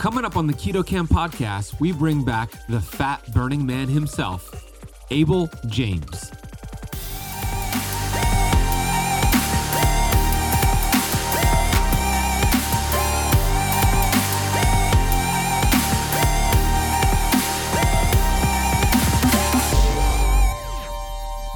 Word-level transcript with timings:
Coming 0.00 0.24
up 0.24 0.38
on 0.38 0.46
the 0.46 0.54
Keto 0.54 0.84
Kamp 0.84 1.10
podcast, 1.10 1.78
we 1.78 1.92
bring 1.92 2.24
back 2.24 2.52
the 2.70 2.80
fat 2.80 3.20
burning 3.34 3.66
man 3.66 3.86
himself, 3.86 4.50
Abel 5.10 5.50
James. 5.66 6.32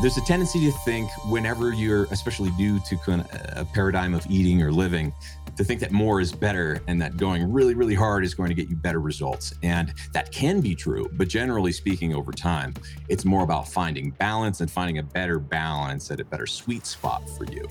there's 0.03 0.19
a 0.19 0.25
tendency 0.27 0.61
to 0.61 0.71
think 0.85 1.09
whenever 1.29 1.73
you're 1.73 2.05
especially 2.11 2.51
new 2.59 2.79
to 2.81 3.25
a 3.57 3.65
paradigm 3.65 4.13
of 4.13 4.27
eating 4.29 4.61
or 4.61 4.71
living 4.71 5.11
to 5.57 5.65
think 5.65 5.81
that 5.81 5.93
more 5.93 6.21
is 6.21 6.33
better 6.33 6.81
and 6.87 7.01
that 7.01 7.17
going 7.17 7.51
really 7.51 7.75
really 7.75 7.95
hard 7.95 8.25
is 8.25 8.35
going 8.35 8.49
to 8.49 8.55
get 8.55 8.69
you 8.69 8.77
better 8.77 9.01
results 9.01 9.55
and 9.63 9.95
that 10.13 10.31
can 10.33 10.61
be 10.61 10.75
true 10.75 11.09
but 11.15 11.29
generally 11.29 11.73
speaking 11.73 12.15
over 12.15 12.33
time 12.33 12.75
it's 13.09 13.25
more 13.25 13.45
about 13.45 13.69
finding 13.69 14.11
balance 14.11 14.61
and 14.61 14.71
finding 14.71 14.99
a 14.99 15.03
better 15.03 15.39
balance 15.39 16.11
at 16.11 16.21
a 16.21 16.25
better 16.25 16.47
sweet 16.47 16.87
spot 16.87 17.29
for 17.31 17.45
you 17.45 17.67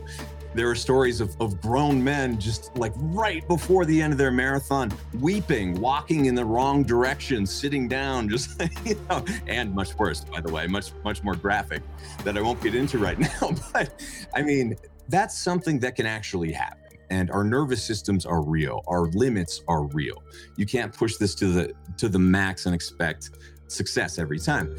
there 0.54 0.70
are 0.70 0.76
stories 0.76 1.20
of, 1.20 1.36
of 1.42 1.60
grown 1.62 2.04
men 2.04 2.40
just 2.40 2.76
like 2.78 2.94
right 2.98 3.48
before 3.48 3.86
the 3.86 4.00
end 4.00 4.14
of 4.14 4.20
their 4.20 4.32
marathon, 4.32 4.92
weeping, 5.20 5.80
walking 5.80 6.26
in 6.26 6.36
the 6.36 6.46
wrong 6.46 6.84
direction, 6.84 7.46
sitting 7.46 7.88
down, 7.88 8.30
just 8.30 8.62
you 8.86 9.00
know, 9.10 9.26
and 9.48 9.74
much 9.74 9.96
worse, 9.98 10.24
by 10.24 10.42
the 10.42 10.52
way, 10.52 10.68
much 10.68 10.92
much 11.04 11.24
more 11.24 11.36
graphic 11.36 11.82
that 12.24 12.38
I 12.38 12.42
won't 12.42 12.62
get 12.62 12.76
into 12.76 13.00
right 13.00 13.18
now. 13.42 13.56
But 13.74 14.00
I 14.36 14.44
mean, 14.44 14.76
that's 15.10 15.38
something 15.38 15.80
that 15.80 15.96
can 15.96 16.06
actually 16.06 16.52
happen. 16.52 16.83
And 17.10 17.30
our 17.32 17.44
nervous 17.44 17.84
systems 17.84 18.26
are 18.26 18.42
real. 18.42 18.84
Our 18.88 19.08
limits 19.08 19.62
are 19.68 19.84
real. 19.88 20.24
You 20.58 20.66
can't 20.66 20.94
push 20.94 21.18
this 21.18 21.36
to 21.36 21.48
the 21.48 21.74
to 21.98 22.10
the 22.10 22.20
max 22.20 22.66
and 22.66 22.74
expect 22.74 23.32
success 23.68 24.20
every 24.20 24.40
time. 24.40 24.76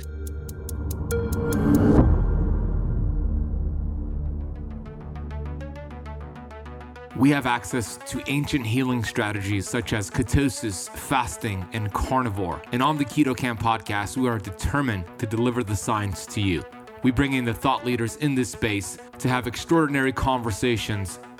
We 7.16 7.30
have 7.30 7.46
access 7.46 7.96
to 8.08 8.20
ancient 8.26 8.66
healing 8.66 9.04
strategies 9.04 9.68
such 9.68 9.92
as 9.92 10.10
ketosis, 10.10 10.90
fasting, 10.90 11.64
and 11.72 11.92
carnivore. 11.92 12.60
And 12.72 12.82
on 12.82 12.98
the 12.98 13.04
Keto 13.04 13.36
Kamp 13.36 13.62
podcast, 13.62 14.16
we 14.16 14.28
are 14.28 14.38
determined 14.38 15.04
to 15.18 15.26
deliver 15.26 15.62
the 15.62 15.76
science 15.76 16.26
to 16.26 16.40
you. 16.40 16.64
We 17.04 17.12
bring 17.12 17.34
in 17.34 17.44
the 17.44 17.54
thought 17.54 17.86
leaders 17.86 18.16
in 18.16 18.34
this 18.34 18.50
space 18.50 18.98
to 19.18 19.28
have 19.28 19.46
extraordinary 19.46 20.12
conversations 20.12 21.20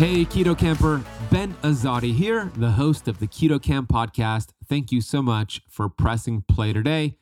Hey, 0.00 0.24
Keto 0.24 0.56
Kamper, 0.56 1.04
Ben 1.30 1.52
Azadi 1.62 2.14
here, 2.14 2.50
the 2.56 2.70
host 2.70 3.06
of 3.06 3.18
the 3.18 3.26
Keto 3.26 3.62
Kamp 3.62 3.90
podcast. 3.90 4.48
Thank 4.66 4.90
you 4.90 5.02
so 5.02 5.20
much 5.20 5.60
for 5.68 5.90
pressing 5.90 6.42
play 6.48 6.72
today. 6.72 7.18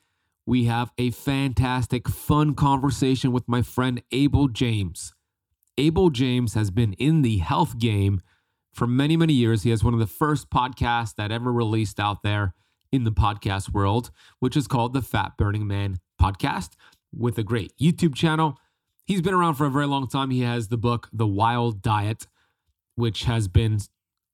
We 0.47 0.67
have 0.67 0.93
a 0.97 1.11
fantastic, 1.11 2.09
fun 2.09 2.55
conversation 2.55 3.33
with 3.33 3.49
my 3.49 3.63
friend 3.63 4.01
Abel 4.13 4.47
James. 4.47 5.13
Abel 5.77 6.11
James 6.11 6.55
has 6.55 6.71
been 6.71 6.93
in 6.93 7.23
the 7.23 7.39
health 7.39 7.81
game 7.81 8.21
for 8.73 8.87
many, 8.87 9.17
many 9.17 9.33
years. 9.33 9.65
He 9.65 9.71
has 9.71 9.83
one 9.83 9.93
of 9.93 9.99
the 9.99 10.07
first 10.07 10.49
podcasts 10.49 11.17
that 11.17 11.33
ever 11.33 11.53
released 11.53 11.99
out 11.99 12.23
there 12.23 12.55
in 12.93 13.03
the 13.03 13.11
podcast 13.11 13.75
world, 13.75 14.13
which 14.39 14.57
is 14.57 14.69
called 14.69 14.93
the 14.93 15.03
Fat 15.03 15.33
Burning 15.37 15.67
Man 15.67 15.97
Podcast 16.23 16.77
with 17.13 17.39
a 17.39 17.43
great 17.43 17.73
YouTube 17.77 18.15
channel. 18.15 18.57
He's 19.05 19.21
been 19.21 19.35
around 19.35 19.55
for 19.55 19.67
a 19.67 19.71
very 19.71 19.89
long 19.89 20.07
time. 20.07 20.31
He 20.31 20.43
has 20.43 20.69
the 20.69 20.77
book, 20.77 21.09
The 21.13 21.27
Wild 21.27 21.83
Diet, 21.83 22.29
which 22.99 23.25
has 23.25 23.49
been 23.49 23.79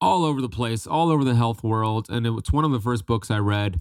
all 0.01 0.25
over 0.25 0.41
the 0.41 0.49
place, 0.49 0.87
all 0.87 1.11
over 1.11 1.23
the 1.23 1.35
health 1.35 1.63
world. 1.63 2.09
And 2.09 2.27
it's 2.27 2.53
one 2.53 2.65
of 2.65 2.73
the 2.73 2.81
first 2.81 3.07
books 3.07 3.31
I 3.31 3.39
read 3.39 3.81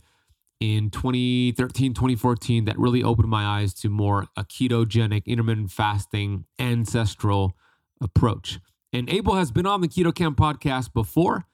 in 0.59 0.89
2013, 0.89 1.93
2014 1.93 2.65
that 2.65 2.77
really 2.77 3.01
opened 3.01 3.29
my 3.29 3.43
eyes 3.43 3.73
to 3.75 3.89
more 3.89 4.27
a 4.37 4.43
ketogenic, 4.43 5.25
intermittent 5.25 5.71
fasting, 5.71 6.45
ancestral 6.59 7.53
approach. 8.01 8.59
And 8.91 9.09
Abel 9.09 9.35
has 9.35 9.51
been 9.51 9.65
on 9.65 9.81
the 9.81 9.87
Keto 9.87 10.13
Kamp 10.13 10.37
podcast 10.37 10.93
before, 10.93 11.45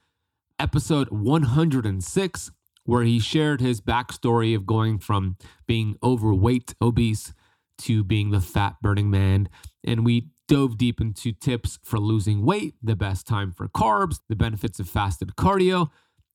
episode 0.59 1.09
106, 1.09 2.51
where 2.83 3.03
he 3.03 3.19
shared 3.19 3.61
his 3.61 3.79
backstory 3.79 4.55
of 4.55 4.65
going 4.65 4.99
from 4.99 5.37
being 5.67 5.95
overweight, 6.03 6.73
obese, 6.81 7.33
to 7.77 8.03
being 8.03 8.31
the 8.31 8.41
fat 8.41 8.75
burning 8.81 9.09
man. 9.09 9.47
And 9.83 10.03
we 10.03 10.29
dove 10.49 10.77
deep 10.77 10.99
into 10.99 11.31
tips 11.31 11.79
for 11.83 11.99
losing 11.99 12.43
weight, 12.43 12.73
the 12.81 12.95
best 12.95 13.27
time 13.27 13.51
for 13.51 13.69
carbs, 13.69 14.19
the 14.27 14.35
benefits 14.35 14.79
of 14.79 14.89
fasted 14.89 15.35
cardio. 15.37 15.91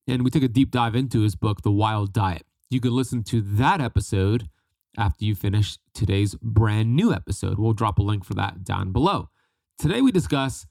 And 0.06 0.22
we 0.22 0.30
took 0.30 0.44
a 0.44 0.48
deep 0.48 0.70
dive 0.70 0.94
into 0.94 1.20
his 1.20 1.34
book, 1.34 1.62
The 1.62 1.72
Wild 1.72 2.12
Diet. 2.12 2.46
You 2.70 2.80
can 2.80 2.92
listen 2.92 3.24
to 3.24 3.40
that 3.42 3.80
episode 3.80 4.48
after 4.96 5.24
you 5.24 5.34
finish 5.34 5.78
today's 5.92 6.36
brand 6.36 6.94
new 6.94 7.12
episode. 7.12 7.58
We'll 7.58 7.72
drop 7.72 7.98
a 7.98 8.02
link 8.02 8.24
for 8.24 8.34
that 8.34 8.62
down 8.64 8.92
below. 8.92 9.30
Today, 9.78 10.00
we 10.00 10.12
discuss 10.12 10.66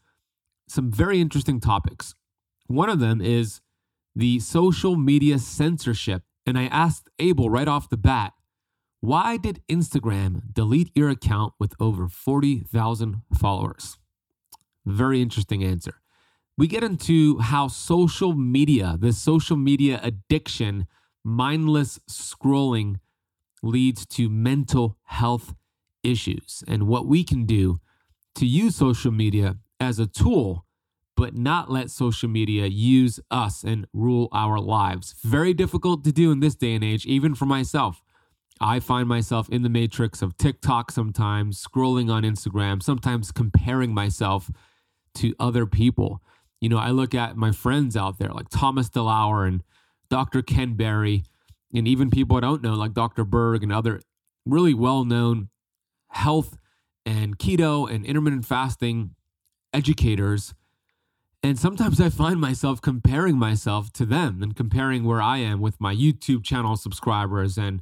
some 0.70 0.90
very 0.90 1.20
interesting 1.20 1.60
topics. 1.60 2.16
One 2.68 2.90
of 2.90 3.00
them 3.00 3.20
is 3.20 3.60
the 4.16 4.40
social 4.40 4.96
media 4.96 5.38
censorship. 5.38 6.24
And 6.46 6.58
I 6.58 6.68
asked 6.68 7.10
Abel 7.20 7.50
right 7.50 7.68
off 7.68 7.90
the 7.90 7.98
bat, 7.98 8.34
why 9.04 9.36
did 9.36 9.62
Instagram 9.68 10.54
delete 10.54 10.90
your 10.96 11.10
account 11.10 11.52
with 11.60 11.74
over 11.78 12.08
40,000 12.08 13.22
followers? 13.38 13.98
Very 14.86 15.22
interesting 15.22 15.62
answer. 15.62 15.96
We 16.58 16.68
get 16.68 16.86
into 16.86 17.38
how 17.40 17.68
social 17.68 18.32
media, 18.32 18.96
the 18.98 19.12
social 19.12 19.58
media 19.58 20.00
addiction, 20.02 20.88
mindless 21.22 22.00
scrolling 22.10 23.02
leads 23.62 24.06
to 24.06 24.30
mental 24.30 24.98
health 25.04 25.54
issues 26.02 26.64
and 26.66 26.88
what 26.88 27.06
we 27.06 27.26
can 27.26 27.46
do 27.46 27.82
to 28.36 28.46
use 28.46 28.78
social 28.78 29.12
media 29.12 29.58
as 29.82 30.00
a 30.00 30.08
tool, 30.08 30.66
but 31.18 31.36
not 31.36 31.70
let 31.70 31.92
social 31.92 32.30
media 32.30 32.68
use 32.68 33.20
us 33.30 33.66
and 33.66 33.86
rule 33.92 34.30
our 34.32 34.62
lives. 34.62 35.14
Very 35.26 35.54
difficult 35.54 36.06
to 36.06 36.14
do 36.14 36.32
in 36.32 36.40
this 36.40 36.56
day 36.56 36.74
and 36.74 36.86
age, 36.86 37.06
even 37.06 37.36
for 37.36 37.46
myself. 37.46 38.02
I 38.60 38.80
find 38.80 39.08
myself 39.08 39.50
in 39.50 39.64
the 39.64 39.70
matrix 39.70 40.22
of 40.22 40.38
TikTok 40.38 40.92
sometimes, 40.92 41.64
scrolling 41.64 42.12
on 42.12 42.24
Instagram, 42.24 42.82
sometimes 42.82 43.32
comparing 43.32 43.94
myself 43.94 44.52
to 45.16 45.36
other 45.40 45.66
people. 45.66 46.22
You 46.62 46.70
know, 46.70 46.78
I 46.78 46.92
look 46.92 47.14
at 47.14 47.36
my 47.36 47.52
friends 47.52 47.98
out 47.98 48.20
there 48.20 48.30
like 48.30 48.50
Thomas 48.50 48.90
DeLauer 48.90 49.48
and 49.48 49.64
Dr. 50.10 50.42
Ken 50.42 50.76
Berry, 50.76 51.24
and 51.74 51.88
even 51.88 52.10
people 52.10 52.38
I 52.38 52.42
don't 52.42 52.64
know, 52.64 52.76
like 52.76 52.94
Dr. 52.94 53.26
Berg 53.26 53.64
and 53.64 53.74
other 53.74 54.02
really 54.46 54.74
well 54.74 55.04
known 55.04 55.50
health 56.10 56.58
and 57.06 57.38
keto 57.38 57.92
and 57.92 58.06
intermittent 58.06 58.46
fasting 58.46 59.16
educators. 59.74 60.54
And 61.42 61.60
sometimes 61.60 62.00
I 62.00 62.10
find 62.10 62.40
myself 62.40 62.82
comparing 62.82 63.38
myself 63.38 63.92
to 63.94 64.06
them 64.06 64.42
and 64.42 64.56
comparing 64.56 65.04
where 65.04 65.22
I 65.22 65.40
am 65.40 65.60
with 65.60 65.82
my 65.82 65.94
YouTube 65.94 66.46
channel 66.46 66.78
subscribers 66.78 67.58
and, 67.58 67.82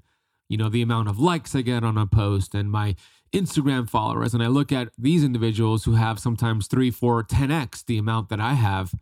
you 0.51 0.57
know, 0.57 0.67
the 0.67 0.81
amount 0.81 1.07
of 1.07 1.17
likes 1.17 1.55
I 1.55 1.61
get 1.61 1.81
on 1.81 1.97
a 1.97 2.05
post 2.05 2.53
and 2.53 2.69
my 2.69 2.97
Instagram 3.31 3.89
followers. 3.89 4.33
And 4.33 4.43
I 4.43 4.47
look 4.47 4.73
at 4.73 4.89
these 4.97 5.23
individuals 5.23 5.85
who 5.85 5.93
have 5.93 6.19
sometimes 6.19 6.67
three, 6.67 6.91
four, 6.91 7.23
10x 7.23 7.85
the 7.85 7.97
amount 7.97 8.27
that 8.27 8.41
I 8.41 8.55
have. 8.55 8.93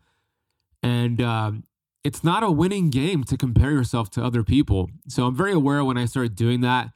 And 0.80 1.20
um, 1.20 1.64
it's 2.04 2.22
not 2.22 2.44
a 2.44 2.52
winning 2.52 2.88
game 2.88 3.24
to 3.24 3.36
compare 3.36 3.72
yourself 3.72 4.10
to 4.12 4.22
other 4.24 4.44
people. 4.44 4.90
So 5.08 5.26
I'm 5.26 5.34
very 5.34 5.50
aware 5.50 5.84
when 5.84 5.98
I 5.98 6.04
start 6.04 6.36
doing 6.36 6.60
that. 6.60 6.90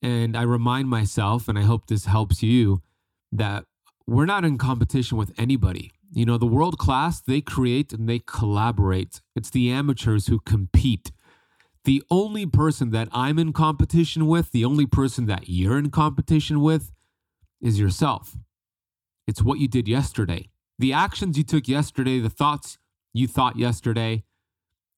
And 0.00 0.36
I 0.36 0.42
remind 0.42 0.88
myself, 0.88 1.48
and 1.48 1.58
I 1.58 1.62
hope 1.62 1.88
this 1.88 2.04
helps 2.04 2.44
you, 2.44 2.82
that 3.32 3.64
we're 4.06 4.24
not 4.24 4.44
in 4.44 4.56
competition 4.56 5.18
with 5.18 5.32
anybody. 5.36 5.90
You 6.12 6.26
know, 6.26 6.38
the 6.38 6.46
world 6.46 6.78
class, 6.78 7.20
they 7.20 7.40
create 7.40 7.92
and 7.92 8.08
they 8.08 8.20
collaborate. 8.20 9.20
It's 9.34 9.50
the 9.50 9.72
amateurs 9.72 10.28
who 10.28 10.38
compete. 10.38 11.10
The 11.84 12.02
only 12.10 12.46
person 12.46 12.90
that 12.90 13.08
I'm 13.12 13.38
in 13.38 13.52
competition 13.52 14.26
with, 14.26 14.52
the 14.52 14.64
only 14.64 14.86
person 14.86 15.26
that 15.26 15.48
you're 15.48 15.78
in 15.78 15.90
competition 15.90 16.60
with, 16.60 16.92
is 17.60 17.80
yourself. 17.80 18.36
It's 19.26 19.42
what 19.42 19.58
you 19.58 19.68
did 19.68 19.88
yesterday. 19.88 20.50
The 20.78 20.92
actions 20.92 21.38
you 21.38 21.44
took 21.44 21.68
yesterday, 21.68 22.18
the 22.18 22.30
thoughts 22.30 22.78
you 23.12 23.26
thought 23.26 23.56
yesterday, 23.56 24.24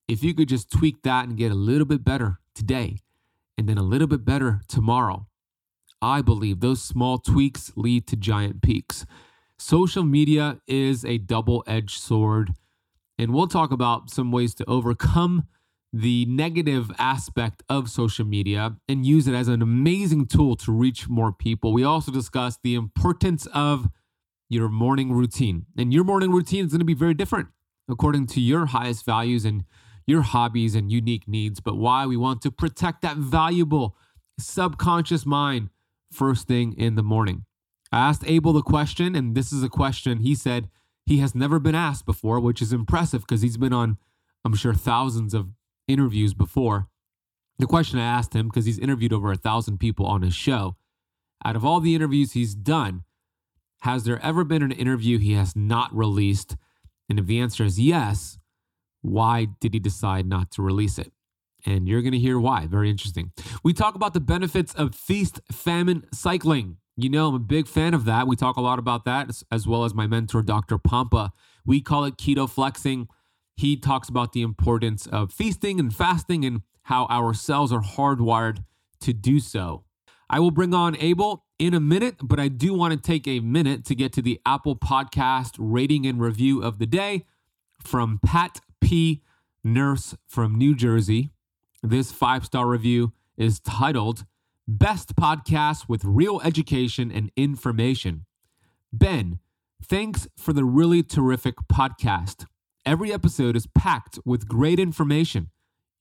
if 0.07 0.23
you 0.23 0.33
could 0.33 0.49
just 0.49 0.71
tweak 0.71 1.03
that 1.03 1.27
and 1.27 1.37
get 1.37 1.51
a 1.51 1.55
little 1.55 1.85
bit 1.85 2.03
better 2.03 2.39
today 2.53 2.97
and 3.57 3.67
then 3.69 3.77
a 3.77 3.83
little 3.83 4.07
bit 4.07 4.25
better 4.25 4.61
tomorrow, 4.67 5.27
I 6.01 6.21
believe 6.21 6.59
those 6.59 6.81
small 6.81 7.17
tweaks 7.17 7.71
lead 7.75 8.07
to 8.07 8.17
giant 8.17 8.61
peaks. 8.61 9.05
Social 9.57 10.03
media 10.03 10.59
is 10.67 11.05
a 11.05 11.17
double 11.17 11.63
edged 11.65 12.01
sword, 12.01 12.51
and 13.17 13.33
we'll 13.33 13.47
talk 13.47 13.71
about 13.71 14.09
some 14.09 14.31
ways 14.31 14.53
to 14.55 14.69
overcome 14.69 15.47
the 15.95 16.25
negative 16.25 16.91
aspect 16.97 17.61
of 17.69 17.87
social 17.87 18.25
media 18.25 18.75
and 18.89 19.05
use 19.05 19.27
it 19.27 19.35
as 19.35 19.47
an 19.47 19.61
amazing 19.61 20.25
tool 20.25 20.55
to 20.55 20.71
reach 20.71 21.07
more 21.07 21.31
people. 21.31 21.71
We 21.71 21.83
also 21.83 22.11
discuss 22.11 22.57
the 22.63 22.73
importance 22.73 23.47
of 23.53 23.89
your 24.49 24.69
morning 24.69 25.13
routine. 25.13 25.67
And 25.77 25.93
your 25.93 26.03
morning 26.03 26.31
routine 26.31 26.65
is 26.65 26.71
going 26.71 26.79
to 26.79 26.85
be 26.85 26.95
very 26.95 27.13
different 27.13 27.49
according 27.87 28.25
to 28.25 28.41
your 28.41 28.67
highest 28.67 29.05
values 29.05 29.45
and 29.45 29.65
your 30.07 30.21
hobbies 30.21 30.73
and 30.73 30.91
unique 30.91 31.27
needs, 31.27 31.59
but 31.59 31.77
why 31.77 32.05
we 32.07 32.17
want 32.17 32.41
to 32.41 32.51
protect 32.51 33.01
that 33.03 33.17
valuable 33.17 33.95
subconscious 34.39 35.25
mind 35.25 35.69
first 36.11 36.47
thing 36.47 36.73
in 36.73 36.95
the 36.95 37.03
morning. 37.03 37.45
I 37.91 37.99
asked 38.09 38.23
Abel 38.25 38.53
the 38.53 38.61
question, 38.61 39.15
and 39.15 39.35
this 39.35 39.53
is 39.53 39.61
a 39.61 39.69
question 39.69 40.19
he 40.19 40.33
said 40.33 40.69
he 41.05 41.17
has 41.17 41.35
never 41.35 41.59
been 41.59 41.75
asked 41.75 42.05
before, 42.05 42.39
which 42.39 42.61
is 42.61 42.73
impressive 42.73 43.21
because 43.21 43.41
he's 43.41 43.57
been 43.57 43.73
on, 43.73 43.97
I'm 44.43 44.55
sure, 44.55 44.73
thousands 44.73 45.33
of 45.33 45.49
interviews 45.87 46.33
before. 46.33 46.87
The 47.59 47.67
question 47.67 47.99
I 47.99 48.05
asked 48.05 48.33
him, 48.33 48.47
because 48.47 48.65
he's 48.65 48.79
interviewed 48.79 49.13
over 49.13 49.31
a 49.31 49.37
thousand 49.37 49.79
people 49.79 50.05
on 50.05 50.21
his 50.21 50.33
show, 50.33 50.75
out 51.45 51.55
of 51.55 51.65
all 51.65 51.79
the 51.79 51.95
interviews 51.95 52.31
he's 52.31 52.55
done, 52.55 53.03
has 53.81 54.05
there 54.05 54.23
ever 54.23 54.43
been 54.43 54.63
an 54.63 54.71
interview 54.71 55.19
he 55.19 55.33
has 55.33 55.55
not 55.55 55.93
released? 55.95 56.55
And 57.09 57.19
if 57.19 57.25
the 57.25 57.39
answer 57.39 57.65
is 57.65 57.79
yes, 57.79 58.39
why 59.01 59.47
did 59.59 59.73
he 59.73 59.79
decide 59.79 60.25
not 60.25 60.51
to 60.51 60.61
release 60.61 60.97
it? 60.97 61.11
And 61.65 61.87
you're 61.87 62.01
going 62.01 62.13
to 62.13 62.19
hear 62.19 62.39
why. 62.39 62.65
Very 62.65 62.89
interesting. 62.89 63.31
We 63.63 63.73
talk 63.73 63.95
about 63.95 64.13
the 64.13 64.19
benefits 64.19 64.73
of 64.73 64.95
feast 64.95 65.41
famine 65.51 66.05
cycling. 66.13 66.77
You 66.95 67.09
know, 67.09 67.29
I'm 67.29 67.35
a 67.35 67.39
big 67.39 67.67
fan 67.67 67.93
of 67.93 68.05
that. 68.05 68.27
We 68.27 68.35
talk 68.35 68.55
a 68.55 68.61
lot 68.61 68.79
about 68.79 69.05
that, 69.05 69.43
as 69.51 69.67
well 69.67 69.83
as 69.83 69.93
my 69.93 70.07
mentor, 70.07 70.41
Dr. 70.41 70.77
Pompa. 70.77 71.31
We 71.65 71.81
call 71.81 72.05
it 72.05 72.17
keto 72.17 72.49
flexing. 72.49 73.07
He 73.55 73.77
talks 73.77 74.09
about 74.09 74.33
the 74.33 74.41
importance 74.41 75.07
of 75.07 75.31
feasting 75.31 75.79
and 75.79 75.95
fasting 75.95 76.43
and 76.43 76.61
how 76.83 77.05
our 77.09 77.33
cells 77.33 77.71
are 77.71 77.81
hardwired 77.81 78.63
to 79.01 79.13
do 79.13 79.39
so. 79.39 79.83
I 80.29 80.39
will 80.39 80.51
bring 80.51 80.73
on 80.73 80.97
Abel 80.97 81.45
in 81.59 81.73
a 81.73 81.79
minute, 81.79 82.15
but 82.21 82.39
I 82.39 82.47
do 82.47 82.73
want 82.73 82.93
to 82.93 82.99
take 82.99 83.27
a 83.27 83.39
minute 83.39 83.85
to 83.85 83.95
get 83.95 84.11
to 84.13 84.21
the 84.21 84.41
Apple 84.45 84.75
Podcast 84.75 85.55
rating 85.59 86.05
and 86.05 86.19
review 86.19 86.63
of 86.63 86.79
the 86.79 86.85
day 86.85 87.25
from 87.83 88.19
Pat 88.25 88.59
P. 88.81 89.21
Nurse 89.63 90.15
from 90.27 90.57
New 90.57 90.75
Jersey. 90.75 91.29
This 91.81 92.11
five 92.11 92.45
star 92.45 92.67
review 92.67 93.13
is 93.37 93.59
titled 93.59 94.25
Best 94.67 95.15
Podcast 95.15 95.87
with 95.87 96.03
Real 96.03 96.41
Education 96.43 97.11
and 97.11 97.31
Information. 97.35 98.25
Ben, 98.91 99.39
thanks 99.83 100.27
for 100.37 100.53
the 100.53 100.65
really 100.65 101.03
terrific 101.03 101.55
podcast. 101.71 102.45
Every 102.85 103.13
episode 103.13 103.55
is 103.55 103.65
packed 103.65 104.19
with 104.25 104.47
great 104.47 104.77
information. 104.77 105.49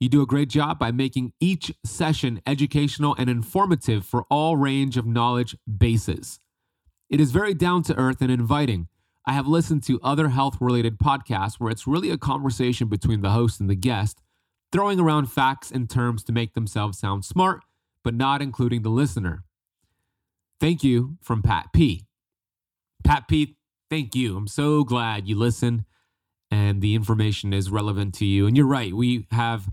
You 0.00 0.08
do 0.08 0.20
a 0.20 0.26
great 0.26 0.48
job 0.48 0.80
by 0.80 0.90
making 0.90 1.32
each 1.38 1.70
session 1.86 2.42
educational 2.44 3.14
and 3.16 3.30
informative 3.30 4.04
for 4.04 4.24
all 4.28 4.56
range 4.56 4.96
of 4.96 5.06
knowledge 5.06 5.56
bases. 5.78 6.40
It 7.08 7.20
is 7.20 7.30
very 7.30 7.54
down 7.54 7.84
to 7.84 7.96
earth 7.96 8.20
and 8.20 8.32
inviting. 8.32 8.88
I 9.24 9.32
have 9.32 9.46
listened 9.46 9.84
to 9.84 10.00
other 10.02 10.30
health 10.30 10.56
related 10.60 10.98
podcasts 10.98 11.60
where 11.60 11.70
it's 11.70 11.86
really 11.86 12.10
a 12.10 12.18
conversation 12.18 12.88
between 12.88 13.20
the 13.20 13.30
host 13.30 13.60
and 13.60 13.70
the 13.70 13.76
guest, 13.76 14.20
throwing 14.72 14.98
around 14.98 15.26
facts 15.26 15.70
and 15.70 15.88
terms 15.88 16.24
to 16.24 16.32
make 16.32 16.54
themselves 16.54 16.98
sound 16.98 17.24
smart, 17.24 17.60
but 18.02 18.14
not 18.14 18.42
including 18.42 18.82
the 18.82 18.88
listener. 18.88 19.44
Thank 20.58 20.82
you 20.82 21.16
from 21.22 21.42
Pat 21.42 21.68
P. 21.72 22.06
Pat 23.04 23.28
P, 23.28 23.56
thank 23.88 24.16
you. 24.16 24.36
I'm 24.36 24.48
so 24.48 24.82
glad 24.82 25.28
you 25.28 25.38
listen 25.38 25.84
and 26.52 26.82
the 26.82 26.94
information 26.94 27.52
is 27.52 27.70
relevant 27.70 28.14
to 28.16 28.26
you. 28.26 28.46
And 28.46 28.56
you're 28.56 28.66
right, 28.66 28.92
we 28.92 29.26
have 29.30 29.70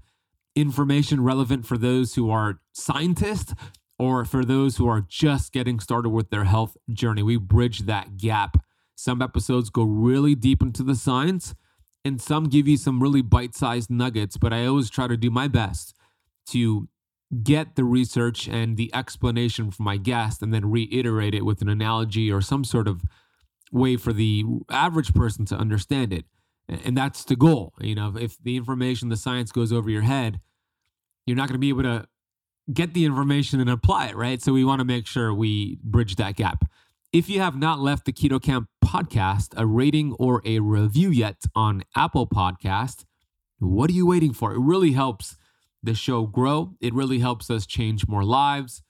information 0.55 1.21
relevant 1.21 1.65
for 1.65 1.77
those 1.77 2.15
who 2.15 2.31
are 2.31 2.61
scientists 2.71 3.53
or 3.99 4.23
for 4.23 4.45
those 4.45 4.77
who 4.77 4.87
are 4.87 5.05
just 5.07 5.51
getting 5.51 5.79
started 5.79 6.09
with 6.09 6.29
their 6.29 6.45
health 6.45 6.77
journey. 6.91 7.21
We 7.21 7.35
bridge 7.35 7.79
that 7.81 8.17
gap 8.17 8.63
some 8.95 9.21
episodes 9.21 9.69
go 9.69 9.83
really 9.83 10.35
deep 10.35 10.61
into 10.61 10.83
the 10.83 10.95
science, 10.95 11.55
and 12.03 12.21
some 12.21 12.49
give 12.49 12.67
you 12.67 12.75
some 12.75 13.01
really 13.01 13.21
bite 13.21 13.55
sized 13.55 13.89
nuggets. 13.89 14.35
But 14.35 14.51
I 14.51 14.65
always 14.65 14.89
try 14.89 15.07
to 15.07 15.15
do 15.15 15.29
my 15.29 15.47
best 15.47 15.95
to 16.47 16.89
get 17.43 17.75
the 17.75 17.85
research 17.85 18.47
and 18.47 18.75
the 18.75 18.93
explanation 18.93 19.71
from 19.71 19.85
my 19.85 19.95
guest 19.97 20.41
and 20.41 20.53
then 20.53 20.69
reiterate 20.69 21.33
it 21.33 21.45
with 21.45 21.61
an 21.61 21.69
analogy 21.69 22.29
or 22.31 22.41
some 22.41 22.63
sort 22.63 22.87
of 22.87 23.03
way 23.71 23.95
for 23.95 24.11
the 24.11 24.43
average 24.69 25.13
person 25.13 25.45
to 25.45 25.55
understand 25.55 26.11
it. 26.11 26.25
And 26.69 26.95
that's 26.95 27.23
the 27.23 27.35
goal. 27.35 27.73
You 27.79 27.95
know, 27.95 28.15
if 28.19 28.37
the 28.43 28.55
information, 28.55 29.09
the 29.09 29.17
science 29.17 29.51
goes 29.51 29.73
over 29.73 29.89
your 29.89 30.03
head, 30.03 30.39
you're 31.25 31.35
not 31.35 31.47
going 31.47 31.55
to 31.55 31.59
be 31.59 31.69
able 31.69 31.83
to 31.83 32.07
get 32.71 32.93
the 32.93 33.05
information 33.05 33.59
and 33.59 33.69
apply 33.69 34.07
it, 34.07 34.15
right? 34.15 34.41
So 34.41 34.53
we 34.53 34.63
want 34.63 34.79
to 34.79 34.85
make 34.85 35.07
sure 35.07 35.33
we 35.33 35.79
bridge 35.83 36.15
that 36.17 36.35
gap. 36.35 36.65
If 37.11 37.27
you 37.27 37.39
have 37.39 37.57
not 37.57 37.79
left 37.79 38.05
the 38.05 38.13
Keto 38.13 38.39
Kamp 38.39 38.69
podcast 38.85 39.53
a 39.57 39.65
rating 39.65 40.13
or 40.19 40.43
a 40.45 40.59
review 40.59 41.09
yet 41.09 41.37
on 41.55 41.83
Apple 41.95 42.27
Podcast, 42.27 43.05
what 43.57 43.89
are 43.89 43.93
you 43.93 44.05
waiting 44.05 44.31
for? 44.31 44.53
It 44.53 44.59
really 44.59 44.91
helps 44.91 45.37
the 45.81 45.95
show 45.95 46.27
grow. 46.27 46.75
It 46.79 46.93
really 46.93 47.19
helps 47.19 47.49
us 47.49 47.65
change 47.65 48.07
more 48.07 48.23
lives. 48.23 48.83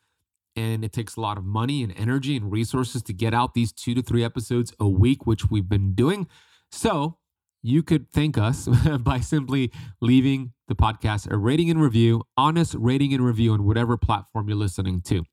And 0.56 0.84
it 0.84 0.92
takes 0.92 1.16
a 1.16 1.22
lot 1.22 1.38
of 1.38 1.46
money 1.46 1.81
and 1.81 1.94
energy 1.98 2.36
and 2.36 2.52
resources 2.52 3.02
to 3.04 3.14
get 3.14 3.34
out 3.34 3.54
these 3.54 3.72
two 3.72 3.96
to 3.96 4.02
three 4.02 4.24
episodes 4.24 4.74
a 4.80 4.88
week, 4.88 5.26
which 5.26 5.50
we've 5.50 5.70
been 5.70 5.94
doing. 5.94 6.28
So 6.72 7.18
you 7.61 7.83
could 7.83 8.09
thank 8.09 8.38
us 8.38 8.67
by 9.00 9.19
simply 9.19 9.71
leaving 10.01 10.53
the 10.67 10.75
podcast 10.75 11.29
a 11.31 11.38
rating 11.38 11.69
and 11.69 11.81
review, 11.81 12.23
honest 12.38 12.75
rating 12.75 13.13
and 13.13 13.25
review 13.25 13.53
on 13.53 13.65
whatever 13.65 13.97
platform 13.97 14.47
you're 14.47 14.57
listening 14.57 15.01
to. 15.01 15.23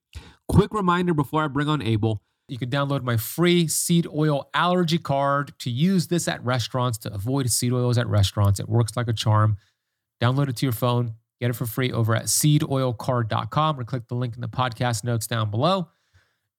Quick 0.48 0.72
reminder 0.72 1.14
before 1.14 1.44
I 1.44 1.48
bring 1.48 1.68
on 1.68 1.82
Abel 1.82 2.22
you 2.48 2.58
can 2.58 2.70
download 2.70 3.02
my 3.02 3.16
free 3.16 3.66
seed 3.66 4.06
oil 4.14 4.48
allergy 4.54 4.98
card 4.98 5.52
to 5.60 5.70
use 5.70 6.06
this 6.06 6.28
at 6.28 6.44
restaurants 6.44 6.98
to 6.98 7.12
avoid 7.12 7.50
seed 7.50 7.72
oils 7.72 7.98
at 7.98 8.06
restaurants. 8.06 8.60
It 8.60 8.68
works 8.68 8.96
like 8.96 9.08
a 9.08 9.12
charm. 9.12 9.56
Download 10.20 10.48
it 10.48 10.56
to 10.56 10.66
your 10.66 10.72
phone. 10.72 11.14
Get 11.40 11.50
it 11.50 11.54
for 11.54 11.66
free 11.66 11.92
over 11.92 12.14
at 12.14 12.26
seedoilcard.com 12.26 13.80
or 13.80 13.84
click 13.84 14.08
the 14.08 14.14
link 14.14 14.36
in 14.36 14.40
the 14.40 14.48
podcast 14.48 15.04
notes 15.04 15.26
down 15.26 15.50
below. 15.50 15.88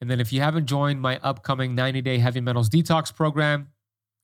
And 0.01 0.11
then 0.11 0.19
if 0.19 0.31
you 0.31 0.41
haven't 0.41 0.67
joined 0.67 1.01
my 1.01 1.19
upcoming 1.23 1.73
90 1.73 2.01
day 2.01 2.17
heavy 2.17 2.41
metals 2.41 2.69
detox 2.69 3.15
program, 3.15 3.69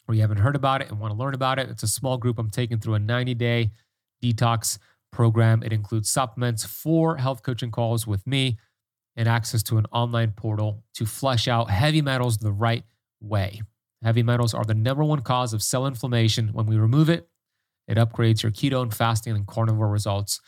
or 0.08 0.16
you 0.16 0.22
haven't 0.22 0.38
heard 0.38 0.56
about 0.56 0.82
it 0.82 0.90
and 0.90 1.00
want 1.00 1.14
to 1.14 1.18
learn 1.18 1.34
about 1.34 1.60
it, 1.60 1.70
it's 1.70 1.84
a 1.84 1.88
small 1.88 2.18
group 2.18 2.38
I'm 2.40 2.50
taking 2.50 2.80
through 2.80 2.96
a 2.96 3.00
90 3.00 3.34
day 3.36 3.72
detox 4.24 4.78
program. 5.12 5.64
It 5.64 5.74
includes 5.74 6.10
supplements, 6.10 6.66
four 6.66 7.18
health 7.18 7.44
coaching 7.44 7.72
calls 7.72 8.06
with 8.06 8.26
me 8.28 8.58
and 9.16 9.28
access 9.28 9.64
to 9.64 9.78
an 9.78 9.86
online 9.92 10.32
portal 10.32 10.84
to 10.96 11.06
flush 11.06 11.48
out 11.48 11.70
heavy 11.70 12.02
metals 12.02 12.38
the 12.38 12.52
right 12.52 12.84
way. 13.22 13.62
Heavy 14.04 14.24
metals 14.24 14.54
are 14.54 14.66
the 14.66 14.74
number 14.74 15.04
one 15.04 15.22
cause 15.22 15.54
of 15.54 15.64
cell 15.64 15.88
inflammation. 15.88 16.50
When 16.50 16.66
we 16.66 16.78
remove 16.78 17.10
it, 17.10 17.30
it 17.88 17.98
upgrades 17.98 18.44
your 18.44 18.52
keto 18.52 18.82
and 18.82 18.94
fasting 18.94 19.36
and 19.36 19.48
carnivore 19.48 19.88
results. 19.88 20.42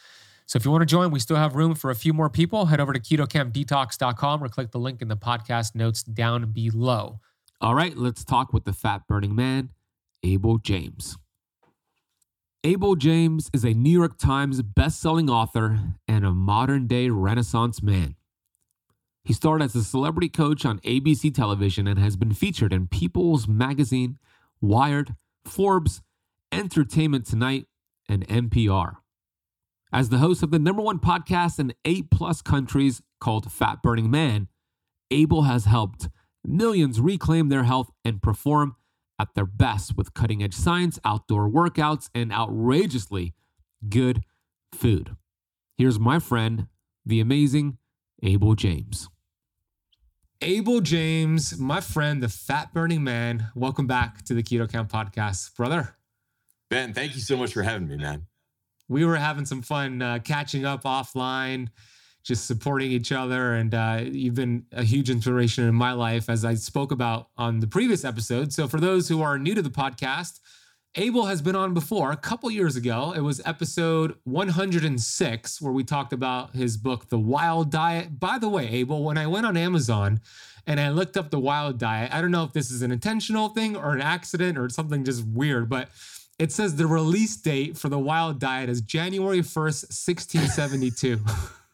So 0.47 0.57
if 0.57 0.65
you 0.65 0.71
want 0.71 0.81
to 0.83 0.85
join, 0.85 1.11
we 1.11 1.19
still 1.19 1.37
have 1.37 1.55
room 1.55 1.73
for 1.73 1.89
a 1.89 1.95
few 1.95 2.13
more 2.13 2.29
people. 2.29 2.65
Head 2.67 2.79
over 2.79 2.93
to 2.93 2.99
ketokampdetox.com 2.99 4.43
or 4.43 4.49
click 4.49 4.71
the 4.71 4.79
link 4.79 5.01
in 5.01 5.07
the 5.07 5.17
podcast 5.17 5.73
notes 5.73 6.03
down 6.03 6.51
below. 6.51 7.19
All 7.61 7.73
right, 7.73 7.95
let's 7.95 8.25
talk 8.25 8.51
with 8.51 8.65
the 8.65 8.73
fat 8.73 9.07
burning 9.07 9.33
man, 9.33 9.69
Abel 10.23 10.57
James. 10.57 11.17
Abel 12.65 12.95
James 12.95 13.49
is 13.53 13.63
a 13.63 13.73
New 13.73 13.91
York 13.91 14.17
Times 14.17 14.61
best-selling 14.61 15.29
author 15.29 15.79
and 16.07 16.25
a 16.25 16.31
modern-day 16.31 17.09
renaissance 17.09 17.81
man. 17.81 18.15
He 19.23 19.33
starred 19.33 19.61
as 19.61 19.73
a 19.73 19.83
celebrity 19.83 20.27
coach 20.27 20.65
on 20.65 20.79
ABC 20.79 21.33
television 21.33 21.87
and 21.87 21.97
has 21.97 22.17
been 22.17 22.33
featured 22.33 22.73
in 22.73 22.87
People's 22.87 23.47
Magazine, 23.47 24.17
Wired, 24.59 25.15
Forbes, 25.45 26.01
Entertainment 26.51 27.25
Tonight, 27.25 27.67
and 28.09 28.27
NPR. 28.27 28.97
As 29.93 30.09
the 30.09 30.17
host 30.17 30.43
of 30.43 30.51
the 30.51 30.59
number 30.59 30.81
one 30.81 30.99
podcast 30.99 31.57
in 31.57 31.73
eight 31.85 32.11
plus 32.11 32.41
countries 32.41 33.01
called 33.21 33.49
Fat 33.49 33.81
Burning 33.81 34.11
Man, 34.11 34.49
Abel 35.09 35.43
has 35.43 35.65
helped 35.65 36.09
millions 36.47 36.99
reclaim 36.99 37.49
their 37.49 37.63
health 37.63 37.91
and 38.03 38.21
perform 38.21 38.75
at 39.19 39.33
their 39.35 39.45
best 39.45 39.95
with 39.97 40.13
cutting 40.13 40.43
edge 40.43 40.53
science, 40.53 40.99
outdoor 41.05 41.49
workouts, 41.49 42.09
and 42.13 42.31
outrageously 42.31 43.33
good 43.87 44.23
food. 44.73 45.15
Here's 45.77 45.99
my 45.99 46.19
friend, 46.19 46.67
the 47.05 47.19
amazing 47.19 47.77
Abel 48.23 48.55
James. 48.55 49.09
Abel 50.41 50.81
James, 50.81 51.57
my 51.57 51.79
friend, 51.81 52.21
the 52.21 52.29
fat 52.29 52.73
burning 52.73 53.03
man. 53.03 53.47
Welcome 53.55 53.87
back 53.87 54.23
to 54.25 54.33
the 54.33 54.43
Keto 54.43 54.69
Kamp 54.69 54.91
podcast, 54.91 55.55
brother. 55.55 55.95
Ben, 56.69 56.93
thank 56.93 57.15
you 57.15 57.21
so 57.21 57.37
much 57.37 57.53
for 57.53 57.63
having 57.63 57.87
me, 57.87 57.95
man. 57.97 58.27
we 58.89 59.05
were 59.05 59.15
having 59.15 59.45
some 59.45 59.61
fun 59.61 60.01
uh, 60.01 60.19
catching 60.19 60.65
up 60.65 60.83
offline, 60.83 61.69
just 62.25 62.47
supporting 62.47 62.91
each 62.91 63.11
other. 63.11 63.53
And 63.53 63.73
uh, 63.73 64.01
you've 64.03 64.33
been 64.33 64.65
a 64.71 64.83
huge 64.83 65.09
inspiration 65.09 65.63
in 65.63 65.75
my 65.75 65.93
life, 65.93 66.27
as 66.27 66.43
I 66.43 66.55
spoke 66.55 66.91
about 66.91 67.29
on 67.37 67.59
the 67.59 67.67
previous 67.67 68.03
episode. 68.03 68.51
So, 68.51 68.67
for 68.67 68.79
those 68.79 69.07
who 69.07 69.21
are 69.21 69.37
new 69.37 69.53
to 69.53 69.61
the 69.61 69.69
podcast, 69.69 70.39
Abel 70.95 71.25
has 71.25 71.41
been 71.41 71.55
on 71.55 71.73
before 71.73 72.11
a 72.11 72.17
couple 72.17 72.49
years 72.49 72.75
ago. 72.75 73.13
It 73.15 73.19
was 73.19 73.41
episode 73.45 74.15
106, 74.23 75.61
where 75.61 75.73
we 75.73 75.83
talked 75.83 76.13
about 76.13 76.55
his 76.55 76.77
book, 76.77 77.09
The 77.09 77.19
Wild 77.19 77.69
Diet. 77.69 78.19
By 78.19 78.39
the 78.39 78.49
way, 78.49 78.67
Abel, 78.69 79.03
when 79.03 79.17
I 79.17 79.27
went 79.27 79.45
on 79.45 79.55
Amazon 79.55 80.21
and 80.65 80.79
I 80.79 80.89
looked 80.89 81.17
up 81.17 81.29
The 81.29 81.39
Wild 81.39 81.77
Diet, 81.77 82.13
I 82.13 82.21
don't 82.21 82.31
know 82.31 82.45
if 82.45 82.53
this 82.53 82.71
is 82.71 82.81
an 82.81 82.91
intentional 82.91 83.49
thing 83.49 83.75
or 83.75 83.93
an 83.93 84.01
accident 84.01 84.57
or 84.57 84.69
something 84.69 85.03
just 85.03 85.27
weird, 85.27 85.69
but 85.69 85.89
it 86.39 86.51
says 86.51 86.75
the 86.75 86.87
release 86.87 87.35
date 87.35 87.77
for 87.77 87.89
The 87.89 87.99
Wild 87.99 88.39
Diet 88.39 88.69
is 88.69 88.81
January 88.81 89.41
1st, 89.41 89.91
1672. 89.91 91.19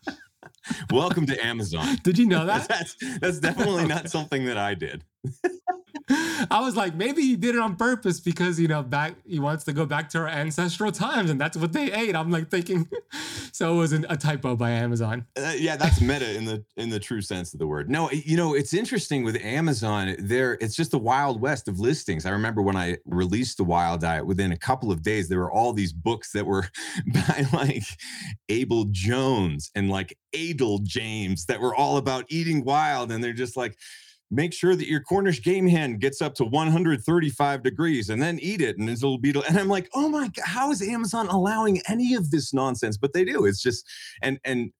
Welcome 0.91 1.25
to 1.27 1.45
Amazon. 1.45 1.97
Did 2.03 2.17
you 2.17 2.25
know 2.25 2.45
that? 2.47 2.67
That's, 2.67 2.95
that's 3.19 3.39
definitely 3.39 3.85
not 3.85 4.09
something 4.09 4.45
that 4.45 4.57
I 4.57 4.73
did. 4.73 5.03
I 6.49 6.59
was 6.61 6.75
like, 6.75 6.95
maybe 6.95 7.21
he 7.21 7.35
did 7.35 7.55
it 7.55 7.61
on 7.61 7.75
purpose 7.75 8.19
because 8.19 8.59
you 8.59 8.67
know 8.67 8.83
back 8.83 9.15
he 9.25 9.39
wants 9.39 9.63
to 9.65 9.73
go 9.73 9.85
back 9.85 10.09
to 10.09 10.19
our 10.19 10.27
ancestral 10.27 10.91
times, 10.91 11.29
and 11.29 11.39
that's 11.39 11.57
what 11.57 11.73
they 11.73 11.91
ate. 11.91 12.15
I'm 12.15 12.31
like 12.31 12.49
thinking, 12.49 12.89
so 13.51 13.73
it 13.73 13.77
wasn't 13.77 14.05
a 14.09 14.17
typo 14.17 14.55
by 14.55 14.71
Amazon. 14.71 15.25
Uh, 15.37 15.53
yeah, 15.57 15.77
that's 15.77 16.01
meta 16.01 16.35
in 16.35 16.45
the 16.45 16.63
in 16.75 16.89
the 16.89 16.99
true 16.99 17.21
sense 17.21 17.53
of 17.53 17.59
the 17.59 17.67
word. 17.67 17.89
No, 17.89 18.09
you 18.11 18.35
know 18.35 18.55
it's 18.55 18.73
interesting 18.73 19.23
with 19.23 19.37
Amazon. 19.37 20.15
There, 20.19 20.53
it's 20.59 20.75
just 20.75 20.91
the 20.91 20.99
wild 20.99 21.39
west 21.39 21.67
of 21.67 21.79
listings. 21.79 22.25
I 22.25 22.31
remember 22.31 22.61
when 22.61 22.75
I 22.75 22.97
released 23.05 23.57
the 23.57 23.63
Wild 23.63 24.01
Diet. 24.01 24.25
Within 24.25 24.51
a 24.51 24.57
couple 24.57 24.91
of 24.91 25.03
days, 25.03 25.29
there 25.29 25.39
were 25.39 25.51
all 25.51 25.73
these 25.73 25.93
books 25.93 26.31
that 26.33 26.45
were 26.45 26.67
by 27.13 27.45
like 27.53 27.83
Abel 28.49 28.85
Jones 28.91 29.71
and 29.75 29.89
like 29.89 30.17
Adel 30.33 30.79
James 30.79 31.45
that 31.45 31.61
were 31.61 31.75
all 31.75 31.97
about 31.97 32.25
eating 32.29 32.65
wild, 32.65 33.11
and 33.11 33.23
they're 33.23 33.33
just 33.33 33.55
like 33.55 33.77
make 34.31 34.53
sure 34.53 34.75
that 34.75 34.87
your 34.87 35.01
Cornish 35.01 35.43
game 35.43 35.67
hen 35.67 35.97
gets 35.97 36.21
up 36.21 36.33
to 36.35 36.45
135 36.45 37.63
degrees 37.63 38.09
and 38.09 38.21
then 38.21 38.39
eat 38.39 38.61
it 38.61 38.77
and 38.77 38.89
it'll 38.89 39.17
be 39.17 39.31
and 39.47 39.57
I'm 39.57 39.67
like, 39.67 39.89
"Oh 39.93 40.09
my 40.09 40.29
god, 40.29 40.45
how 40.45 40.71
is 40.71 40.81
Amazon 40.81 41.27
allowing 41.27 41.81
any 41.87 42.15
of 42.15 42.31
this 42.31 42.53
nonsense?" 42.53 42.97
But 42.97 43.13
they 43.13 43.25
do. 43.25 43.45
It's 43.45 43.61
just 43.61 43.85
and 44.21 44.39
and 44.45 44.71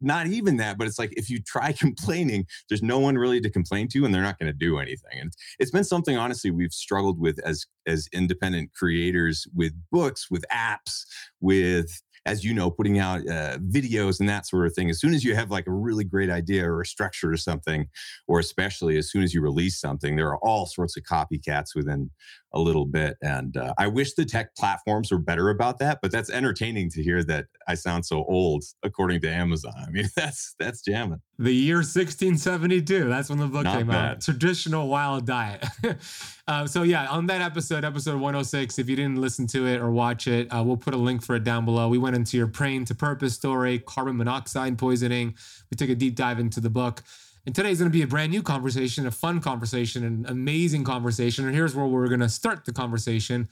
not 0.00 0.26
even 0.26 0.56
that, 0.56 0.78
but 0.78 0.86
it's 0.86 0.98
like 0.98 1.12
if 1.16 1.28
you 1.28 1.40
try 1.40 1.72
complaining, 1.78 2.46
there's 2.68 2.82
no 2.82 2.98
one 2.98 3.16
really 3.16 3.40
to 3.40 3.50
complain 3.50 3.88
to, 3.88 4.04
and 4.04 4.14
they're 4.14 4.22
not 4.22 4.38
going 4.38 4.50
to 4.50 4.58
do 4.58 4.78
anything. 4.78 5.20
And 5.20 5.32
it's 5.58 5.70
been 5.70 5.84
something, 5.84 6.16
honestly, 6.16 6.50
we've 6.50 6.72
struggled 6.72 7.20
with 7.20 7.38
as 7.44 7.66
as 7.86 8.08
independent 8.12 8.72
creators 8.74 9.46
with 9.54 9.72
books, 9.90 10.30
with 10.30 10.44
apps, 10.52 11.04
with 11.40 12.02
as 12.26 12.44
you 12.44 12.52
know, 12.52 12.70
putting 12.70 12.98
out 12.98 13.20
uh, 13.26 13.58
videos 13.58 14.20
and 14.20 14.28
that 14.28 14.46
sort 14.46 14.66
of 14.66 14.74
thing. 14.74 14.90
As 14.90 15.00
soon 15.00 15.14
as 15.14 15.24
you 15.24 15.34
have 15.34 15.50
like 15.50 15.66
a 15.66 15.72
really 15.72 16.04
great 16.04 16.30
idea 16.30 16.70
or 16.70 16.82
a 16.82 16.86
structure 16.86 17.32
or 17.32 17.36
something, 17.36 17.88
or 18.28 18.38
especially 18.38 18.98
as 18.98 19.10
soon 19.10 19.22
as 19.22 19.32
you 19.32 19.40
release 19.40 19.80
something, 19.80 20.16
there 20.16 20.28
are 20.28 20.38
all 20.38 20.66
sorts 20.66 20.96
of 20.96 21.02
copycats 21.04 21.74
within 21.74 22.10
a 22.52 22.60
little 22.60 22.84
bit. 22.84 23.16
And 23.22 23.56
uh, 23.56 23.74
I 23.78 23.86
wish 23.86 24.14
the 24.14 24.24
tech 24.24 24.54
platforms 24.56 25.12
were 25.12 25.18
better 25.18 25.50
about 25.50 25.78
that, 25.78 26.00
but 26.02 26.10
that's 26.10 26.30
entertaining 26.30 26.90
to 26.90 27.02
hear 27.02 27.22
that 27.24 27.46
I 27.68 27.74
sound 27.74 28.04
so 28.04 28.24
old, 28.24 28.64
according 28.82 29.20
to 29.22 29.28
Amazon. 29.30 29.72
I 29.76 29.90
mean, 29.90 30.08
that's 30.16 30.54
that's 30.58 30.82
jamming. 30.82 31.20
The 31.38 31.52
year 31.52 31.76
1672. 31.76 33.08
That's 33.08 33.30
when 33.30 33.38
the 33.38 33.46
book 33.46 33.64
Not 33.64 33.78
came 33.78 33.86
bad. 33.86 34.16
out. 34.16 34.20
Traditional 34.20 34.88
wild 34.88 35.26
diet. 35.26 35.64
uh, 36.48 36.66
so 36.66 36.82
yeah, 36.82 37.06
on 37.08 37.26
that 37.26 37.40
episode, 37.40 37.84
episode 37.84 38.14
106, 38.14 38.78
if 38.78 38.88
you 38.88 38.96
didn't 38.96 39.20
listen 39.20 39.46
to 39.48 39.66
it 39.66 39.80
or 39.80 39.90
watch 39.90 40.26
it, 40.26 40.48
uh, 40.48 40.62
we'll 40.62 40.76
put 40.76 40.94
a 40.94 40.98
link 40.98 41.22
for 41.22 41.36
it 41.36 41.44
down 41.44 41.64
below. 41.64 41.88
We 41.88 41.98
went 41.98 42.16
into 42.16 42.36
your 42.36 42.48
praying 42.48 42.86
to 42.86 42.94
purpose 42.94 43.34
story, 43.34 43.78
carbon 43.78 44.16
monoxide 44.16 44.76
poisoning. 44.76 45.34
We 45.70 45.76
took 45.76 45.88
a 45.88 45.94
deep 45.94 46.16
dive 46.16 46.38
into 46.38 46.60
the 46.60 46.70
book. 46.70 47.02
And 47.46 47.54
today's 47.54 47.78
going 47.78 47.90
to 47.90 47.96
be 47.96 48.02
a 48.02 48.06
brand 48.06 48.32
new 48.32 48.42
conversation, 48.42 49.06
a 49.06 49.10
fun 49.10 49.40
conversation, 49.40 50.04
an 50.04 50.26
amazing 50.28 50.84
conversation. 50.84 51.46
And 51.46 51.54
here's 51.54 51.74
where 51.74 51.86
we're 51.86 52.08
going 52.08 52.20
to 52.20 52.28
start 52.28 52.64
the 52.64 52.72
conversation. 52.72 53.48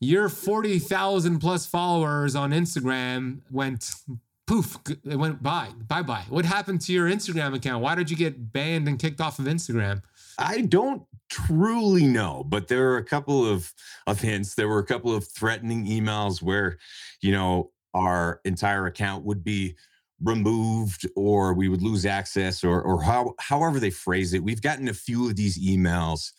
Your 0.00 0.28
40,000 0.28 1.38
plus 1.38 1.66
followers 1.66 2.36
on 2.36 2.52
Instagram 2.52 3.40
went 3.50 3.90
poof, 4.46 4.78
it 5.04 5.16
went 5.16 5.42
by, 5.42 5.70
bye 5.88 6.02
bye. 6.02 6.24
What 6.28 6.44
happened 6.44 6.80
to 6.82 6.92
your 6.92 7.08
Instagram 7.08 7.54
account? 7.54 7.82
Why 7.82 7.94
did 7.94 8.10
you 8.10 8.16
get 8.16 8.52
banned 8.52 8.86
and 8.86 8.98
kicked 8.98 9.20
off 9.20 9.38
of 9.38 9.46
Instagram? 9.46 10.02
I 10.38 10.62
don't 10.62 11.02
truly 11.30 12.06
know, 12.06 12.44
but 12.46 12.68
there 12.68 12.90
are 12.90 12.98
a 12.98 13.04
couple 13.04 13.46
of, 13.46 13.72
of 14.06 14.20
hints. 14.20 14.54
There 14.54 14.68
were 14.68 14.78
a 14.78 14.86
couple 14.86 15.14
of 15.14 15.26
threatening 15.26 15.86
emails 15.86 16.42
where, 16.42 16.78
you 17.20 17.32
know, 17.32 17.70
our 17.94 18.40
entire 18.44 18.86
account 18.86 19.24
would 19.24 19.42
be 19.42 19.76
removed 20.22 21.06
or 21.16 21.54
we 21.54 21.68
would 21.68 21.82
lose 21.82 22.06
access 22.06 22.62
or 22.62 22.80
or 22.80 23.02
how 23.02 23.34
however 23.38 23.80
they 23.80 23.90
phrase 23.90 24.32
it. 24.32 24.42
We've 24.42 24.62
gotten 24.62 24.88
a 24.88 24.94
few 24.94 25.28
of 25.28 25.36
these 25.36 25.58
emails 25.58 26.30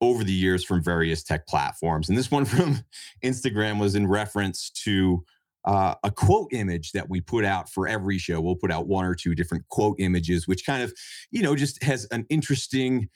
over 0.00 0.24
the 0.24 0.32
years 0.32 0.64
from 0.64 0.82
various 0.82 1.22
tech 1.22 1.46
platforms. 1.46 2.08
And 2.08 2.16
this 2.16 2.30
one 2.30 2.44
from 2.46 2.78
Instagram 3.24 3.80
was 3.80 3.94
in 3.94 4.06
reference 4.06 4.70
to 4.84 5.24
uh, 5.64 5.94
a 6.02 6.10
quote 6.10 6.52
image 6.52 6.92
that 6.92 7.08
we 7.08 7.20
put 7.20 7.44
out 7.44 7.68
for 7.68 7.86
every 7.86 8.18
show. 8.18 8.40
We'll 8.40 8.56
put 8.56 8.72
out 8.72 8.86
one 8.86 9.04
or 9.04 9.14
two 9.14 9.34
different 9.34 9.68
quote 9.68 9.96
images, 9.98 10.48
which 10.48 10.64
kind 10.64 10.82
of, 10.82 10.92
you 11.30 11.42
know, 11.42 11.54
just 11.54 11.82
has 11.82 12.06
an 12.10 12.24
interesting 12.30 13.08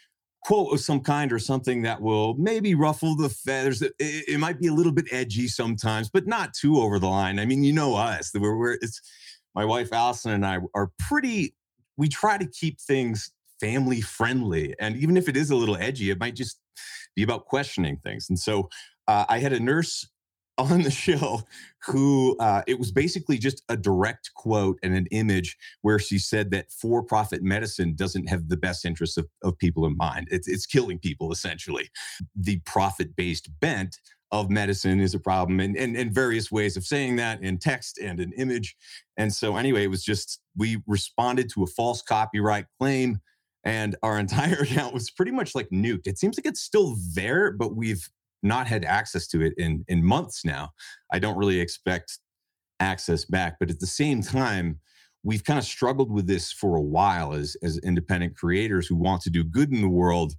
quote 0.42 0.74
of 0.74 0.80
some 0.80 1.00
kind 1.00 1.32
or 1.32 1.38
something 1.38 1.82
that 1.82 2.02
will 2.02 2.34
maybe 2.34 2.74
ruffle 2.74 3.16
the 3.16 3.30
feathers. 3.30 3.80
It, 3.80 3.94
it, 3.98 4.38
might 4.38 4.60
be 4.60 4.66
a 4.66 4.74
little 4.74 4.92
bit 4.92 5.06
edgy 5.10 5.48
sometimes, 5.48 6.10
but 6.10 6.26
not 6.26 6.52
too 6.52 6.76
over 6.80 6.98
the 6.98 7.08
line. 7.08 7.38
I 7.38 7.46
mean, 7.46 7.64
you 7.64 7.72
know 7.72 7.96
us. 7.96 8.30
We're, 8.34 8.54
we're 8.54 8.74
it's 8.74 9.00
my 9.54 9.64
wife 9.64 9.92
Allison 9.92 10.32
and 10.32 10.46
I 10.46 10.58
are 10.74 10.90
pretty. 10.98 11.54
We 11.96 12.08
try 12.08 12.38
to 12.38 12.46
keep 12.46 12.80
things 12.80 13.30
family 13.60 14.00
friendly, 14.00 14.74
and 14.80 14.96
even 14.96 15.16
if 15.16 15.28
it 15.28 15.36
is 15.36 15.50
a 15.50 15.56
little 15.56 15.76
edgy, 15.76 16.10
it 16.10 16.18
might 16.18 16.34
just 16.34 16.60
be 17.14 17.22
about 17.22 17.46
questioning 17.46 17.98
things. 17.98 18.28
And 18.28 18.38
so, 18.38 18.68
uh, 19.06 19.24
I 19.28 19.38
had 19.38 19.52
a 19.52 19.60
nurse 19.60 20.08
on 20.58 20.82
the 20.82 20.90
show 20.90 21.42
who 21.84 22.36
uh, 22.38 22.62
it 22.68 22.78
was 22.78 22.92
basically 22.92 23.38
just 23.38 23.62
a 23.68 23.76
direct 23.76 24.30
quote 24.34 24.78
and 24.84 24.94
an 24.94 25.06
image 25.10 25.56
where 25.82 25.98
she 25.98 26.16
said 26.16 26.52
that 26.52 26.70
for-profit 26.70 27.42
medicine 27.42 27.94
doesn't 27.96 28.28
have 28.28 28.48
the 28.48 28.56
best 28.56 28.84
interests 28.84 29.16
of, 29.16 29.26
of 29.42 29.58
people 29.58 29.84
in 29.84 29.96
mind 29.96 30.28
it's, 30.30 30.46
it's 30.46 30.64
killing 30.64 30.96
people 30.96 31.32
essentially 31.32 31.90
the 32.36 32.60
profit-based 32.66 33.48
bent 33.58 33.98
of 34.32 34.50
medicine 34.50 35.00
is 35.00 35.14
a 35.14 35.18
problem 35.18 35.60
and, 35.60 35.76
and, 35.76 35.96
and 35.96 36.12
various 36.12 36.50
ways 36.50 36.76
of 36.76 36.84
saying 36.84 37.16
that 37.16 37.42
in 37.42 37.58
text 37.58 37.98
and 37.98 38.20
in 38.20 38.32
image. 38.32 38.76
And 39.16 39.32
so, 39.32 39.56
anyway, 39.56 39.84
it 39.84 39.90
was 39.90 40.04
just 40.04 40.40
we 40.56 40.82
responded 40.86 41.50
to 41.50 41.62
a 41.62 41.68
false 41.68 42.02
copyright 42.02 42.66
claim 42.80 43.18
and 43.64 43.96
our 44.02 44.18
entire 44.20 44.62
account 44.62 44.94
was 44.94 45.10
pretty 45.10 45.32
much 45.32 45.54
like 45.54 45.68
nuked. 45.70 46.06
It 46.06 46.18
seems 46.18 46.38
like 46.38 46.46
it's 46.46 46.62
still 46.62 46.96
there, 47.14 47.52
but 47.52 47.76
we've 47.76 48.08
not 48.42 48.66
had 48.66 48.84
access 48.84 49.26
to 49.28 49.40
it 49.40 49.54
in, 49.56 49.84
in 49.88 50.04
months 50.04 50.44
now. 50.44 50.70
I 51.12 51.18
don't 51.18 51.38
really 51.38 51.60
expect 51.60 52.18
access 52.80 53.24
back, 53.24 53.56
but 53.58 53.70
at 53.70 53.80
the 53.80 53.86
same 53.86 54.20
time, 54.20 54.80
we've 55.22 55.44
kind 55.44 55.58
of 55.58 55.64
struggled 55.64 56.12
with 56.12 56.26
this 56.26 56.52
for 56.52 56.76
a 56.76 56.82
while 56.82 57.32
as, 57.32 57.56
as 57.62 57.78
independent 57.78 58.36
creators 58.36 58.86
who 58.86 58.96
want 58.96 59.22
to 59.22 59.30
do 59.30 59.42
good 59.42 59.72
in 59.72 59.80
the 59.80 59.88
world 59.88 60.34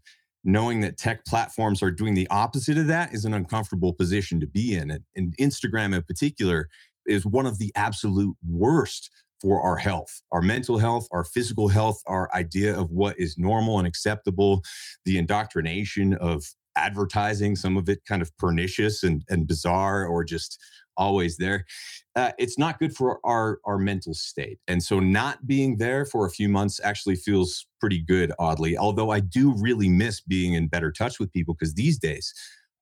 knowing 0.46 0.80
that 0.82 0.98
tech 0.98 1.26
platforms 1.26 1.82
are 1.82 1.92
doing 1.92 2.14
the 2.14 2.28
opposite 2.30 2.78
of 2.78 2.88
that 2.88 3.14
is 3.14 3.26
an 3.26 3.34
uncomfortable 3.34 3.92
position 3.92 4.40
to 4.40 4.48
be 4.48 4.76
in. 4.76 4.92
And 5.16 5.36
Instagram 5.38 5.96
in 5.96 6.04
particular 6.04 6.70
is 7.06 7.26
one 7.26 7.46
of 7.46 7.58
the 7.58 7.72
absolute 7.76 8.36
worst 8.48 9.10
for 9.42 9.62
our 9.62 9.76
health, 9.76 10.22
our 10.32 10.42
mental 10.42 10.78
health, 10.78 11.08
our 11.12 11.24
physical 11.24 11.68
health, 11.68 12.02
our 12.06 12.34
idea 12.34 12.78
of 12.80 12.92
what 12.92 13.20
is 13.20 13.38
normal 13.38 13.80
and 13.80 13.88
acceptable, 13.88 14.62
the 15.04 15.18
indoctrination 15.18 16.14
of 16.16 16.46
advertising, 16.78 17.56
some 17.56 17.76
of 17.76 17.90
it 17.90 18.00
kind 18.08 18.22
of 18.22 18.36
pernicious 18.38 19.04
and, 19.04 19.24
and 19.30 19.48
bizarre 19.48 20.06
or 20.06 20.24
just 20.24 20.60
always 20.98 21.38
there. 21.38 21.66
Uh, 22.16 22.32
it's 22.38 22.58
not 22.58 22.80
good 22.80 22.96
for 22.96 23.20
our 23.26 23.60
our 23.66 23.78
mental 23.78 24.14
state, 24.14 24.60
and 24.68 24.82
so 24.82 25.00
not 25.00 25.46
being 25.46 25.78
there 25.78 26.06
for 26.06 26.26
a 26.26 26.30
few 26.30 26.48
months 26.48 26.80
actually 26.84 27.16
feels 27.16 27.66
pretty 27.80 28.00
good. 28.00 28.32
Oddly, 28.40 28.78
although 28.78 29.12
I 29.12 29.20
do 29.20 29.54
really 29.58 29.90
miss 29.90 30.22
being 30.22 30.54
in 30.54 30.68
better 30.68 30.92
touch 30.92 31.20
with 31.20 31.32
people 31.32 31.54
because 31.54 31.74
these 31.74 32.00
days, 32.00 32.34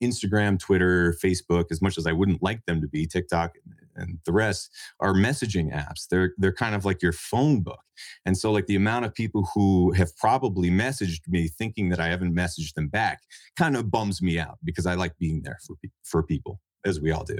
Instagram, 0.04 0.60
Twitter, 0.60 1.16
Facebook, 1.24 1.66
as 1.72 1.82
much 1.82 1.98
as 1.98 2.06
I 2.06 2.12
wouldn't 2.12 2.44
like 2.44 2.66
them 2.66 2.80
to 2.82 2.88
be, 2.88 3.08
TikTok 3.08 3.54
and 3.96 4.20
the 4.26 4.32
rest 4.32 4.70
are 5.00 5.14
messaging 5.14 5.74
apps. 5.74 6.08
They're 6.10 6.34
they're 6.38 6.54
kind 6.54 6.76
of 6.76 6.86
like 6.86 7.02
your 7.02 7.14
phone 7.14 7.62
book. 7.62 7.80
And 8.26 8.38
so 8.38 8.52
like 8.52 8.66
the 8.66 8.76
amount 8.76 9.06
of 9.06 9.14
people 9.14 9.48
who 9.54 9.92
have 9.94 10.16
probably 10.18 10.70
messaged 10.70 11.28
me 11.28 11.48
thinking 11.48 11.90
that 11.90 12.00
I 12.00 12.08
haven't 12.08 12.36
messaged 12.36 12.74
them 12.74 12.88
back 12.88 13.22
kind 13.56 13.76
of 13.76 13.92
bums 13.92 14.22
me 14.22 14.40
out 14.40 14.58
because 14.64 14.86
I 14.86 14.96
like 14.96 15.18
being 15.18 15.42
there 15.44 15.60
for 15.66 15.76
for 16.04 16.24
people 16.24 16.60
as 16.86 17.00
we 17.00 17.12
all 17.12 17.24
do. 17.24 17.38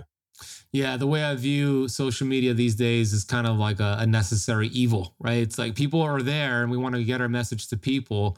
Yeah, 0.72 0.98
the 0.98 1.08
way 1.08 1.24
I 1.24 1.36
view 1.36 1.88
social 1.88 2.26
media 2.28 2.54
these 2.54 2.76
days 2.76 3.14
is 3.14 3.24
kind 3.24 3.46
of 3.46 3.58
like 3.58 3.80
a, 3.80 3.98
a 4.00 4.08
necessary 4.08 4.68
evil, 4.70 5.16
right? 5.20 5.38
It's 5.38 5.58
like 5.58 5.76
people 5.76 6.02
are 6.02 6.22
there 6.22 6.64
and 6.64 6.72
we 6.72 6.78
want 6.78 6.96
to 6.96 7.04
get 7.04 7.22
our 7.22 7.30
message 7.30 7.68
to 7.68 7.78
people, 7.78 8.38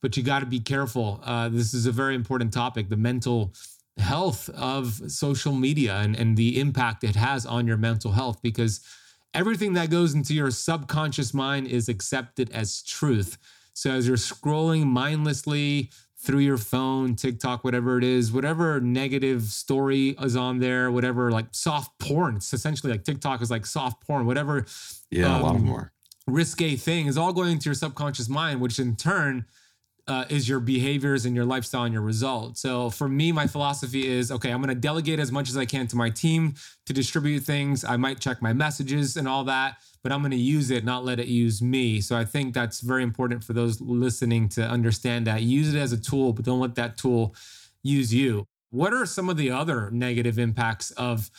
but 0.00 0.16
you 0.16 0.22
got 0.22 0.40
to 0.40 0.46
be 0.46 0.60
careful. 0.60 1.20
Uh, 1.22 1.48
this 1.50 1.74
is 1.74 1.86
a 1.86 1.92
very 1.92 2.14
important 2.14 2.52
topic 2.52 2.88
the 2.88 2.96
mental 2.96 3.52
health 3.98 4.48
of 4.50 4.94
social 5.10 5.52
media 5.52 5.96
and, 5.96 6.16
and 6.16 6.36
the 6.36 6.58
impact 6.58 7.04
it 7.04 7.16
has 7.16 7.46
on 7.46 7.66
your 7.66 7.76
mental 7.76 8.12
health 8.12 8.40
because 8.42 8.80
everything 9.34 9.74
that 9.74 9.90
goes 9.90 10.14
into 10.14 10.34
your 10.34 10.50
subconscious 10.50 11.34
mind 11.34 11.66
is 11.66 11.88
accepted 11.88 12.50
as 12.50 12.82
truth. 12.82 13.36
So 13.72 13.90
as 13.90 14.06
you're 14.08 14.16
scrolling 14.16 14.86
mindlessly 14.86 15.90
through 16.24 16.40
your 16.40 16.58
phone, 16.58 17.14
TikTok, 17.14 17.64
whatever 17.64 17.98
it 17.98 18.04
is, 18.04 18.32
whatever 18.32 18.80
negative 18.80 19.42
story 19.42 20.16
is 20.20 20.36
on 20.36 20.58
there, 20.58 20.90
whatever 20.90 21.30
like 21.30 21.46
soft 21.52 21.98
porn, 21.98 22.36
it's 22.36 22.52
essentially 22.52 22.92
like 22.92 23.04
TikTok 23.04 23.42
is 23.42 23.50
like 23.50 23.66
soft 23.66 24.06
porn, 24.06 24.26
whatever. 24.26 24.66
Yeah, 25.10 25.34
um, 25.34 25.40
a 25.40 25.44
lot 25.44 25.56
um, 25.56 25.64
more 25.64 25.94
risque 26.26 26.76
thing 26.76 27.06
is 27.06 27.18
all 27.18 27.32
going 27.32 27.52
into 27.52 27.66
your 27.66 27.74
subconscious 27.74 28.28
mind, 28.28 28.60
which 28.60 28.78
in 28.78 28.96
turn 28.96 29.44
uh, 30.06 30.24
is 30.28 30.48
your 30.48 30.60
behaviors 30.60 31.24
and 31.24 31.34
your 31.34 31.44
lifestyle 31.44 31.84
and 31.84 31.92
your 31.92 32.02
results. 32.02 32.60
So 32.60 32.90
for 32.90 33.08
me, 33.08 33.32
my 33.32 33.46
philosophy 33.46 34.06
is 34.06 34.30
okay, 34.30 34.50
I'm 34.50 34.60
going 34.60 34.74
to 34.74 34.80
delegate 34.80 35.18
as 35.18 35.32
much 35.32 35.48
as 35.48 35.56
I 35.56 35.64
can 35.64 35.86
to 35.88 35.96
my 35.96 36.10
team 36.10 36.54
to 36.86 36.92
distribute 36.92 37.40
things. 37.40 37.84
I 37.84 37.96
might 37.96 38.20
check 38.20 38.42
my 38.42 38.52
messages 38.52 39.16
and 39.16 39.26
all 39.26 39.44
that, 39.44 39.76
but 40.04 40.12
I'm 40.12 40.20
going 40.20 40.32
to 40.32 40.36
use 40.36 40.70
it, 40.70 40.84
not 40.84 41.02
let 41.04 41.18
it 41.18 41.28
use 41.28 41.62
me. 41.62 42.02
So 42.02 42.14
I 42.14 42.26
think 42.26 42.52
that's 42.52 42.82
very 42.82 43.02
important 43.02 43.42
for 43.42 43.54
those 43.54 43.80
listening 43.80 44.50
to 44.50 44.62
understand 44.62 45.26
that. 45.26 45.42
Use 45.42 45.74
it 45.74 45.78
as 45.78 45.92
a 45.92 46.00
tool, 46.00 46.34
but 46.34 46.44
don't 46.44 46.60
let 46.60 46.74
that 46.74 46.98
tool 46.98 47.34
use 47.82 48.12
you. 48.12 48.46
What 48.70 48.92
are 48.92 49.06
some 49.06 49.30
of 49.30 49.38
the 49.38 49.50
other 49.50 49.90
negative 49.90 50.38
impacts 50.38 50.90
of 50.92 51.30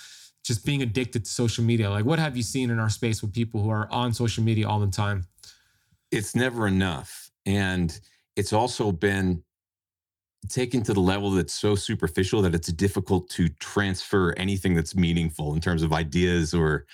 just 0.43 0.65
being 0.65 0.81
addicted 0.81 1.25
to 1.25 1.31
social 1.31 1.63
media? 1.63 1.91
Like, 1.91 2.05
what 2.05 2.17
have 2.17 2.35
you 2.35 2.41
seen 2.41 2.71
in 2.71 2.79
our 2.79 2.89
space 2.89 3.21
with 3.21 3.31
people 3.33 3.61
who 3.61 3.69
are 3.69 3.87
on 3.91 4.13
social 4.13 4.43
media 4.43 4.67
all 4.67 4.79
the 4.79 4.87
time? 4.87 5.25
It's 6.11 6.35
never 6.35 6.65
enough. 6.65 7.29
And 7.45 7.97
it's 8.35 8.51
also 8.51 8.91
been 8.91 9.43
taken 10.49 10.81
to 10.83 10.93
the 10.93 10.99
level 10.99 11.29
that's 11.29 11.53
so 11.53 11.75
superficial 11.75 12.41
that 12.41 12.55
it's 12.55 12.69
difficult 12.69 13.29
to 13.29 13.47
transfer 13.59 14.33
anything 14.37 14.73
that's 14.73 14.95
meaningful 14.95 15.53
in 15.53 15.61
terms 15.61 15.83
of 15.83 15.93
ideas 15.93 16.51
or 16.51 16.87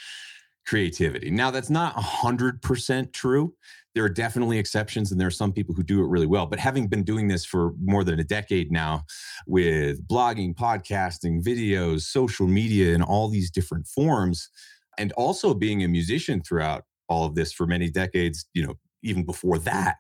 creativity. 0.72 1.30
Now, 1.30 1.52
that's 1.52 1.70
not 1.70 1.94
100% 1.96 3.12
true. 3.12 3.54
There 3.94 4.06
are 4.06 4.10
definitely 4.10 4.58
exceptions, 4.58 5.12
and 5.12 5.20
there 5.20 5.28
are 5.28 5.30
some 5.30 5.52
people 5.52 5.76
who 5.76 5.84
do 5.84 6.00
it 6.00 6.08
really 6.08 6.26
well. 6.26 6.46
But 6.46 6.60
having 6.60 6.88
been 6.88 7.04
doing 7.04 7.28
this 7.28 7.44
for 7.44 7.74
more 7.84 8.06
than 8.06 8.22
a 8.22 8.24
decade 8.24 8.72
now 8.72 9.04
with 9.46 10.08
blogging, 10.08 10.56
podcasting, 10.56 11.44
videos, 11.44 12.04
social 12.04 12.48
media, 12.48 12.94
and 12.94 13.04
all 13.04 13.28
these 13.28 13.52
different 13.52 13.86
forms, 13.86 14.50
and 14.98 15.12
also 15.18 15.54
being 15.54 15.84
a 15.84 15.90
musician 15.90 16.42
throughout 16.42 16.86
all 17.10 17.26
of 17.26 17.36
this 17.36 17.52
for 17.52 17.68
many 17.68 17.90
decades, 17.90 18.46
you 18.54 18.66
know, 18.66 18.76
even 19.04 19.26
before 19.26 19.60
that, 19.60 19.98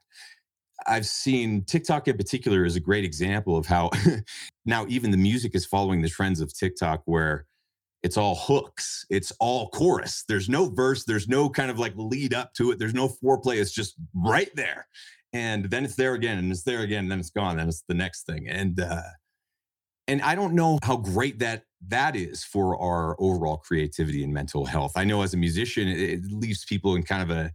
I've 0.87 1.05
seen 1.05 1.65
TikTok 1.65 2.07
in 2.07 2.15
particular 2.15 2.63
is 2.63 2.77
a 2.77 2.79
great 2.79 3.03
example 3.03 3.57
of 3.57 3.65
how 3.65 3.89
now 4.65 4.85
even 4.87 5.11
the 5.11 5.17
music 5.17 5.53
is 5.53 5.65
following 5.65 6.01
the 6.01 6.07
trends 6.07 6.39
of 6.39 6.57
TikTok 6.57 7.01
where 7.03 7.45
it's 8.03 8.17
all 8.17 8.35
hooks, 8.35 9.05
it's 9.09 9.31
all 9.39 9.69
chorus. 9.69 10.23
There's 10.27 10.49
no 10.49 10.69
verse, 10.69 11.03
there's 11.05 11.27
no 11.27 11.49
kind 11.49 11.69
of 11.69 11.79
like 11.79 11.93
lead 11.95 12.33
up 12.33 12.53
to 12.55 12.71
it, 12.71 12.79
there's 12.79 12.93
no 12.93 13.07
foreplay, 13.07 13.59
it's 13.59 13.71
just 13.71 13.95
right 14.13 14.49
there. 14.55 14.87
And 15.33 15.65
then 15.65 15.85
it's 15.85 15.95
there 15.95 16.13
again, 16.13 16.37
and 16.39 16.51
it's 16.51 16.63
there 16.63 16.81
again, 16.81 17.05
and 17.05 17.11
then 17.11 17.19
it's 17.19 17.29
gone, 17.29 17.57
then 17.57 17.69
it's 17.69 17.83
the 17.87 17.93
next 17.93 18.25
thing. 18.25 18.47
And 18.47 18.79
uh 18.79 19.01
and 20.07 20.21
I 20.23 20.35
don't 20.35 20.53
know 20.53 20.77
how 20.83 20.97
great 20.97 21.39
that 21.39 21.63
that 21.87 22.15
is 22.15 22.43
for 22.43 22.77
our 22.81 23.15
overall 23.19 23.57
creativity 23.57 24.23
and 24.23 24.33
mental 24.33 24.65
health. 24.65 24.93
I 24.95 25.03
know 25.03 25.21
as 25.21 25.33
a 25.33 25.37
musician, 25.37 25.87
it, 25.87 25.99
it 25.99 26.31
leaves 26.31 26.65
people 26.65 26.95
in 26.95 27.03
kind 27.03 27.23
of 27.23 27.29
a 27.29 27.51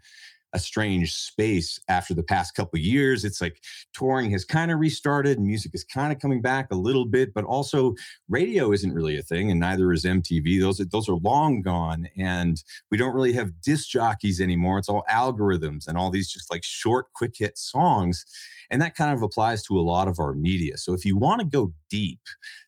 a 0.52 0.58
strange 0.58 1.14
space 1.14 1.78
after 1.88 2.14
the 2.14 2.22
past 2.22 2.54
couple 2.54 2.78
years. 2.78 3.24
It's 3.24 3.40
like 3.40 3.62
touring 3.92 4.30
has 4.30 4.44
kind 4.44 4.70
of 4.70 4.78
restarted, 4.78 5.40
music 5.40 5.72
is 5.74 5.84
kind 5.84 6.12
of 6.12 6.18
coming 6.18 6.40
back 6.40 6.68
a 6.70 6.76
little 6.76 7.04
bit, 7.04 7.34
but 7.34 7.44
also 7.44 7.94
radio 8.28 8.72
isn't 8.72 8.92
really 8.92 9.18
a 9.18 9.22
thing, 9.22 9.50
and 9.50 9.60
neither 9.60 9.92
is 9.92 10.04
MTV. 10.04 10.60
Those 10.60 10.80
are, 10.80 10.86
those 10.86 11.08
are 11.08 11.16
long 11.16 11.62
gone, 11.62 12.08
and 12.16 12.62
we 12.90 12.96
don't 12.98 13.14
really 13.14 13.32
have 13.34 13.60
disc 13.60 13.88
jockeys 13.88 14.40
anymore. 14.40 14.78
It's 14.78 14.88
all 14.88 15.04
algorithms 15.10 15.88
and 15.88 15.98
all 15.98 16.10
these 16.10 16.30
just 16.30 16.50
like 16.50 16.64
short, 16.64 17.12
quick 17.14 17.34
hit 17.36 17.58
songs. 17.58 18.24
And 18.70 18.82
that 18.82 18.96
kind 18.96 19.14
of 19.14 19.22
applies 19.22 19.62
to 19.64 19.78
a 19.78 19.82
lot 19.82 20.08
of 20.08 20.18
our 20.18 20.32
media. 20.32 20.76
So 20.76 20.92
if 20.92 21.04
you 21.04 21.16
want 21.16 21.40
to 21.40 21.46
go 21.46 21.72
deep, 21.88 22.20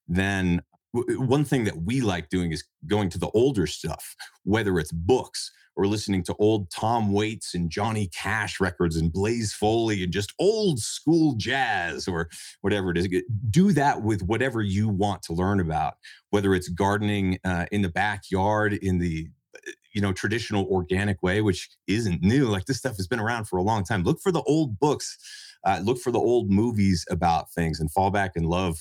then 0.07 0.62
one 0.93 1.45
thing 1.45 1.64
that 1.64 1.83
we 1.83 2.01
like 2.01 2.29
doing 2.29 2.53
is 2.53 2.64
going 2.87 3.11
to 3.11 3.19
the 3.19 3.31
older 3.31 3.67
stuff, 3.67 4.14
whether 4.45 4.79
it's 4.79 4.93
books, 4.93 5.51
or 5.79 5.87
listening 5.87 6.25
to 6.25 6.35
old 6.41 6.69
Tom 6.73 7.12
Waits 7.12 7.55
and 7.55 7.71
Johnny 7.71 8.09
Cash 8.09 8.59
records 8.59 8.97
and 8.97 9.12
Blaze 9.12 9.55
Foley 9.55 10.03
and 10.03 10.12
just 10.12 10.35
old 10.38 10.81
school 10.81 11.35
jazz 11.37 12.09
or 12.09 12.29
whatever 12.62 12.91
it 12.91 12.99
is. 12.99 13.09
Do 13.49 13.71
that 13.73 14.03
with 14.03 14.23
whatever 14.23 14.61
you 14.61 14.88
want 14.88 15.23
to 15.23 15.33
learn 15.33 15.61
about, 15.61 15.95
whether 16.31 16.53
it's 16.53 16.69
gardening 16.69 17.38
uh, 17.45 17.67
in 17.71 17.83
the 17.83 17.88
backyard 17.88 18.73
in 18.75 18.99
the 18.99 19.29
uh, 19.55 19.71
you 19.95 20.03
know 20.03 20.12
traditional 20.12 20.67
organic 20.67 21.23
way 21.23 21.41
which 21.41 21.71
isn't 21.87 22.23
new 22.23 22.47
like 22.47 22.67
this 22.67 22.77
stuff 22.77 22.97
has 22.97 23.07
been 23.07 23.19
around 23.19 23.47
for 23.47 23.57
a 23.57 23.62
long 23.62 23.83
time 23.83 24.05
look 24.05 24.21
for 24.21 24.31
the 24.31 24.43
old 24.43 24.79
books 24.79 25.17
uh, 25.64 25.81
look 25.83 25.99
for 25.99 26.12
the 26.12 26.19
old 26.19 26.51
movies 26.51 27.07
about 27.11 27.51
things 27.53 27.81
and 27.81 27.91
fall 27.91 28.11
back 28.11 28.33
in 28.37 28.45
love 28.45 28.79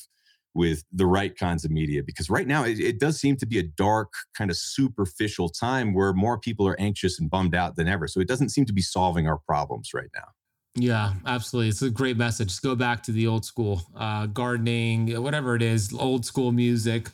with 0.57 0.83
the 0.91 1.05
right 1.05 1.37
kinds 1.37 1.63
of 1.63 1.69
media 1.69 2.01
because 2.03 2.31
right 2.31 2.47
now 2.47 2.65
it, 2.65 2.79
it, 2.79 2.99
does 2.99 3.19
seem 3.19 3.37
to 3.37 3.45
be 3.45 3.59
a 3.59 3.63
dark 3.63 4.11
kind 4.35 4.49
of 4.49 4.57
superficial 4.57 5.49
time 5.49 5.93
where 5.93 6.13
more 6.13 6.39
people 6.39 6.67
are 6.67 6.77
anxious 6.81 7.19
and 7.19 7.29
bummed 7.29 7.53
out 7.53 7.75
than 7.75 7.87
ever. 7.87 8.07
So 8.07 8.19
it 8.19 8.27
doesn't 8.27 8.49
seem 8.49 8.65
to 8.65 8.73
be 8.73 8.81
solving 8.81 9.27
our 9.27 9.37
problems 9.37 9.91
right 9.93 10.09
now. 10.15 10.25
Yeah 10.75 11.13
absolutely. 11.27 11.69
It's 11.69 11.83
a 11.83 11.91
great 11.91 12.17
message. 12.17 12.49
Just 12.49 12.63
go 12.63 12.75
back 12.75 13.03
to 13.03 13.11
the 13.11 13.27
old 13.27 13.45
school 13.45 13.83
uh, 13.95 14.25
gardening 14.25 15.21
whatever 15.21 15.55
it 15.55 15.61
is 15.61 15.93
old 15.93 16.25
school 16.25 16.51
music. 16.51 17.09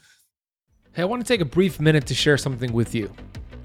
Hey 0.94 1.02
i 1.02 1.06
want 1.06 1.22
to 1.22 1.28
take 1.28 1.42
a 1.42 1.46
brief 1.46 1.82
minute 1.82 2.06
to 2.08 2.16
share 2.16 2.38
something 2.38 2.72
with 2.72 2.96
you. 2.96 3.12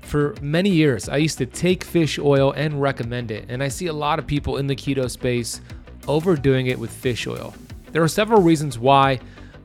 For 0.02 0.34
many 0.42 0.70
years 0.70 1.08
i 1.08 1.18
used 1.18 1.38
to 1.38 1.46
take 1.46 1.84
fish 1.84 2.18
oil 2.18 2.52
and 2.52 2.82
recommend 2.82 3.30
it 3.30 3.44
and 3.48 3.62
i 3.62 3.68
see 3.68 3.86
a 3.86 3.92
lot 3.92 4.18
of 4.18 4.26
people 4.26 4.56
in 4.56 4.66
the 4.66 4.74
keto 4.74 5.08
space 5.08 5.60
overdoing 6.08 6.66
it 6.66 6.78
with 6.78 6.90
fish 6.90 7.28
oil. 7.28 7.54
There 7.92 8.02
are 8.02 8.08
several 8.08 8.42
reasons 8.42 8.78
why 8.78 9.20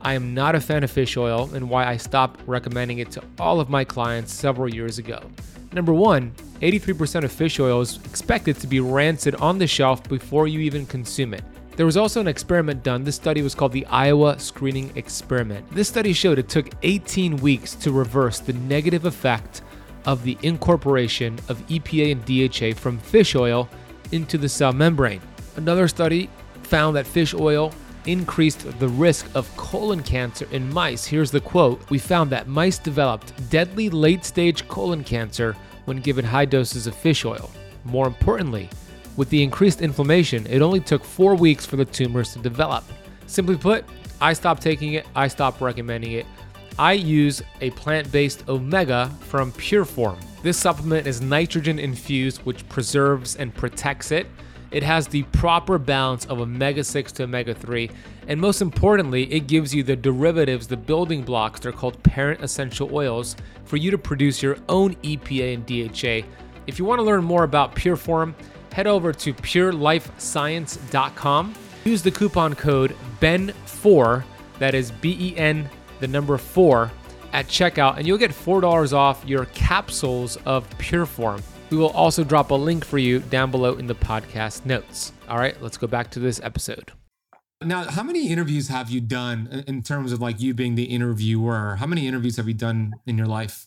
I 0.06 0.13
am 0.16 0.34
not 0.34 0.54
a 0.54 0.60
fan 0.60 0.84
of 0.84 0.92
fish 0.92 1.16
oil 1.16 1.50
and 1.54 1.70
why 1.70 1.86
I 1.86 1.96
stopped 1.96 2.42
recommending 2.46 3.00
it 3.00 3.10
to 3.12 3.24
all 3.39 3.62
of 3.62 3.70
my 3.70 3.86
clients 3.86 4.34
several 4.34 4.74
years 4.74 4.98
ago. 5.00 5.22
Number 5.72 5.94
one, 5.94 6.34
83% 6.62 7.24
of 7.24 7.32
fish 7.32 7.58
oil 7.60 7.80
is 7.80 7.98
expected 8.06 8.58
to 8.58 8.68
be 8.68 8.82
rancid 8.82 9.36
on 9.36 9.58
the 9.58 9.66
shelf 9.66 10.04
before 10.10 10.48
you 10.48 10.60
even 10.60 10.86
consume 10.86 11.34
it. 11.34 11.44
There 11.78 11.86
was 11.86 11.96
also 11.96 12.20
an 12.20 12.28
experiment 12.28 12.84
done. 12.84 13.04
This 13.06 13.16
study 13.16 13.42
was 13.42 13.56
called 13.56 13.72
the 13.72 13.86
Iowa 13.88 14.38
Screening 14.39 14.92
Experiment. 14.96 15.68
This 15.72 15.88
study 15.88 16.12
showed 16.12 16.38
it 16.38 16.50
took 16.50 16.70
18 16.84 17.38
weeks 17.38 17.74
to 17.76 17.92
reverse 17.92 18.39
the 18.39 18.54
negative 18.54 19.06
effect 19.06 19.62
of 20.06 20.22
the 20.24 20.38
incorporation 20.44 21.39
of 21.48 21.66
EPA 21.68 22.12
and 22.12 22.26
DHA 22.76 22.80
from 22.80 23.00
fish 23.00 23.36
oil 23.36 23.70
into 24.12 24.38
the 24.38 24.50
cell 24.50 24.74
membrane. 24.74 25.22
Another 25.56 25.88
study 25.88 26.30
found 26.63 26.96
that 26.96 27.08
fish 27.08 27.34
oil 27.34 27.74
increased 28.06 28.80
the 28.80 28.88
risk 28.88 29.28
of 29.36 29.56
colon 29.58 30.04
cancer 30.04 30.48
in 30.52 30.72
mice. 30.74 31.06
Here's 31.06 31.32
the 31.32 31.42
quote 31.42 31.89
We 31.89 32.00
found 32.00 32.30
that 32.30 32.48
mice 32.48 32.78
developed 32.78 33.34
deadly 33.50 33.89
late 33.89 34.26
stage 34.26 34.68
colon 34.68 35.04
cancer 35.04 35.56
when 35.86 35.98
given 35.98 36.26
high 36.26 36.46
doses 36.46 36.88
of 36.88 36.96
fish 36.96 37.26
oil. 37.26 37.50
More 37.84 38.08
importantly, 38.08 38.70
with 39.16 39.30
the 39.30 39.44
increased 39.44 39.82
inflammation, 39.82 40.48
it 40.48 40.62
only 40.62 40.80
took 40.80 41.04
four 41.04 41.36
weeks 41.36 41.66
for 41.66 41.76
the 41.76 41.86
tumors 41.86 42.34
to 42.34 42.39
develop. 42.39 42.84
Simply 43.28 43.58
put, 43.58 43.86
I 44.20 44.34
stopped 44.34 44.62
taking 44.62 44.94
it, 44.94 45.06
I 45.16 45.28
stopped 45.28 45.62
recommending 45.62 46.13
it. 46.13 46.26
I 46.80 46.94
use 46.94 47.42
a 47.62 47.70
plant 47.72 48.12
based 48.12 48.48
omega 48.50 49.12
from 49.22 49.52
Pureform. 49.52 50.18
This 50.42 50.58
supplement 50.58 51.06
is 51.06 51.22
nitrogen 51.22 51.78
infused, 51.78 52.42
which 52.42 52.68
preserves 52.68 53.36
and 53.36 53.54
protects 53.54 54.12
it. 54.12 54.28
It 54.74 54.84
has 54.84 55.08
the 55.08 55.24
proper 55.24 55.78
balance 55.78 56.26
of 56.26 56.42
omega 56.42 56.84
6 56.84 57.14
to 57.14 57.24
omega 57.24 57.54
3, 57.54 57.90
and 58.28 58.42
most 58.42 58.62
importantly, 58.62 59.32
it 59.32 59.48
gives 59.48 59.74
you 59.74 59.84
the 59.84 59.96
derivatives, 59.96 60.68
the 60.68 60.76
building 60.76 61.22
blocks, 61.22 61.60
they're 61.60 61.72
called 61.72 62.02
parent 62.02 62.42
essential 62.42 62.90
oils, 62.92 63.36
for 63.66 63.78
you 63.78 63.92
to 63.92 64.00
produce 64.00 64.42
your 64.42 64.58
own 64.70 64.96
EPA 64.96 65.54
and 65.54 65.64
DHA. 65.66 66.28
If 66.66 66.80
you 66.80 66.86
want 66.86 67.00
to 67.00 67.04
learn 67.04 67.24
more 67.24 67.44
about 67.44 67.76
Pureform, 67.76 68.34
head 68.74 68.88
over 68.88 69.14
to 69.14 69.34
purelifescience.com. 69.34 71.54
Use 71.86 72.02
the 72.02 72.12
coupon 72.12 72.56
code 72.56 72.96
BEN4, 73.22 74.24
that 74.58 74.74
is 74.74 74.90
B 74.90 75.16
E 75.20 75.38
N, 75.38 75.70
the 76.00 76.08
number 76.08 76.40
4, 76.40 76.92
at 77.34 77.46
checkout, 77.48 77.98
and 77.98 78.08
you'll 78.08 78.18
get 78.18 78.32
$4 78.32 78.94
off 78.94 79.24
your 79.28 79.46
capsules 79.46 80.38
of 80.46 80.68
Pureform. 80.80 81.44
We 81.74 81.80
will 81.80 81.90
also 81.90 82.24
drop 82.24 82.52
a 82.52 82.54
link 82.54 82.86
for 82.86 83.00
you 83.00 83.18
down 83.18 83.50
below 83.50 83.74
in 83.74 83.88
the 83.88 83.96
podcast 83.96 84.64
notes. 84.64 85.12
All 85.28 85.40
right, 85.40 85.60
let's 85.60 85.76
go 85.76 85.88
back 85.88 86.12
to 86.12 86.20
this 86.20 86.40
episode. 86.44 86.92
Now, 87.64 87.86
how 87.86 88.04
many 88.04 88.28
interviews 88.28 88.68
have 88.68 88.92
you 88.92 89.02
done 89.02 89.64
in 89.66 89.82
terms 89.82 90.12
of 90.12 90.22
like 90.22 90.40
you 90.40 90.54
being 90.54 90.76
the 90.76 90.84
interviewer? 90.84 91.78
How 91.78 91.88
many 91.88 92.06
interviews 92.06 92.38
have 92.38 92.48
you 92.48 92.54
done 92.54 92.94
in 93.08 93.18
your 93.18 93.26
life? 93.26 93.66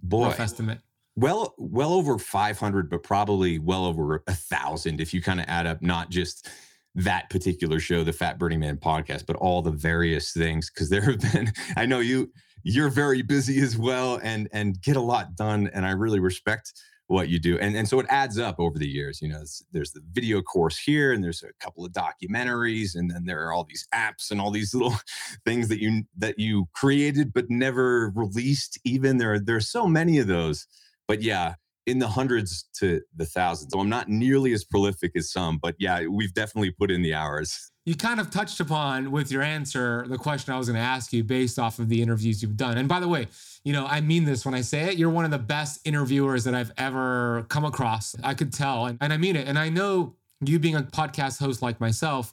Boy, 0.00 0.26
rough 0.26 0.38
estimate. 0.38 0.82
Well, 1.16 1.56
well 1.58 1.94
over 1.94 2.16
500, 2.16 2.88
but 2.88 3.02
probably 3.02 3.58
well 3.58 3.86
over 3.86 4.22
a 4.28 4.34
thousand 4.34 5.00
if 5.00 5.12
you 5.12 5.20
kind 5.20 5.40
of 5.40 5.46
add 5.48 5.66
up 5.66 5.82
not 5.82 6.10
just 6.10 6.48
that 6.94 7.28
particular 7.28 7.80
show, 7.80 8.04
the 8.04 8.12
Fat 8.12 8.38
Burning 8.38 8.60
Man 8.60 8.76
podcast, 8.76 9.26
but 9.26 9.34
all 9.34 9.62
the 9.62 9.72
various 9.72 10.32
things. 10.32 10.70
Cause 10.70 10.90
there 10.90 11.02
have 11.02 11.32
been, 11.32 11.52
I 11.76 11.86
know 11.86 11.98
you, 11.98 12.30
you're 12.62 12.88
very 12.88 13.22
busy 13.22 13.60
as 13.62 13.76
well 13.76 14.20
and, 14.22 14.48
and 14.52 14.80
get 14.80 14.94
a 14.94 15.00
lot 15.00 15.34
done. 15.34 15.68
And 15.74 15.84
I 15.84 15.90
really 15.90 16.20
respect 16.20 16.72
what 17.08 17.28
you 17.28 17.38
do. 17.38 17.58
And, 17.58 17.76
and 17.76 17.88
so 17.88 18.00
it 18.00 18.06
adds 18.08 18.38
up 18.38 18.56
over 18.58 18.78
the 18.78 18.88
years. 18.88 19.20
You 19.20 19.28
know, 19.28 19.42
there's 19.72 19.92
the 19.92 20.00
video 20.12 20.40
course 20.40 20.78
here, 20.78 21.12
and 21.12 21.22
there's 21.22 21.42
a 21.42 21.52
couple 21.62 21.84
of 21.84 21.92
documentaries, 21.92 22.94
and 22.94 23.10
then 23.10 23.24
there 23.24 23.46
are 23.46 23.52
all 23.52 23.64
these 23.64 23.86
apps 23.94 24.30
and 24.30 24.40
all 24.40 24.50
these 24.50 24.74
little 24.74 24.96
things 25.44 25.68
that 25.68 25.80
you 25.80 26.04
that 26.18 26.38
you 26.38 26.66
created 26.74 27.32
but 27.32 27.50
never 27.50 28.12
released. 28.14 28.78
Even 28.84 29.18
there, 29.18 29.38
there 29.38 29.56
are 29.56 29.60
so 29.60 29.86
many 29.86 30.18
of 30.18 30.26
those. 30.26 30.66
But 31.08 31.22
yeah, 31.22 31.54
in 31.86 31.98
the 31.98 32.08
hundreds 32.08 32.64
to 32.74 33.00
the 33.16 33.26
thousands. 33.26 33.72
So 33.72 33.80
I'm 33.80 33.88
not 33.88 34.08
nearly 34.08 34.52
as 34.52 34.64
prolific 34.64 35.12
as 35.16 35.32
some, 35.32 35.58
but 35.58 35.74
yeah, 35.78 36.06
we've 36.06 36.32
definitely 36.32 36.70
put 36.70 36.90
in 36.90 37.02
the 37.02 37.14
hours. 37.14 37.70
You 37.84 37.96
kind 37.96 38.20
of 38.20 38.30
touched 38.30 38.60
upon 38.60 39.10
with 39.10 39.32
your 39.32 39.42
answer 39.42 40.06
the 40.08 40.16
question 40.16 40.54
I 40.54 40.58
was 40.58 40.68
going 40.68 40.78
to 40.78 40.84
ask 40.84 41.12
you 41.12 41.24
based 41.24 41.58
off 41.58 41.80
of 41.80 41.88
the 41.88 42.00
interviews 42.00 42.40
you've 42.40 42.56
done. 42.56 42.78
And 42.78 42.88
by 42.88 43.00
the 43.00 43.08
way, 43.08 43.26
you 43.64 43.72
know, 43.72 43.86
I 43.86 44.00
mean 44.00 44.24
this 44.24 44.44
when 44.44 44.54
I 44.54 44.60
say 44.60 44.90
it. 44.90 44.98
You're 44.98 45.10
one 45.10 45.24
of 45.24 45.32
the 45.32 45.38
best 45.38 45.80
interviewers 45.84 46.44
that 46.44 46.54
I've 46.54 46.70
ever 46.78 47.44
come 47.48 47.64
across. 47.64 48.14
I 48.22 48.34
could 48.34 48.52
tell, 48.52 48.86
and, 48.86 48.98
and 49.00 49.12
I 49.12 49.16
mean 49.16 49.34
it. 49.34 49.48
And 49.48 49.58
I 49.58 49.68
know 49.68 50.14
you 50.40 50.60
being 50.60 50.76
a 50.76 50.82
podcast 50.82 51.40
host 51.40 51.60
like 51.62 51.80
myself, 51.80 52.32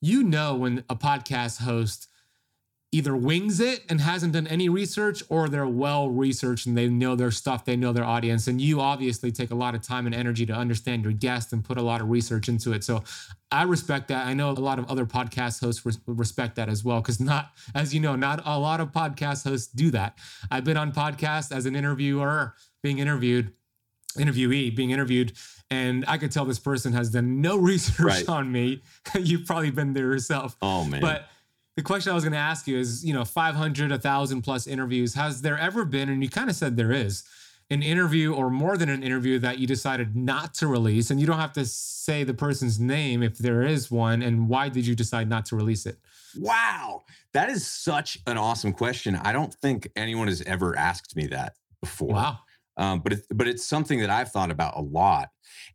you 0.00 0.22
know 0.22 0.54
when 0.54 0.84
a 0.88 0.96
podcast 0.96 1.60
host 1.60 2.08
either 2.96 3.14
wings 3.14 3.60
it 3.60 3.84
and 3.90 4.00
hasn't 4.00 4.32
done 4.32 4.46
any 4.46 4.70
research 4.70 5.22
or 5.28 5.50
they're 5.50 5.66
well 5.66 6.08
researched 6.08 6.64
and 6.64 6.78
they 6.78 6.88
know 6.88 7.14
their 7.14 7.30
stuff, 7.30 7.66
they 7.66 7.76
know 7.76 7.92
their 7.92 8.06
audience. 8.06 8.46
And 8.46 8.58
you 8.58 8.80
obviously 8.80 9.30
take 9.30 9.50
a 9.50 9.54
lot 9.54 9.74
of 9.74 9.82
time 9.82 10.06
and 10.06 10.14
energy 10.14 10.46
to 10.46 10.54
understand 10.54 11.04
your 11.04 11.12
guest 11.12 11.52
and 11.52 11.62
put 11.62 11.76
a 11.76 11.82
lot 11.82 12.00
of 12.00 12.08
research 12.08 12.48
into 12.48 12.72
it. 12.72 12.82
So 12.82 13.04
I 13.52 13.64
respect 13.64 14.08
that. 14.08 14.26
I 14.26 14.32
know 14.32 14.50
a 14.50 14.52
lot 14.52 14.78
of 14.78 14.90
other 14.90 15.04
podcast 15.04 15.60
hosts 15.60 15.84
respect 16.06 16.56
that 16.56 16.70
as 16.70 16.84
well 16.84 17.02
because 17.02 17.20
not, 17.20 17.50
as 17.74 17.92
you 17.92 18.00
know, 18.00 18.16
not 18.16 18.40
a 18.46 18.58
lot 18.58 18.80
of 18.80 18.92
podcast 18.92 19.44
hosts 19.44 19.70
do 19.70 19.90
that. 19.90 20.18
I've 20.50 20.64
been 20.64 20.78
on 20.78 20.90
podcasts 20.90 21.54
as 21.54 21.66
an 21.66 21.76
interviewer 21.76 22.54
being 22.82 22.98
interviewed, 22.98 23.52
interviewee 24.16 24.74
being 24.74 24.90
interviewed, 24.90 25.34
and 25.70 26.02
I 26.08 26.16
could 26.16 26.32
tell 26.32 26.46
this 26.46 26.58
person 26.58 26.94
has 26.94 27.10
done 27.10 27.42
no 27.42 27.56
research 27.58 28.06
right. 28.06 28.28
on 28.28 28.50
me. 28.50 28.82
You've 29.14 29.44
probably 29.44 29.70
been 29.70 29.92
there 29.92 30.04
yourself. 30.04 30.56
Oh 30.62 30.84
man. 30.84 31.02
But 31.02 31.28
the 31.76 31.82
question 31.82 32.10
I 32.10 32.14
was 32.14 32.24
going 32.24 32.32
to 32.32 32.38
ask 32.38 32.66
you 32.66 32.78
is, 32.78 33.04
you 33.04 33.12
know, 33.12 33.24
500, 33.24 33.90
1,000 33.90 34.42
plus 34.42 34.66
interviews. 34.66 35.14
Has 35.14 35.42
there 35.42 35.58
ever 35.58 35.84
been, 35.84 36.08
and 36.08 36.22
you 36.22 36.30
kind 36.30 36.48
of 36.48 36.56
said 36.56 36.76
there 36.76 36.92
is, 36.92 37.22
an 37.68 37.82
interview 37.82 38.32
or 38.32 38.48
more 38.48 38.76
than 38.76 38.88
an 38.88 39.02
interview 39.02 39.38
that 39.40 39.58
you 39.58 39.66
decided 39.66 40.16
not 40.16 40.54
to 40.54 40.66
release? 40.66 41.10
And 41.10 41.20
you 41.20 41.26
don't 41.26 41.38
have 41.38 41.52
to 41.52 41.66
say 41.66 42.24
the 42.24 42.32
person's 42.32 42.80
name 42.80 43.22
if 43.22 43.36
there 43.36 43.62
is 43.62 43.90
one. 43.90 44.22
And 44.22 44.48
why 44.48 44.70
did 44.70 44.86
you 44.86 44.94
decide 44.94 45.28
not 45.28 45.44
to 45.46 45.56
release 45.56 45.84
it? 45.84 45.98
Wow. 46.38 47.02
That 47.34 47.50
is 47.50 47.66
such 47.66 48.18
an 48.26 48.38
awesome 48.38 48.72
question. 48.72 49.16
I 49.16 49.32
don't 49.32 49.52
think 49.52 49.90
anyone 49.96 50.28
has 50.28 50.40
ever 50.42 50.78
asked 50.78 51.14
me 51.14 51.26
that 51.26 51.54
before. 51.82 52.14
Wow. 52.14 52.38
Um, 52.78 53.00
but 53.00 53.12
it, 53.14 53.26
but 53.34 53.48
it's 53.48 53.64
something 53.64 54.00
that 54.00 54.10
I've 54.10 54.30
thought 54.30 54.50
about 54.50 54.76
a 54.76 54.82
lot. 54.82 55.28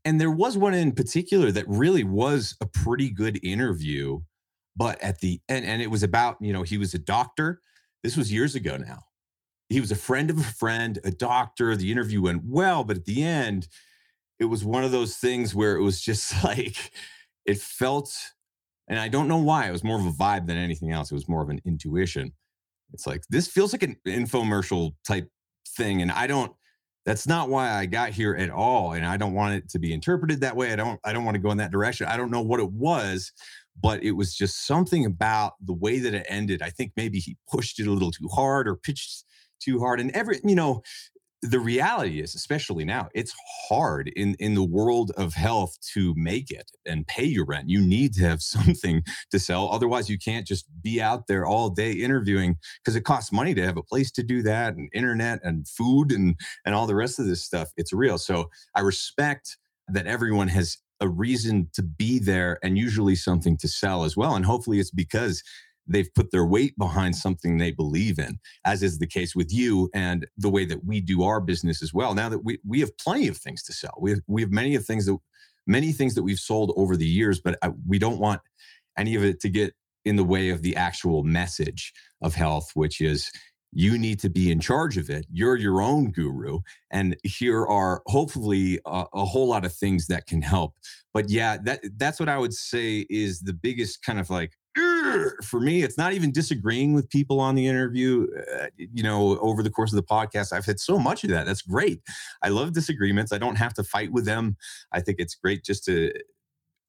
And 0.03 0.19
there 0.19 0.31
was 0.31 0.57
one 0.57 0.73
in 0.73 0.93
particular 0.93 1.51
that 1.51 1.67
really 1.67 2.03
was 2.03 2.55
a 2.61 2.65
pretty 2.65 3.09
good 3.11 3.39
interview 3.43 4.21
but 4.75 5.01
at 5.01 5.19
the 5.19 5.41
end, 5.49 5.65
and 5.65 5.81
it 5.81 5.91
was 5.91 6.03
about, 6.03 6.37
you 6.41 6.53
know, 6.53 6.63
he 6.63 6.77
was 6.77 6.93
a 6.93 6.99
doctor. 6.99 7.61
This 8.03 8.17
was 8.17 8.31
years 8.31 8.55
ago 8.55 8.77
now. 8.77 9.03
He 9.69 9.79
was 9.79 9.91
a 9.91 9.95
friend 9.95 10.29
of 10.29 10.37
a 10.37 10.43
friend, 10.43 10.99
a 11.03 11.11
doctor. 11.11 11.75
The 11.75 11.91
interview 11.91 12.21
went 12.21 12.43
well, 12.45 12.83
but 12.83 12.97
at 12.97 13.05
the 13.05 13.23
end, 13.23 13.67
it 14.39 14.45
was 14.45 14.65
one 14.65 14.83
of 14.83 14.91
those 14.91 15.17
things 15.17 15.53
where 15.53 15.75
it 15.75 15.81
was 15.81 16.01
just 16.01 16.43
like, 16.43 16.91
it 17.45 17.59
felt, 17.59 18.13
and 18.87 18.99
I 18.99 19.07
don't 19.07 19.27
know 19.27 19.37
why, 19.37 19.67
it 19.67 19.71
was 19.71 19.83
more 19.83 19.99
of 19.99 20.05
a 20.05 20.11
vibe 20.11 20.47
than 20.47 20.57
anything 20.57 20.91
else. 20.91 21.11
It 21.11 21.15
was 21.15 21.29
more 21.29 21.41
of 21.41 21.49
an 21.49 21.61
intuition. 21.65 22.33
It's 22.93 23.07
like, 23.07 23.23
this 23.29 23.47
feels 23.47 23.71
like 23.71 23.83
an 23.83 23.95
infomercial 24.05 24.93
type 25.07 25.29
thing. 25.77 26.01
And 26.01 26.11
I 26.11 26.27
don't, 26.27 26.51
that's 27.05 27.25
not 27.25 27.49
why 27.49 27.71
I 27.71 27.85
got 27.85 28.11
here 28.11 28.35
at 28.35 28.49
all. 28.49 28.93
And 28.93 29.05
I 29.05 29.17
don't 29.17 29.33
want 29.33 29.55
it 29.55 29.69
to 29.69 29.79
be 29.79 29.93
interpreted 29.93 30.41
that 30.41 30.55
way. 30.55 30.73
I 30.73 30.75
don't, 30.75 30.99
I 31.03 31.13
don't 31.13 31.23
want 31.23 31.35
to 31.35 31.41
go 31.41 31.51
in 31.51 31.57
that 31.57 31.71
direction. 31.71 32.07
I 32.07 32.17
don't 32.17 32.31
know 32.31 32.41
what 32.41 32.59
it 32.59 32.71
was, 32.71 33.31
but 33.81 34.03
it 34.03 34.11
was 34.11 34.35
just 34.35 34.65
something 34.67 35.05
about 35.05 35.53
the 35.65 35.73
way 35.73 35.99
that 35.99 36.13
it 36.13 36.25
ended. 36.29 36.61
I 36.61 36.69
think 36.69 36.93
maybe 36.95 37.19
he 37.19 37.37
pushed 37.51 37.79
it 37.79 37.87
a 37.87 37.91
little 37.91 38.11
too 38.11 38.27
hard 38.27 38.67
or 38.67 38.75
pitched 38.75 39.23
too 39.59 39.79
hard. 39.79 39.99
And 39.99 40.11
every, 40.11 40.39
you 40.43 40.55
know, 40.55 40.81
the 41.41 41.59
reality 41.59 42.21
is, 42.21 42.35
especially 42.35 42.85
now, 42.85 43.09
it's 43.15 43.33
hard 43.67 44.09
in 44.15 44.35
in 44.35 44.53
the 44.53 44.63
world 44.63 45.11
of 45.17 45.33
health 45.33 45.75
to 45.93 46.13
make 46.15 46.51
it 46.51 46.69
and 46.85 47.07
pay 47.07 47.23
your 47.23 47.45
rent. 47.45 47.67
You 47.69 47.81
need 47.81 48.13
to 48.13 48.23
have 48.23 48.41
something 48.43 49.03
to 49.31 49.39
sell, 49.39 49.69
otherwise 49.71 50.09
you 50.09 50.19
can't 50.19 50.45
just 50.45 50.65
be 50.83 51.01
out 51.01 51.27
there 51.27 51.45
all 51.45 51.69
day 51.69 51.93
interviewing 51.93 52.57
because 52.83 52.95
it 52.95 53.05
costs 53.05 53.31
money 53.31 53.55
to 53.55 53.65
have 53.65 53.77
a 53.77 53.83
place 53.83 54.11
to 54.11 54.23
do 54.23 54.43
that, 54.43 54.75
and 54.75 54.89
internet, 54.93 55.39
and 55.43 55.67
food, 55.67 56.11
and 56.11 56.35
and 56.65 56.75
all 56.75 56.85
the 56.85 56.95
rest 56.95 57.17
of 57.17 57.25
this 57.25 57.43
stuff. 57.43 57.71
It's 57.75 57.93
real. 57.93 58.19
So 58.19 58.49
I 58.75 58.81
respect 58.81 59.57
that 59.87 60.05
everyone 60.05 60.47
has 60.49 60.77
a 61.01 61.09
reason 61.09 61.67
to 61.73 61.81
be 61.81 62.19
there 62.19 62.59
and 62.63 62.77
usually 62.77 63.15
something 63.15 63.57
to 63.57 63.67
sell 63.67 64.03
as 64.03 64.15
well. 64.15 64.35
And 64.35 64.45
hopefully 64.45 64.79
it's 64.79 64.91
because 64.91 65.43
they've 65.87 66.13
put 66.13 66.31
their 66.31 66.45
weight 66.45 66.77
behind 66.77 67.15
something 67.15 67.57
they 67.57 67.71
believe 67.71 68.19
in, 68.19 68.39
as 68.65 68.83
is 68.83 68.99
the 68.99 69.07
case 69.07 69.35
with 69.35 69.51
you 69.51 69.89
and 69.93 70.27
the 70.37 70.49
way 70.49 70.63
that 70.65 70.85
we 70.85 71.01
do 71.01 71.23
our 71.23 71.41
business 71.41 71.81
as 71.81 71.93
well. 71.93 72.13
Now 72.13 72.29
that 72.29 72.45
we, 72.45 72.59
we 72.65 72.79
have 72.79 72.95
plenty 72.97 73.27
of 73.27 73.37
things 73.37 73.63
to 73.63 73.73
sell, 73.73 73.97
we 73.99 74.11
have, 74.11 74.19
we 74.27 74.41
have 74.41 74.51
many 74.51 74.75
of 74.75 74.85
things 74.85 75.05
that 75.07 75.17
many 75.67 75.91
things 75.91 76.15
that 76.15 76.23
we've 76.23 76.39
sold 76.39 76.73
over 76.75 76.95
the 76.95 77.07
years, 77.07 77.39
but 77.39 77.57
I, 77.61 77.71
we 77.87 77.99
don't 77.99 78.19
want 78.19 78.41
any 78.97 79.15
of 79.15 79.23
it 79.23 79.39
to 79.41 79.49
get 79.49 79.73
in 80.05 80.15
the 80.15 80.23
way 80.23 80.49
of 80.49 80.61
the 80.61 80.75
actual 80.75 81.23
message 81.23 81.93
of 82.21 82.33
health, 82.33 82.71
which 82.73 83.01
is 83.01 83.31
you 83.73 83.97
need 83.97 84.19
to 84.19 84.29
be 84.29 84.51
in 84.51 84.59
charge 84.59 84.97
of 84.97 85.09
it. 85.09 85.25
You're 85.31 85.55
your 85.55 85.81
own 85.81 86.11
guru. 86.11 86.59
And 86.91 87.15
here 87.23 87.65
are 87.65 88.01
hopefully 88.07 88.79
a, 88.85 89.05
a, 89.13 89.25
whole 89.25 89.47
lot 89.47 89.63
of 89.63 89.73
things 89.73 90.07
that 90.07 90.27
can 90.27 90.41
help. 90.41 90.75
But 91.13 91.29
yeah, 91.29 91.57
that 91.63 91.81
that's 91.97 92.19
what 92.19 92.29
I 92.29 92.37
would 92.37 92.53
say 92.53 93.05
is 93.09 93.41
the 93.41 93.53
biggest 93.53 94.03
kind 94.03 94.19
of 94.19 94.29
like 94.29 94.53
for 95.43 95.59
me. 95.59 95.83
It's 95.83 95.97
not 95.97 96.13
even 96.13 96.31
disagreeing 96.31 96.93
with 96.93 97.09
people 97.09 97.39
on 97.39 97.55
the 97.55 97.67
interview. 97.67 98.27
Uh, 98.53 98.67
you 98.77 99.03
know, 99.03 99.37
over 99.39 99.63
the 99.63 99.69
course 99.69 99.91
of 99.91 99.97
the 99.97 100.03
podcast, 100.03 100.53
I've 100.53 100.65
had 100.65 100.79
so 100.79 100.97
much 100.97 101.23
of 101.23 101.29
that. 101.31 101.45
That's 101.45 101.61
great. 101.61 102.01
I 102.41 102.49
love 102.49 102.73
disagreements. 102.73 103.31
I 103.31 103.37
don't 103.37 103.57
have 103.57 103.73
to 103.75 103.83
fight 103.83 104.11
with 104.11 104.25
them. 104.25 104.57
I 104.91 105.01
think 105.01 105.19
it's 105.19 105.35
great 105.35 105.63
just 105.63 105.85
to, 105.85 106.13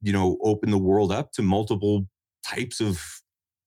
you 0.01 0.12
know, 0.12 0.38
open 0.42 0.71
the 0.71 0.79
world 0.79 1.12
up 1.12 1.33
to 1.33 1.42
multiple 1.42 2.07
types 2.45 2.81
of 2.81 3.22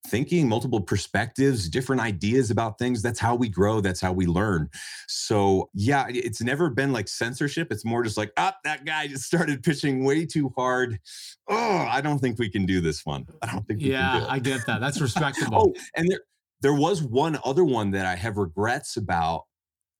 thinking, 0.05 0.47
multiple 0.47 0.81
perspectives, 0.81 1.69
different 1.69 2.01
ideas 2.01 2.51
about 2.51 2.77
things. 2.77 3.01
That's 3.01 3.19
how 3.19 3.35
we 3.35 3.49
grow. 3.49 3.81
That's 3.81 4.01
how 4.01 4.13
we 4.13 4.25
learn. 4.25 4.69
So, 5.07 5.69
yeah, 5.73 6.05
it's 6.09 6.41
never 6.41 6.69
been 6.69 6.91
like 6.91 7.07
censorship. 7.07 7.71
It's 7.71 7.85
more 7.85 8.03
just 8.03 8.17
like, 8.17 8.31
ah, 8.37 8.55
that 8.63 8.85
guy 8.85 9.07
just 9.07 9.23
started 9.23 9.63
pitching 9.63 10.03
way 10.03 10.25
too 10.25 10.51
hard. 10.55 10.99
Oh, 11.47 11.87
I 11.89 12.01
don't 12.01 12.19
think 12.19 12.39
we 12.39 12.49
can 12.49 12.65
do 12.65 12.81
this 12.81 13.05
one. 13.05 13.25
I 13.41 13.51
don't 13.51 13.67
think. 13.67 13.81
yeah, 13.81 14.25
I 14.29 14.39
get 14.39 14.65
that. 14.67 14.79
That's 14.81 15.01
respectable. 15.09 15.73
oh, 15.75 15.81
and 15.95 16.09
there, 16.09 16.21
there 16.61 16.73
was 16.73 17.03
one 17.03 17.37
other 17.43 17.63
one 17.63 17.91
that 17.91 18.05
I 18.05 18.15
have 18.15 18.37
regrets 18.37 18.97
about. 18.97 19.45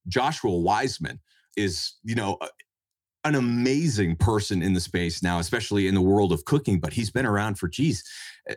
Joshua 0.08 0.56
Weissman 0.56 1.20
is, 1.56 1.94
you 2.04 2.14
know, 2.14 2.38
an 3.28 3.34
amazing 3.34 4.16
person 4.16 4.62
in 4.62 4.72
the 4.72 4.80
space 4.80 5.22
now, 5.22 5.38
especially 5.38 5.88
in 5.88 5.94
the 5.94 6.00
world 6.00 6.32
of 6.32 6.44
cooking. 6.44 6.80
But 6.80 6.92
he's 6.92 7.10
been 7.10 7.26
around 7.26 7.58
for, 7.58 7.68
geez, 7.68 8.04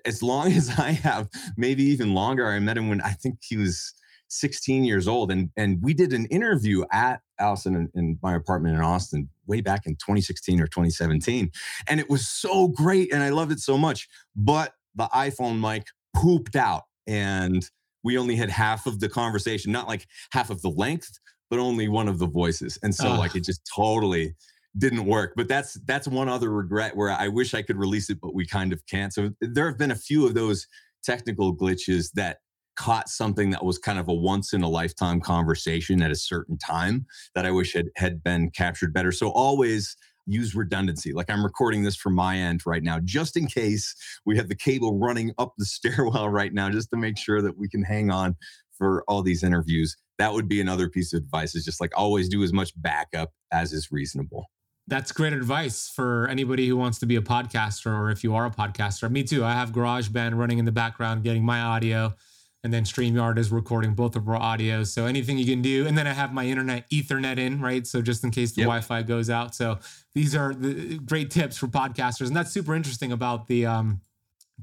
as 0.06 0.22
long 0.22 0.52
as 0.54 0.70
I 0.78 0.92
have, 0.92 1.30
maybe 1.58 1.84
even 1.84 2.14
longer. 2.14 2.48
I 2.48 2.60
met 2.60 2.78
him 2.78 2.90
when 2.90 3.02
I 3.02 3.12
think 3.12 3.40
he 3.42 3.58
was 3.58 3.94
16 4.30 4.84
years 4.84 5.08
old, 5.08 5.32
and 5.32 5.50
and 5.58 5.82
we 5.82 5.94
did 5.94 6.14
an 6.14 6.26
interview 6.26 6.84
at 6.92 7.22
Allison 7.40 7.76
in, 7.76 7.90
in 7.96 8.20
my 8.22 8.36
apartment 8.36 8.76
in 8.76 8.82
Austin 8.82 9.30
way 9.48 9.62
back 9.62 9.86
in 9.86 9.94
2016 9.96 10.62
or 10.62 10.68
2017, 10.68 11.52
and 11.88 12.00
it 12.00 12.10
was 12.10 12.28
so 12.28 12.68
great, 12.68 13.12
and 13.12 13.24
I 13.24 13.30
loved 13.30 13.52
it 13.52 13.60
so 13.60 13.78
much. 13.78 14.08
But 14.36 14.74
the 14.96 15.10
iPhone 15.14 15.60
mic 15.60 15.88
pooped 16.16 16.56
out, 16.56 16.84
and 17.08 17.68
we 18.04 18.18
only 18.18 18.36
had 18.36 18.50
half 18.50 18.86
of 18.86 19.00
the 19.00 19.10
conversation, 19.10 19.72
not 19.72 19.88
like 19.88 20.08
half 20.32 20.50
of 20.50 20.62
the 20.62 20.70
length, 20.70 21.20
but 21.50 21.60
only 21.60 21.88
one 21.88 22.08
of 22.08 22.20
the 22.20 22.28
voices, 22.28 22.78
and 22.84 22.94
so 22.94 23.10
uh. 23.10 23.18
like 23.18 23.36
it 23.36 23.44
just 23.44 23.68
totally 23.76 24.36
didn't 24.78 25.06
work. 25.06 25.34
But 25.36 25.48
that's 25.48 25.74
that's 25.86 26.08
one 26.08 26.30
other 26.30 26.50
regret 26.50 26.96
where 26.96 27.12
I 27.12 27.28
wish 27.28 27.54
I 27.54 27.62
could 27.62 27.78
release 27.78 28.10
it, 28.10 28.20
but 28.22 28.34
we 28.34 28.46
kind 28.46 28.74
of 28.74 28.86
can't. 28.86 29.14
So 29.14 29.32
there 29.42 29.68
have 29.68 29.78
been 29.78 29.92
a 29.92 29.96
few 29.96 30.26
of 30.26 30.34
those 30.34 30.68
technical 31.04 31.56
glitches 31.56 32.12
that 32.14 32.38
caught 32.76 33.10
something 33.10 33.50
that 33.50 33.66
was 33.66 33.78
kind 33.78 34.00
of 34.00 34.08
a 34.08 34.14
once 34.14 34.54
in 34.54 34.62
a 34.62 34.70
lifetime 34.70 35.20
conversation 35.20 36.02
at 36.02 36.12
a 36.12 36.16
certain 36.16 36.58
time 36.58 37.06
that 37.36 37.46
I 37.46 37.52
wish 37.52 37.74
had 37.74 37.88
had 37.98 38.24
been 38.24 38.52
captured 38.52 38.94
better. 38.94 39.12
So 39.12 39.30
always 39.32 39.98
use 40.26 40.56
redundancy. 40.56 41.12
Like 41.12 41.30
I'm 41.30 41.44
recording 41.44 41.84
this 41.84 41.96
from 41.96 42.14
my 42.14 42.38
end 42.38 42.62
right 42.66 42.84
now, 42.84 43.00
just 43.04 43.36
in 43.36 43.48
case 43.48 43.96
we 44.26 44.38
have 44.38 44.48
the 44.48 44.56
cable 44.56 44.98
running 44.98 45.34
up 45.38 45.54
the 45.58 45.66
stairwell 45.76 46.30
right 46.30 46.54
now, 46.54 46.70
just 46.70 46.90
to 46.92 46.98
make 46.98 47.18
sure 47.18 47.42
that 47.42 47.58
we 47.58 47.68
can 47.68 47.84
hang 47.84 48.12
on 48.12 48.36
for 48.78 49.04
all 49.08 49.22
these 49.22 49.44
interviews. 49.44 49.98
That 50.20 50.34
would 50.34 50.48
be 50.48 50.62
another 50.62 50.90
piece 50.90 51.14
of 51.14 51.24
advice 51.24 51.56
is 51.56 51.66
just 51.66 51.82
like 51.82 51.92
always 51.98 52.30
do 52.30 52.44
as 52.44 52.54
much 52.54 52.72
backup 52.78 53.32
as 53.52 53.74
is 53.74 53.90
reasonable. 53.92 54.46
That's 54.90 55.12
great 55.12 55.34
advice 55.34 55.88
for 55.88 56.28
anybody 56.28 56.68
who 56.68 56.76
wants 56.76 56.98
to 57.00 57.06
be 57.06 57.16
a 57.16 57.22
podcaster 57.22 57.88
or 57.88 58.10
if 58.10 58.24
you 58.24 58.34
are 58.34 58.46
a 58.48 58.50
podcaster. 58.50 59.10
Me 59.10 59.24
too. 59.24 59.46
I 59.46 59.54
have 59.54 59.72
GarageBand 59.72 60.36
running 60.36 60.58
in 60.58 60.66
the 60.66 60.72
background, 60.72 61.24
getting 61.24 61.46
my 61.46 61.62
audio, 61.62 62.16
and 62.64 62.74
then 62.74 62.84
StreamYard 62.84 63.38
is 63.38 63.52
recording 63.52 63.94
both 63.94 64.16
of 64.16 64.28
our 64.28 64.40
audios. 64.40 64.88
So 64.88 65.06
anything 65.06 65.38
you 65.38 65.46
can 65.46 65.62
do. 65.62 65.86
And 65.86 65.96
then 65.96 66.08
I 66.08 66.14
have 66.14 66.34
my 66.34 66.46
internet 66.46 66.90
Ethernet 66.90 67.38
in, 67.38 67.62
right? 67.62 67.86
So 67.86 68.02
just 68.02 68.24
in 68.24 68.32
case 68.32 68.54
the 68.54 68.62
yep. 68.62 68.68
Wi 68.68 68.82
Fi 68.82 69.04
goes 69.04 69.30
out. 69.30 69.54
So 69.54 69.78
these 70.16 70.36
are 70.36 70.56
the 70.56 70.98
great 70.98 71.30
tips 71.30 71.58
for 71.58 71.68
podcasters. 71.68 72.28
And 72.28 72.36
that's 72.36 72.52
super 72.52 72.74
interesting 72.74 73.12
about 73.12 73.48
the, 73.48 73.68
um, 73.68 74.02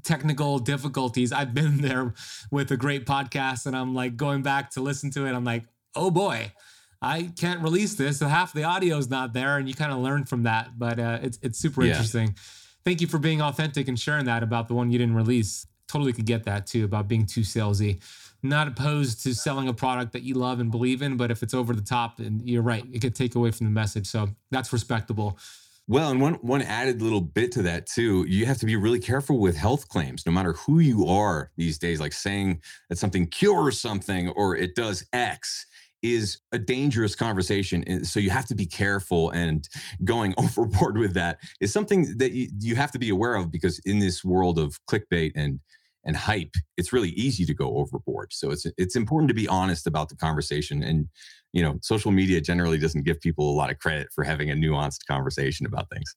technical 0.03 0.59
difficulties. 0.59 1.31
I've 1.31 1.53
been 1.53 1.77
there 1.81 2.13
with 2.51 2.69
a 2.71 2.77
great 2.77 3.05
podcast 3.05 3.65
and 3.65 3.75
I'm 3.75 3.95
like 3.95 4.17
going 4.17 4.41
back 4.41 4.71
to 4.71 4.81
listen 4.81 5.09
to 5.11 5.25
it. 5.25 5.31
I'm 5.31 5.45
like, 5.45 5.63
oh 5.95 6.11
boy, 6.11 6.51
I 7.01 7.31
can't 7.37 7.61
release 7.61 7.95
this. 7.95 8.19
So 8.19 8.27
half 8.27 8.53
the 8.53 8.63
audio 8.63 8.97
is 8.97 9.09
not 9.09 9.33
there, 9.33 9.57
and 9.57 9.67
you 9.67 9.75
kind 9.75 9.91
of 9.91 9.99
learn 9.99 10.25
from 10.25 10.43
that. 10.43 10.77
But 10.77 10.99
uh, 10.99 11.19
it's 11.21 11.39
it's 11.41 11.59
super 11.59 11.83
yeah. 11.83 11.91
interesting. 11.91 12.35
Thank 12.83 13.01
you 13.01 13.07
for 13.07 13.17
being 13.17 13.41
authentic 13.41 13.87
and 13.87 13.99
sharing 13.99 14.25
that 14.25 14.43
about 14.43 14.67
the 14.67 14.73
one 14.73 14.91
you 14.91 14.97
didn't 14.97 15.15
release. 15.15 15.67
Totally 15.87 16.13
could 16.13 16.25
get 16.25 16.43
that 16.45 16.67
too 16.67 16.85
about 16.85 17.07
being 17.07 17.25
too 17.25 17.41
salesy. 17.41 18.01
Not 18.43 18.67
opposed 18.67 19.23
to 19.23 19.33
selling 19.33 19.67
a 19.67 19.73
product 19.73 20.13
that 20.13 20.23
you 20.23 20.35
love 20.35 20.59
and 20.59 20.69
believe 20.69 21.01
in, 21.01 21.17
but 21.17 21.31
if 21.31 21.43
it's 21.43 21.53
over 21.53 21.73
the 21.73 21.81
top, 21.81 22.19
and 22.19 22.47
you're 22.47 22.61
right, 22.61 22.85
it 22.91 23.01
could 23.01 23.15
take 23.15 23.35
away 23.35 23.51
from 23.51 23.65
the 23.65 23.71
message. 23.71 24.07
So 24.07 24.29
that's 24.51 24.71
respectable. 24.71 25.37
Well, 25.89 26.11
and 26.11 26.19
one 26.19 26.33
one 26.35 26.61
added 26.61 27.01
little 27.01 27.21
bit 27.21 27.51
to 27.53 27.61
that 27.63 27.87
too, 27.87 28.25
you 28.27 28.45
have 28.45 28.57
to 28.57 28.65
be 28.65 28.75
really 28.75 28.99
careful 28.99 29.39
with 29.39 29.55
health 29.55 29.87
claims, 29.87 30.25
no 30.25 30.33
matter 30.33 30.53
who 30.53 30.79
you 30.79 31.07
are 31.07 31.51
these 31.55 31.77
days. 31.77 32.01
Like 32.01 32.13
saying 32.13 32.61
that 32.89 32.97
something 32.97 33.27
cures 33.27 33.79
something 33.79 34.29
or 34.29 34.55
it 34.55 34.75
does 34.75 35.05
X 35.13 35.65
is 36.13 36.39
a 36.51 36.59
dangerous 36.59 37.15
conversation. 37.15 38.03
So 38.05 38.19
you 38.19 38.29
have 38.29 38.45
to 38.45 38.55
be 38.55 38.65
careful 38.65 39.29
and 39.31 39.67
going 40.03 40.33
overboard 40.37 40.97
with 40.97 41.13
that 41.13 41.39
is 41.59 41.71
something 41.73 42.17
that 42.17 42.31
you, 42.31 42.49
you 42.59 42.75
have 42.75 42.91
to 42.91 42.99
be 42.99 43.09
aware 43.09 43.35
of 43.35 43.51
because 43.51 43.79
in 43.79 43.99
this 43.99 44.23
world 44.23 44.59
of 44.59 44.79
clickbait 44.89 45.31
and 45.35 45.59
and 46.05 46.15
hype, 46.15 46.53
it's 46.77 46.93
really 46.93 47.09
easy 47.09 47.43
to 47.43 47.53
go 47.53 47.75
overboard. 47.77 48.31
So 48.31 48.51
it's 48.51 48.65
it's 48.77 48.95
important 48.95 49.27
to 49.27 49.33
be 49.33 49.47
honest 49.47 49.87
about 49.87 50.07
the 50.07 50.15
conversation 50.15 50.81
and 50.81 51.09
you 51.53 51.63
know, 51.63 51.79
social 51.81 52.11
media 52.11 52.41
generally 52.41 52.77
doesn't 52.77 53.03
give 53.03 53.19
people 53.19 53.49
a 53.49 53.55
lot 53.55 53.71
of 53.71 53.79
credit 53.79 54.09
for 54.13 54.23
having 54.23 54.51
a 54.51 54.53
nuanced 54.53 55.05
conversation 55.07 55.65
about 55.65 55.89
things. 55.89 56.15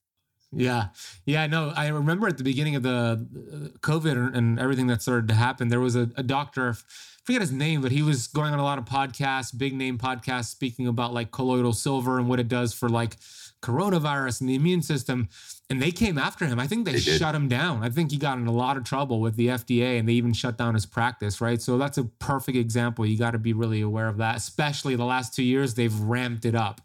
Yeah. 0.53 0.89
Yeah. 1.27 1.47
No, 1.47 1.73
I 1.77 1.89
remember 1.89 2.27
at 2.27 2.39
the 2.39 2.45
beginning 2.45 2.77
of 2.77 2.83
the 2.83 2.91
uh, 2.91 3.79
COVID 3.79 4.37
and 4.37 4.59
everything 4.59 4.89
that 4.89 5.03
started 5.03 5.29
to 5.29 5.35
happen, 5.35 5.69
there 5.69 5.81
was 5.81 5.97
a, 5.97 6.11
a 6.17 6.23
doctor, 6.23 6.77
forget 7.25 7.41
his 7.41 7.53
name, 7.53 7.83
but 7.83 7.93
he 7.93 8.03
was 8.03 8.27
going 8.27 8.53
on 8.53 8.59
a 8.59 8.65
lot 8.65 8.79
of 8.79 8.85
podcasts, 8.85 9.57
big 9.57 9.75
name 9.75 9.99
podcasts, 9.99 10.47
speaking 10.47 10.87
about 10.89 11.13
like 11.15 11.31
colloidal 11.31 11.73
silver 11.73 12.19
and 12.19 12.29
what 12.29 12.41
it 12.41 12.49
does 12.49 12.75
for 12.75 12.89
like 12.89 13.17
coronavirus 13.63 14.41
and 14.41 14.51
the 14.51 14.55
immune 14.55 14.83
system. 14.83 15.29
And 15.69 15.81
they 15.81 15.93
came 15.93 16.19
after 16.19 16.47
him. 16.47 16.59
I 16.59 16.67
think 16.67 16.85
they, 16.85 16.93
they 16.93 16.99
shut 16.99 17.33
him 17.33 17.47
down. 17.47 17.85
I 17.85 17.91
think 17.91 18.11
he 18.11 18.17
got 18.17 18.39
in 18.39 18.49
a 18.49 18.53
lot 18.53 18.77
of 18.77 18.83
trouble 18.83 19.21
with 19.21 19.37
the 19.37 19.49
FDA 19.49 20.01
and 20.01 20.09
they 20.09 20.15
even 20.15 20.33
shut 20.33 20.59
down 20.59 20.75
his 20.75 20.85
practice, 20.85 21.41
right? 21.41 21.63
So 21.63 21.79
that's 21.79 21.97
a 21.97 22.05
perfect 22.05 22.57
example. 22.57 23.07
You 23.07 23.17
got 23.17 23.33
to 23.33 23.39
be 23.39 23.53
really 23.53 23.81
aware 23.81 24.09
of 24.09 24.17
that, 24.17 24.37
especially 24.37 24.97
the 24.97 25.05
last 25.05 25.33
two 25.33 25.45
years, 25.45 25.75
they've 25.75 25.97
ramped 26.01 26.45
it 26.45 26.57
up. 26.57 26.81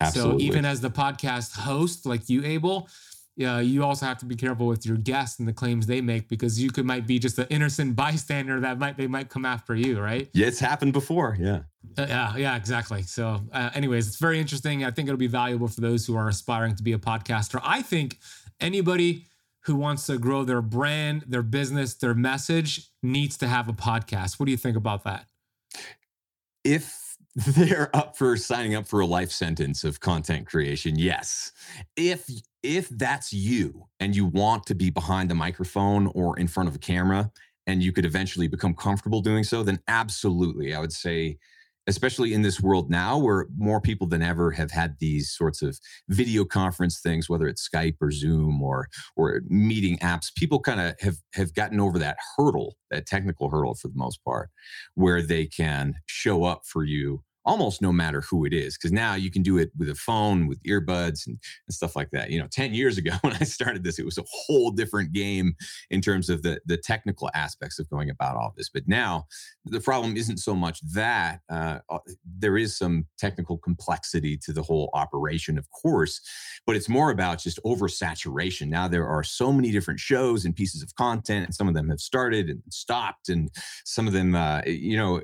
Absolutely. 0.00 0.40
So 0.40 0.44
even 0.44 0.64
as 0.64 0.80
the 0.80 0.90
podcast 0.90 1.58
host, 1.58 2.06
like 2.06 2.28
you, 2.28 2.44
Abel, 2.44 2.88
yeah, 3.38 3.60
you 3.60 3.84
also 3.84 4.04
have 4.04 4.18
to 4.18 4.26
be 4.26 4.34
careful 4.34 4.66
with 4.66 4.84
your 4.84 4.96
guests 4.96 5.38
and 5.38 5.46
the 5.46 5.52
claims 5.52 5.86
they 5.86 6.00
make 6.00 6.28
because 6.28 6.60
you 6.60 6.70
could 6.70 6.84
might 6.84 7.06
be 7.06 7.20
just 7.20 7.38
an 7.38 7.46
innocent 7.50 7.94
bystander 7.94 8.58
that 8.58 8.80
might 8.80 8.96
they 8.96 9.06
might 9.06 9.28
come 9.28 9.44
after 9.44 9.76
you, 9.76 10.00
right? 10.00 10.28
Yeah, 10.32 10.48
it's 10.48 10.58
happened 10.58 10.92
before. 10.92 11.36
Yeah. 11.38 11.60
Uh, 11.96 12.06
yeah, 12.08 12.36
yeah, 12.36 12.56
exactly. 12.56 13.02
So, 13.02 13.40
uh, 13.52 13.70
anyways, 13.74 14.08
it's 14.08 14.16
very 14.16 14.40
interesting. 14.40 14.84
I 14.84 14.90
think 14.90 15.08
it'll 15.08 15.18
be 15.18 15.28
valuable 15.28 15.68
for 15.68 15.80
those 15.80 16.04
who 16.04 16.16
are 16.16 16.28
aspiring 16.28 16.74
to 16.76 16.82
be 16.82 16.92
a 16.92 16.98
podcaster. 16.98 17.60
I 17.62 17.80
think 17.80 18.18
anybody 18.60 19.24
who 19.60 19.76
wants 19.76 20.06
to 20.06 20.18
grow 20.18 20.42
their 20.42 20.62
brand, 20.62 21.24
their 21.28 21.42
business, 21.42 21.94
their 21.94 22.14
message 22.14 22.88
needs 23.04 23.36
to 23.36 23.46
have 23.46 23.68
a 23.68 23.72
podcast. 23.72 24.40
What 24.40 24.46
do 24.46 24.50
you 24.50 24.58
think 24.58 24.76
about 24.76 25.04
that? 25.04 25.26
If 26.64 27.07
they're 27.46 27.94
up 27.94 28.16
for 28.16 28.36
signing 28.36 28.74
up 28.74 28.86
for 28.86 28.98
a 28.98 29.06
life 29.06 29.30
sentence 29.30 29.84
of 29.84 30.00
content 30.00 30.46
creation 30.46 30.98
yes. 30.98 31.52
If 31.96 32.28
if 32.64 32.88
that's 32.88 33.32
you 33.32 33.86
and 34.00 34.16
you 34.16 34.26
want 34.26 34.66
to 34.66 34.74
be 34.74 34.90
behind 34.90 35.30
the 35.30 35.36
microphone 35.36 36.08
or 36.08 36.36
in 36.38 36.48
front 36.48 36.68
of 36.68 36.74
a 36.74 36.78
camera 36.78 37.30
and 37.68 37.80
you 37.80 37.92
could 37.92 38.04
eventually 38.04 38.48
become 38.48 38.74
comfortable 38.74 39.20
doing 39.20 39.44
so 39.44 39.62
then 39.62 39.78
absolutely 39.86 40.74
i 40.74 40.80
would 40.80 40.92
say 40.92 41.38
especially 41.86 42.34
in 42.34 42.42
this 42.42 42.60
world 42.60 42.90
now 42.90 43.16
where 43.16 43.46
more 43.56 43.80
people 43.80 44.06
than 44.06 44.22
ever 44.22 44.50
have 44.50 44.70
had 44.72 44.96
these 44.98 45.30
sorts 45.30 45.62
of 45.62 45.78
video 46.08 46.44
conference 46.44 46.98
things 46.98 47.28
whether 47.28 47.46
it's 47.46 47.68
skype 47.68 47.94
or 48.00 48.10
zoom 48.10 48.60
or 48.60 48.88
or 49.16 49.42
meeting 49.46 49.96
apps 49.98 50.34
people 50.34 50.58
kind 50.58 50.80
of 50.80 50.94
have 50.98 51.18
have 51.34 51.54
gotten 51.54 51.78
over 51.78 51.98
that 51.98 52.16
hurdle 52.36 52.74
that 52.90 53.06
technical 53.06 53.48
hurdle 53.48 53.74
for 53.76 53.86
the 53.86 53.96
most 53.96 54.18
part 54.24 54.50
where 54.94 55.22
they 55.22 55.46
can 55.46 55.94
show 56.06 56.42
up 56.42 56.62
for 56.66 56.84
you 56.84 57.22
almost 57.48 57.80
no 57.80 57.90
matter 57.90 58.20
who 58.20 58.44
it 58.44 58.52
is 58.52 58.76
because 58.76 58.92
now 58.92 59.14
you 59.14 59.30
can 59.30 59.42
do 59.42 59.56
it 59.56 59.70
with 59.78 59.88
a 59.88 59.94
phone 59.94 60.46
with 60.46 60.62
earbuds 60.64 61.26
and, 61.26 61.38
and, 61.66 61.74
stuff 61.74 61.96
like 61.96 62.10
that. 62.10 62.30
You 62.30 62.38
know 62.38 62.46
10 62.52 62.74
years 62.74 62.98
ago 62.98 63.12
when 63.22 63.32
i 63.32 63.44
started 63.44 63.82
this 63.82 63.98
it 63.98 64.04
was 64.04 64.18
a 64.18 64.24
whole 64.28 64.70
different 64.70 65.12
game 65.12 65.54
in 65.90 66.02
terms 66.02 66.28
of 66.28 66.42
the 66.42 66.60
the 66.66 66.76
technical 66.76 67.30
aspects 67.34 67.78
of 67.78 67.88
going 67.88 68.10
about 68.10 68.36
all 68.36 68.52
this. 68.54 68.68
But 68.68 68.86
now 68.86 69.26
the 69.64 69.80
problem 69.80 70.16
isn't 70.16 70.38
so 70.38 70.54
much 70.54 70.80
that 70.92 71.40
uh, 71.50 71.78
uh, 71.88 71.98
there 72.38 72.58
is 72.58 72.76
some 72.76 73.06
technical 73.18 73.56
complexity 73.56 74.36
to 74.44 74.52
the 74.52 74.62
whole 74.62 74.90
operation 74.92 75.56
of 75.56 75.66
course 75.70 76.20
but 76.66 76.76
it's 76.76 76.88
more 76.88 77.10
about 77.10 77.38
just 77.38 77.58
oversaturation. 77.64 78.68
Now 78.68 78.88
there 78.88 79.06
are 79.08 79.22
so 79.22 79.50
many 79.50 79.70
different 79.70 80.00
shows 80.00 80.44
and 80.44 80.54
pieces 80.54 80.82
of 80.82 80.94
content 80.96 81.46
and 81.46 81.54
some 81.54 81.66
of 81.66 81.72
them 81.72 81.88
have 81.88 82.00
started 82.00 82.50
and 82.50 82.62
stopped 82.68 83.30
and 83.30 83.50
some 83.86 84.06
of 84.06 84.12
them 84.12 84.34
uh, 84.34 84.60
you 84.66 84.98
know 84.98 85.22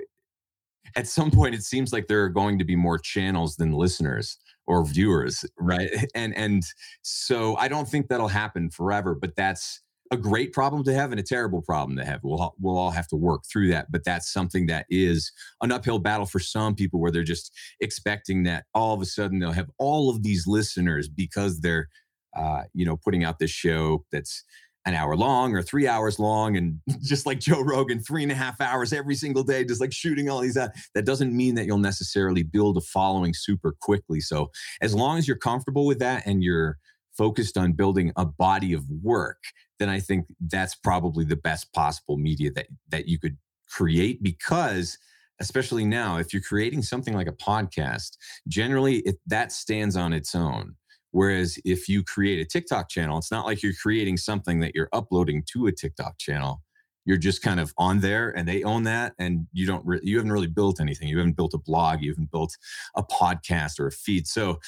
at 0.96 1.06
some 1.06 1.30
point 1.30 1.54
it 1.54 1.62
seems 1.62 1.92
like 1.92 2.06
there 2.06 2.22
are 2.22 2.28
going 2.28 2.58
to 2.58 2.64
be 2.64 2.76
more 2.76 2.98
channels 2.98 3.56
than 3.56 3.72
listeners 3.72 4.38
or 4.66 4.84
viewers 4.84 5.44
right? 5.58 5.90
And 6.14 6.36
and 6.36 6.62
so 7.02 7.56
i 7.56 7.68
don't 7.68 7.88
think 7.88 8.08
that'll 8.08 8.28
happen 8.28 8.70
forever 8.70 9.14
but 9.14 9.36
that's 9.36 9.80
a 10.10 10.16
great 10.16 10.52
problem 10.52 10.84
to 10.84 10.94
have 10.94 11.10
and 11.10 11.20
a 11.20 11.24
terrible 11.24 11.62
problem 11.62 11.96
to 11.96 12.04
have. 12.04 12.20
We'll 12.22 12.54
we'll 12.60 12.78
all 12.78 12.90
have 12.90 13.08
to 13.08 13.16
work 13.16 13.44
through 13.50 13.68
that 13.70 13.90
but 13.90 14.04
that's 14.04 14.32
something 14.32 14.66
that 14.66 14.86
is 14.88 15.32
an 15.60 15.72
uphill 15.72 15.98
battle 15.98 16.26
for 16.26 16.38
some 16.38 16.74
people 16.74 17.00
where 17.00 17.10
they're 17.10 17.22
just 17.22 17.52
expecting 17.80 18.44
that 18.44 18.64
all 18.74 18.94
of 18.94 19.00
a 19.00 19.06
sudden 19.06 19.38
they'll 19.38 19.52
have 19.52 19.70
all 19.78 20.10
of 20.10 20.22
these 20.22 20.46
listeners 20.46 21.08
because 21.08 21.60
they're 21.60 21.88
uh, 22.36 22.62
you 22.72 22.84
know 22.84 22.96
putting 22.96 23.24
out 23.24 23.38
this 23.38 23.50
show 23.50 24.04
that's 24.12 24.44
an 24.86 24.94
hour 24.94 25.16
long 25.16 25.54
or 25.54 25.62
three 25.62 25.88
hours 25.88 26.18
long 26.18 26.56
and 26.56 26.80
just 27.02 27.26
like 27.26 27.40
joe 27.40 27.60
rogan 27.60 28.00
three 28.00 28.22
and 28.22 28.32
a 28.32 28.34
half 28.34 28.60
hours 28.60 28.92
every 28.92 29.14
single 29.14 29.42
day 29.42 29.64
just 29.64 29.80
like 29.80 29.92
shooting 29.92 30.28
all 30.28 30.40
these 30.40 30.56
out 30.56 30.70
that 30.94 31.06
doesn't 31.06 31.34
mean 31.34 31.54
that 31.54 31.66
you'll 31.66 31.78
necessarily 31.78 32.42
build 32.42 32.76
a 32.76 32.80
following 32.80 33.34
super 33.34 33.74
quickly. 33.80 34.20
So 34.20 34.50
as 34.80 34.94
long 34.94 35.18
as 35.18 35.28
you're 35.28 35.36
comfortable 35.36 35.86
with 35.86 35.98
that 35.98 36.26
and 36.26 36.42
you're 36.42 36.78
focused 37.16 37.56
on 37.56 37.72
building 37.72 38.12
a 38.16 38.24
body 38.24 38.72
of 38.72 38.84
work 39.02 39.38
then 39.78 39.88
i 39.88 40.00
think 40.00 40.26
that's 40.48 40.74
probably 40.74 41.24
the 41.24 41.36
best 41.36 41.72
possible 41.72 42.16
media 42.16 42.50
that 42.50 42.66
that 42.88 43.06
you 43.06 43.20
could 43.20 43.36
create 43.68 44.20
because 44.20 44.98
especially 45.40 45.84
now 45.84 46.16
if 46.16 46.32
you're 46.32 46.42
creating 46.42 46.82
something 46.82 47.14
like 47.14 47.28
a 47.28 47.32
podcast 47.32 48.16
generally 48.48 48.96
it, 49.00 49.16
that 49.28 49.52
stands 49.52 49.96
on 49.96 50.12
its 50.12 50.34
own 50.34 50.74
Whereas 51.14 51.60
if 51.64 51.88
you 51.88 52.02
create 52.02 52.40
a 52.40 52.44
TikTok 52.44 52.88
channel, 52.88 53.18
it's 53.18 53.30
not 53.30 53.46
like 53.46 53.62
you're 53.62 53.72
creating 53.80 54.16
something 54.16 54.58
that 54.58 54.72
you're 54.74 54.88
uploading 54.92 55.44
to 55.52 55.68
a 55.68 55.72
TikTok 55.72 56.18
channel. 56.18 56.60
You're 57.04 57.18
just 57.18 57.40
kind 57.40 57.60
of 57.60 57.72
on 57.78 58.00
there 58.00 58.30
and 58.36 58.48
they 58.48 58.64
own 58.64 58.82
that 58.82 59.12
and 59.16 59.46
you 59.52 59.64
don't 59.64 59.86
re- 59.86 60.00
you 60.02 60.16
haven't 60.16 60.32
really 60.32 60.48
built 60.48 60.80
anything. 60.80 61.06
You 61.06 61.18
haven't 61.18 61.36
built 61.36 61.54
a 61.54 61.58
blog, 61.58 62.02
you 62.02 62.10
haven't 62.10 62.32
built 62.32 62.56
a 62.96 63.04
podcast 63.04 63.78
or 63.78 63.86
a 63.86 63.92
feed. 63.92 64.26
So 64.26 64.58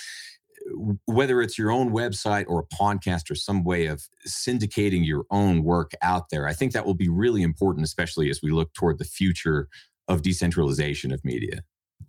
whether 1.07 1.43
it's 1.43 1.59
your 1.59 1.73
own 1.73 1.91
website 1.91 2.45
or 2.47 2.61
a 2.61 2.77
podcast 2.77 3.29
or 3.29 3.35
some 3.35 3.65
way 3.65 3.87
of 3.87 4.05
syndicating 4.25 5.05
your 5.05 5.25
own 5.33 5.65
work 5.65 5.95
out 6.01 6.31
there, 6.31 6.47
I 6.47 6.53
think 6.53 6.71
that 6.75 6.87
will 6.87 6.95
be 6.95 7.09
really 7.09 7.43
important, 7.43 7.85
especially 7.85 8.31
as 8.31 8.39
we 8.41 8.53
look 8.53 8.73
toward 8.73 8.99
the 8.99 9.05
future 9.05 9.67
of 10.07 10.23
decentralization 10.23 11.11
of 11.11 11.25
media. 11.25 11.63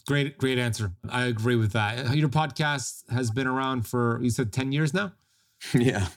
Great, 0.08 0.38
great 0.38 0.58
answer. 0.58 0.92
I 1.10 1.26
agree 1.26 1.56
with 1.56 1.74
that. 1.74 2.16
Your 2.16 2.30
podcast 2.30 3.04
has 3.12 3.30
been 3.30 3.48
around 3.48 3.88
for 3.88 4.20
you 4.22 4.30
said 4.30 4.54
ten 4.54 4.72
years 4.72 4.94
now. 4.94 5.12
yeah, 5.74 6.08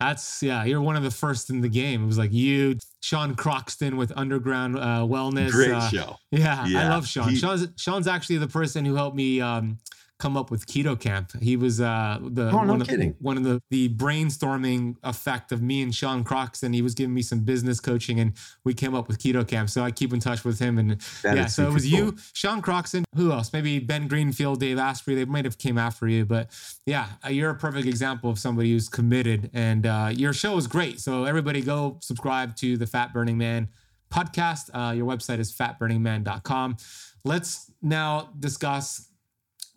that's 0.00 0.42
yeah. 0.42 0.64
You're 0.64 0.82
one 0.82 0.96
of 0.96 1.02
the 1.02 1.10
first 1.10 1.48
in 1.48 1.60
the 1.60 1.68
game. 1.68 2.04
It 2.04 2.06
was 2.06 2.18
like 2.18 2.32
you, 2.32 2.76
Sean 3.00 3.34
Croxton 3.34 3.96
with 3.96 4.12
Underground 4.16 4.76
uh, 4.76 5.06
Wellness. 5.08 5.50
Great 5.50 5.72
uh, 5.72 5.88
show. 5.88 6.16
Yeah, 6.30 6.66
yeah, 6.66 6.86
I 6.86 6.88
love 6.88 7.06
Sean. 7.06 7.30
He, 7.30 7.36
Sean's 7.36 7.68
Sean's 7.76 8.06
actually 8.06 8.38
the 8.38 8.48
person 8.48 8.84
who 8.84 8.94
helped 8.96 9.16
me 9.16 9.40
um, 9.40 9.78
come 10.18 10.36
up 10.36 10.50
with 10.50 10.66
Keto 10.66 10.98
Kamp. 10.98 11.30
He 11.40 11.56
was 11.56 11.80
uh, 11.80 12.18
the 12.20 12.50
oh, 12.50 12.62
no 12.64 12.74
one, 12.74 12.84
kidding. 12.84 13.10
Of, 13.10 13.16
one 13.20 13.36
of 13.36 13.44
the 13.44 13.60
the 13.70 13.88
brainstorming 13.90 14.96
effect 15.04 15.52
of 15.52 15.62
me 15.62 15.82
and 15.82 15.94
Sean 15.94 16.24
Croxton. 16.24 16.72
He 16.72 16.82
was 16.82 16.94
giving 16.94 17.14
me 17.14 17.22
some 17.22 17.40
business 17.40 17.80
coaching, 17.80 18.20
and 18.20 18.32
we 18.64 18.74
came 18.74 18.94
up 18.94 19.08
with 19.08 19.18
Keto 19.18 19.46
Kamp. 19.46 19.70
So 19.70 19.82
I 19.82 19.90
keep 19.90 20.12
in 20.12 20.20
touch 20.20 20.44
with 20.44 20.58
him. 20.58 20.78
And 20.78 21.00
That 21.22 21.36
yeah, 21.36 21.46
so 21.46 21.68
it 21.68 21.72
was 21.72 21.84
cool. 21.84 21.98
you, 21.98 22.16
Sean 22.32 22.60
Croxton. 22.60 23.04
Who 23.16 23.32
else? 23.32 23.52
Maybe 23.52 23.78
Ben 23.78 24.08
Greenfield, 24.08 24.60
Dave 24.60 24.78
Asprey. 24.78 25.14
They 25.14 25.24
might 25.24 25.44
have 25.44 25.58
came 25.58 25.78
after 25.78 26.08
you, 26.08 26.24
but 26.24 26.50
yeah, 26.86 27.06
uh, 27.24 27.28
you're 27.28 27.50
a 27.50 27.56
perfect 27.56 27.86
example 27.86 28.30
of 28.30 28.38
somebody 28.38 28.72
who's 28.72 28.88
committed. 28.88 29.50
And 29.54 29.86
uh, 29.86 30.10
your 30.12 30.32
show 30.32 30.56
is 30.56 30.66
great. 30.66 31.00
So 31.00 31.24
everybody 31.24 31.60
go 31.60 31.98
subscribe 32.00 32.56
to 32.56 32.76
the 32.76 32.86
Fat 32.86 33.12
Burning 33.12 33.38
Man 33.38 33.68
podcast. 34.12 34.70
Uh, 34.72 34.92
your 34.92 35.06
website 35.06 35.38
is 35.38 35.52
fatburningman.com. 35.52 36.76
Let's 37.24 37.70
now 37.82 38.30
discuss 38.38 39.07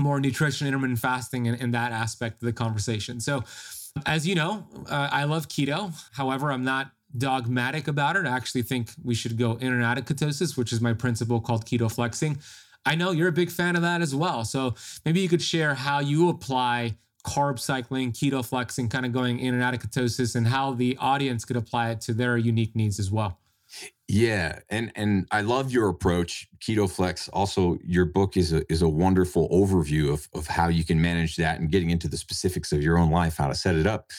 more 0.02 0.20
nutrition, 0.20 0.68
intermittent 0.68 1.00
fasting, 1.00 1.48
and, 1.48 1.62
and 1.62 1.74
that 1.74 1.92
aspect 1.92 2.42
of 2.42 2.46
the 2.46 2.54
conversation. 2.54 3.20
So, 3.20 3.44
as 4.06 4.28
you 4.28 4.36
know, 4.36 4.68
uh, 4.90 5.10
I 5.12 5.26
love 5.26 5.48
keto. 5.48 5.94
However, 6.14 6.52
I'm 6.52 6.64
not 6.64 6.92
dogmatic 7.18 7.88
about 7.88 8.16
it. 8.16 8.26
I 8.26 8.36
actually 8.36 8.64
think 8.64 8.90
we 9.04 9.16
should 9.16 9.38
go 9.38 9.54
in 9.54 9.74
and 9.74 9.84
out 9.84 9.98
of 9.98 10.06
ketosis, 10.06 10.58
which 10.58 10.72
is 10.72 10.82
my 10.82 10.94
principle 10.94 11.42
called 11.42 11.66
keto 11.66 11.94
flexing. 11.94 12.40
I 12.86 12.96
know 12.96 13.12
you're 13.12 13.28
a 13.28 13.34
big 13.34 13.52
fan 13.52 13.76
of 13.76 13.82
that 13.82 14.02
as 14.02 14.16
well. 14.16 14.44
So 14.44 14.76
maybe 15.06 15.20
you 15.20 15.30
could 15.30 15.42
share 15.42 15.76
how 15.76 16.00
you 16.00 16.30
apply 16.30 16.98
carb 17.26 17.60
cycling, 17.60 18.12
keto 18.12 18.44
flexing, 18.46 18.90
kind 18.90 19.06
of 19.06 19.12
going 19.12 19.40
in 19.40 19.54
and 19.54 19.62
out 19.62 19.74
of 19.74 19.80
ketosis, 19.82 20.36
and 20.36 20.48
how 20.48 20.74
the 20.74 20.98
audience 21.00 21.46
could 21.46 21.58
apply 21.58 21.92
it 21.92 22.02
to 22.02 22.14
their 22.14 22.38
unique 22.38 22.76
needs 22.76 23.00
as 23.00 23.12
well. 23.12 23.41
Yeah, 24.08 24.60
and 24.70 24.92
and 24.96 25.28
I 25.32 25.42
love 25.42 25.72
your 25.72 25.88
approach, 25.88 26.48
Keto 26.60 26.90
Flex. 26.92 27.30
Also, 27.30 27.78
your 27.84 28.06
book 28.06 28.36
is 28.36 28.52
a 28.52 28.70
is 28.72 28.82
a 28.82 28.90
wonderful 28.90 29.48
overview 29.50 30.12
of 30.12 30.28
of 30.34 30.48
how 30.48 30.68
you 30.68 30.84
can 30.84 31.02
manage 31.02 31.38
that 31.38 31.60
and 31.60 31.72
getting 31.72 31.92
into 31.92 32.10
the 32.10 32.18
specifics 32.18 32.72
of 32.74 32.84
your 32.84 32.98
own 32.98 33.10
life, 33.10 33.38
how 33.38 33.48
to 33.48 33.56
set 33.56 33.76
it 33.76 33.88
up. 33.88 34.12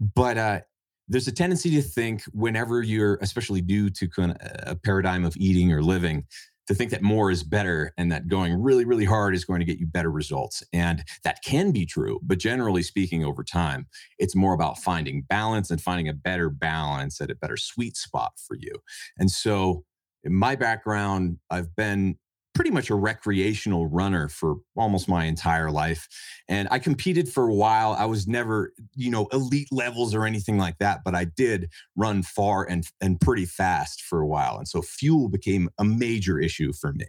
But 0.00 0.38
uh, 0.38 0.60
there's 1.08 1.28
a 1.28 1.32
tendency 1.32 1.70
to 1.70 1.82
think 1.82 2.22
whenever 2.32 2.82
you're, 2.82 3.18
especially 3.20 3.60
due 3.60 3.90
to 3.90 4.08
kind 4.08 4.32
of 4.32 4.38
a 4.40 4.74
paradigm 4.74 5.24
of 5.24 5.36
eating 5.36 5.72
or 5.72 5.82
living, 5.82 6.24
to 6.68 6.74
think 6.74 6.90
that 6.90 7.02
more 7.02 7.30
is 7.30 7.42
better 7.42 7.92
and 7.96 8.10
that 8.10 8.28
going 8.28 8.60
really, 8.60 8.84
really 8.84 9.04
hard 9.04 9.34
is 9.34 9.44
going 9.44 9.60
to 9.60 9.66
get 9.66 9.78
you 9.78 9.86
better 9.86 10.10
results. 10.10 10.62
And 10.72 11.04
that 11.24 11.42
can 11.44 11.70
be 11.70 11.86
true. 11.86 12.18
But 12.22 12.38
generally 12.38 12.82
speaking, 12.82 13.24
over 13.24 13.44
time, 13.44 13.86
it's 14.18 14.34
more 14.34 14.54
about 14.54 14.78
finding 14.78 15.22
balance 15.22 15.70
and 15.70 15.80
finding 15.80 16.08
a 16.08 16.14
better 16.14 16.50
balance 16.50 17.20
at 17.20 17.30
a 17.30 17.34
better 17.34 17.56
sweet 17.56 17.96
spot 17.96 18.32
for 18.36 18.56
you. 18.56 18.72
And 19.18 19.30
so, 19.30 19.84
in 20.24 20.34
my 20.34 20.56
background, 20.56 21.38
I've 21.50 21.76
been 21.76 22.16
pretty 22.56 22.70
much 22.70 22.88
a 22.88 22.94
recreational 22.94 23.86
runner 23.86 24.30
for 24.30 24.56
almost 24.76 25.08
my 25.08 25.26
entire 25.26 25.70
life. 25.70 26.08
And 26.48 26.66
I 26.70 26.78
competed 26.78 27.28
for 27.28 27.46
a 27.46 27.54
while. 27.54 27.92
I 27.92 28.06
was 28.06 28.26
never, 28.26 28.72
you 28.94 29.10
know, 29.10 29.26
elite 29.30 29.68
levels 29.70 30.14
or 30.14 30.24
anything 30.24 30.56
like 30.56 30.78
that, 30.78 31.00
but 31.04 31.14
I 31.14 31.24
did 31.24 31.68
run 31.96 32.22
far 32.22 32.64
and 32.64 32.84
and 33.00 33.20
pretty 33.20 33.44
fast 33.44 34.02
for 34.02 34.20
a 34.20 34.26
while. 34.26 34.56
And 34.56 34.66
so 34.66 34.80
fuel 34.80 35.28
became 35.28 35.68
a 35.78 35.84
major 35.84 36.40
issue 36.40 36.72
for 36.72 36.94
me 36.94 37.06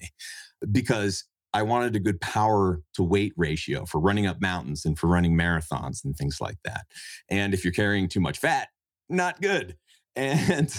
because 0.70 1.24
I 1.54 1.64
wanted 1.64 1.96
a 1.96 2.02
good 2.02 2.20
power 2.20 2.82
to 2.96 3.04
weight 3.04 3.32
ratio 3.38 3.86
for 3.86 4.00
running 4.02 4.28
up 4.28 4.42
mountains 4.42 4.86
and 4.86 5.00
for 5.00 5.08
running 5.08 5.38
marathons 5.38 6.04
and 6.04 6.16
things 6.16 6.42
like 6.42 6.58
that. 6.66 6.82
And 7.30 7.54
if 7.54 7.64
you're 7.64 7.74
carrying 7.74 8.10
too 8.10 8.20
much 8.20 8.38
fat, 8.38 8.68
not 9.10 9.42
good. 9.42 9.78
And 10.18 10.74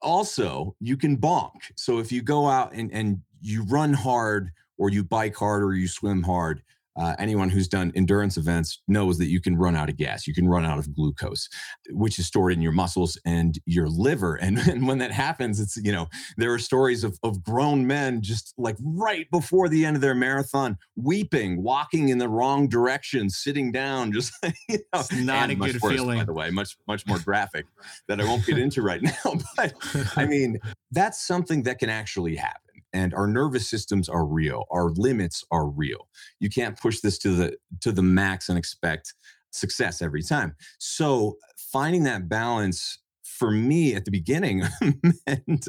also, 0.00 0.74
you 0.80 0.96
can 0.96 1.16
bonk. 1.16 1.60
So 1.76 1.98
if 1.98 2.12
you 2.12 2.22
go 2.22 2.46
out 2.46 2.72
and, 2.72 2.92
and 2.92 3.20
you 3.40 3.64
run 3.64 3.92
hard 3.92 4.50
or 4.76 4.90
you 4.90 5.04
bike 5.04 5.36
hard 5.36 5.62
or 5.62 5.74
you 5.74 5.88
swim 5.88 6.22
hard, 6.22 6.62
uh, 6.98 7.14
anyone 7.18 7.48
who's 7.48 7.68
done 7.68 7.92
endurance 7.94 8.36
events 8.36 8.82
knows 8.88 9.18
that 9.18 9.26
you 9.26 9.40
can 9.40 9.56
run 9.56 9.76
out 9.76 9.88
of 9.88 9.96
gas. 9.96 10.26
You 10.26 10.34
can 10.34 10.48
run 10.48 10.64
out 10.64 10.78
of 10.78 10.94
glucose, 10.94 11.48
which 11.90 12.18
is 12.18 12.26
stored 12.26 12.52
in 12.52 12.60
your 12.60 12.72
muscles 12.72 13.18
and 13.24 13.58
your 13.66 13.88
liver. 13.88 14.34
And, 14.36 14.58
and 14.68 14.86
when 14.86 14.98
that 14.98 15.12
happens, 15.12 15.60
it's, 15.60 15.76
you 15.76 15.92
know, 15.92 16.08
there 16.36 16.52
are 16.52 16.58
stories 16.58 17.04
of, 17.04 17.18
of 17.22 17.42
grown 17.42 17.86
men 17.86 18.20
just 18.20 18.52
like 18.58 18.76
right 18.80 19.30
before 19.30 19.68
the 19.68 19.86
end 19.86 19.96
of 19.96 20.02
their 20.02 20.14
marathon, 20.14 20.76
weeping, 20.96 21.62
walking 21.62 22.08
in 22.08 22.18
the 22.18 22.28
wrong 22.28 22.68
direction, 22.68 23.30
sitting 23.30 23.70
down, 23.70 24.12
just, 24.18 24.32
you 24.68 24.78
know, 24.92 25.00
It's 25.00 25.12
not 25.12 25.50
a 25.50 25.54
good 25.54 25.80
worse, 25.80 25.92
feeling. 25.92 26.18
By 26.18 26.24
the 26.24 26.32
way, 26.32 26.50
much, 26.50 26.76
much 26.86 27.06
more 27.06 27.18
graphic 27.24 27.66
that 28.08 28.20
I 28.20 28.24
won't 28.24 28.44
get 28.44 28.58
into 28.58 28.82
right 28.82 29.02
now. 29.02 29.34
But 29.56 29.74
I 30.16 30.26
mean, 30.26 30.58
that's 30.90 31.26
something 31.26 31.62
that 31.64 31.78
can 31.78 31.90
actually 31.90 32.36
happen. 32.36 32.67
And 32.98 33.14
our 33.14 33.28
nervous 33.28 33.70
systems 33.70 34.08
are 34.08 34.24
real. 34.24 34.64
Our 34.72 34.90
limits 34.90 35.44
are 35.52 35.68
real. 35.68 36.08
You 36.40 36.50
can't 36.50 36.76
push 36.76 36.98
this 37.00 37.16
to 37.18 37.30
the 37.30 37.56
to 37.80 37.92
the 37.92 38.02
max 38.02 38.48
and 38.48 38.58
expect 38.58 39.14
success 39.50 40.02
every 40.02 40.22
time. 40.22 40.56
So 40.78 41.36
finding 41.56 42.02
that 42.04 42.28
balance 42.28 42.98
for 43.22 43.52
me 43.52 43.94
at 43.94 44.04
the 44.04 44.10
beginning 44.10 44.64
meant 45.26 45.68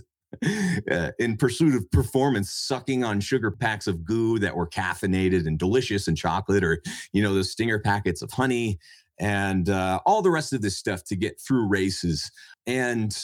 uh, 0.92 1.12
in 1.20 1.38
pursuit 1.38 1.76
of 1.76 1.90
performance, 1.92 2.52
sucking 2.52 3.04
on 3.04 3.20
sugar 3.20 3.52
packs 3.52 3.86
of 3.86 4.04
goo 4.04 4.40
that 4.40 4.56
were 4.56 4.68
caffeinated 4.68 5.46
and 5.46 5.60
delicious 5.60 6.08
and 6.08 6.18
chocolate, 6.18 6.64
or 6.64 6.82
you 7.14 7.22
know 7.22 7.34
those 7.34 7.52
stinger 7.52 7.80
packets 7.80 8.24
of 8.24 8.32
honey, 8.32 8.80
and 9.20 9.70
uh, 9.70 10.00
all 10.06 10.24
the 10.24 10.32
rest 10.32 10.52
of 10.52 10.64
this 10.64 10.78
stuff 10.78 11.04
to 11.06 11.16
get 11.16 11.40
through 11.40 11.68
races. 11.68 12.32
And 12.66 13.16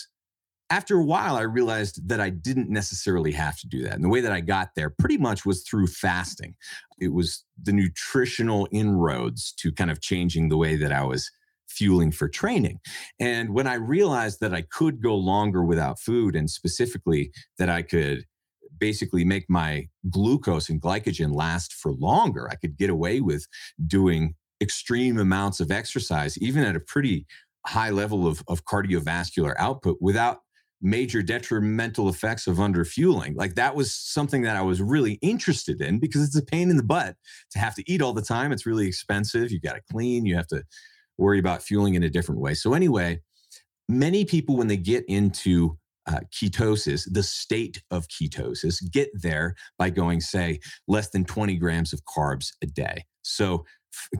after 0.69 0.97
a 0.97 1.03
while, 1.03 1.35
I 1.35 1.41
realized 1.41 2.07
that 2.09 2.19
I 2.19 2.29
didn't 2.29 2.69
necessarily 2.69 3.31
have 3.33 3.57
to 3.59 3.67
do 3.67 3.83
that. 3.83 3.93
And 3.93 4.03
the 4.03 4.09
way 4.09 4.21
that 4.21 4.31
I 4.31 4.41
got 4.41 4.69
there 4.75 4.89
pretty 4.89 5.17
much 5.17 5.45
was 5.45 5.63
through 5.63 5.87
fasting. 5.87 6.55
It 6.99 7.13
was 7.13 7.43
the 7.61 7.71
nutritional 7.71 8.67
inroads 8.71 9.53
to 9.59 9.71
kind 9.71 9.91
of 9.91 10.01
changing 10.01 10.49
the 10.49 10.57
way 10.57 10.75
that 10.75 10.91
I 10.91 11.03
was 11.03 11.29
fueling 11.67 12.11
for 12.11 12.27
training. 12.27 12.79
And 13.19 13.53
when 13.53 13.67
I 13.67 13.75
realized 13.75 14.39
that 14.39 14.53
I 14.53 14.61
could 14.61 15.01
go 15.01 15.15
longer 15.15 15.63
without 15.63 15.99
food, 15.99 16.35
and 16.35 16.49
specifically 16.49 17.31
that 17.59 17.69
I 17.69 17.81
could 17.81 18.25
basically 18.77 19.23
make 19.23 19.45
my 19.49 19.87
glucose 20.09 20.69
and 20.69 20.81
glycogen 20.81 21.33
last 21.33 21.73
for 21.73 21.93
longer, 21.93 22.49
I 22.49 22.55
could 22.55 22.77
get 22.77 22.89
away 22.89 23.21
with 23.21 23.45
doing 23.85 24.35
extreme 24.61 25.19
amounts 25.19 25.59
of 25.59 25.71
exercise, 25.71 26.37
even 26.39 26.63
at 26.63 26.75
a 26.75 26.79
pretty 26.79 27.25
high 27.65 27.89
level 27.89 28.27
of, 28.27 28.43
of 28.47 28.65
cardiovascular 28.65 29.53
output 29.57 29.97
without 29.99 30.39
major 30.81 31.21
detrimental 31.21 32.09
effects 32.09 32.47
of 32.47 32.57
underfueling. 32.57 33.35
Like 33.35 33.55
that 33.55 33.75
was 33.75 33.93
something 33.93 34.43
that 34.43 34.55
I 34.55 34.61
was 34.61 34.81
really 34.81 35.13
interested 35.21 35.81
in 35.81 35.99
because 35.99 36.23
it's 36.23 36.37
a 36.37 36.45
pain 36.45 36.69
in 36.69 36.77
the 36.77 36.83
butt 36.83 37.15
to 37.51 37.59
have 37.59 37.75
to 37.75 37.91
eat 37.91 38.01
all 38.01 38.13
the 38.13 38.21
time. 38.21 38.51
It's 38.51 38.65
really 38.65 38.87
expensive. 38.87 39.51
You 39.51 39.59
got 39.59 39.73
to 39.73 39.81
clean, 39.91 40.25
you 40.25 40.35
have 40.35 40.47
to 40.47 40.63
worry 41.17 41.39
about 41.39 41.63
fueling 41.63 41.95
in 41.95 42.03
a 42.03 42.09
different 42.09 42.41
way. 42.41 42.53
So, 42.53 42.73
anyway, 42.73 43.21
many 43.87 44.25
people, 44.25 44.57
when 44.57 44.67
they 44.67 44.77
get 44.77 45.05
into 45.07 45.77
uh, 46.07 46.19
ketosis, 46.31 47.07
the 47.11 47.23
state 47.23 47.81
of 47.89 48.07
ketosis, 48.07 48.75
get 48.91 49.09
there 49.13 49.55
by 49.77 49.89
going, 49.89 50.21
say, 50.21 50.59
less 50.87 51.09
than 51.09 51.25
20 51.25 51.55
grams 51.55 51.93
of 51.93 52.01
carbs 52.05 52.49
a 52.61 52.67
day. 52.67 53.05
So, 53.23 53.65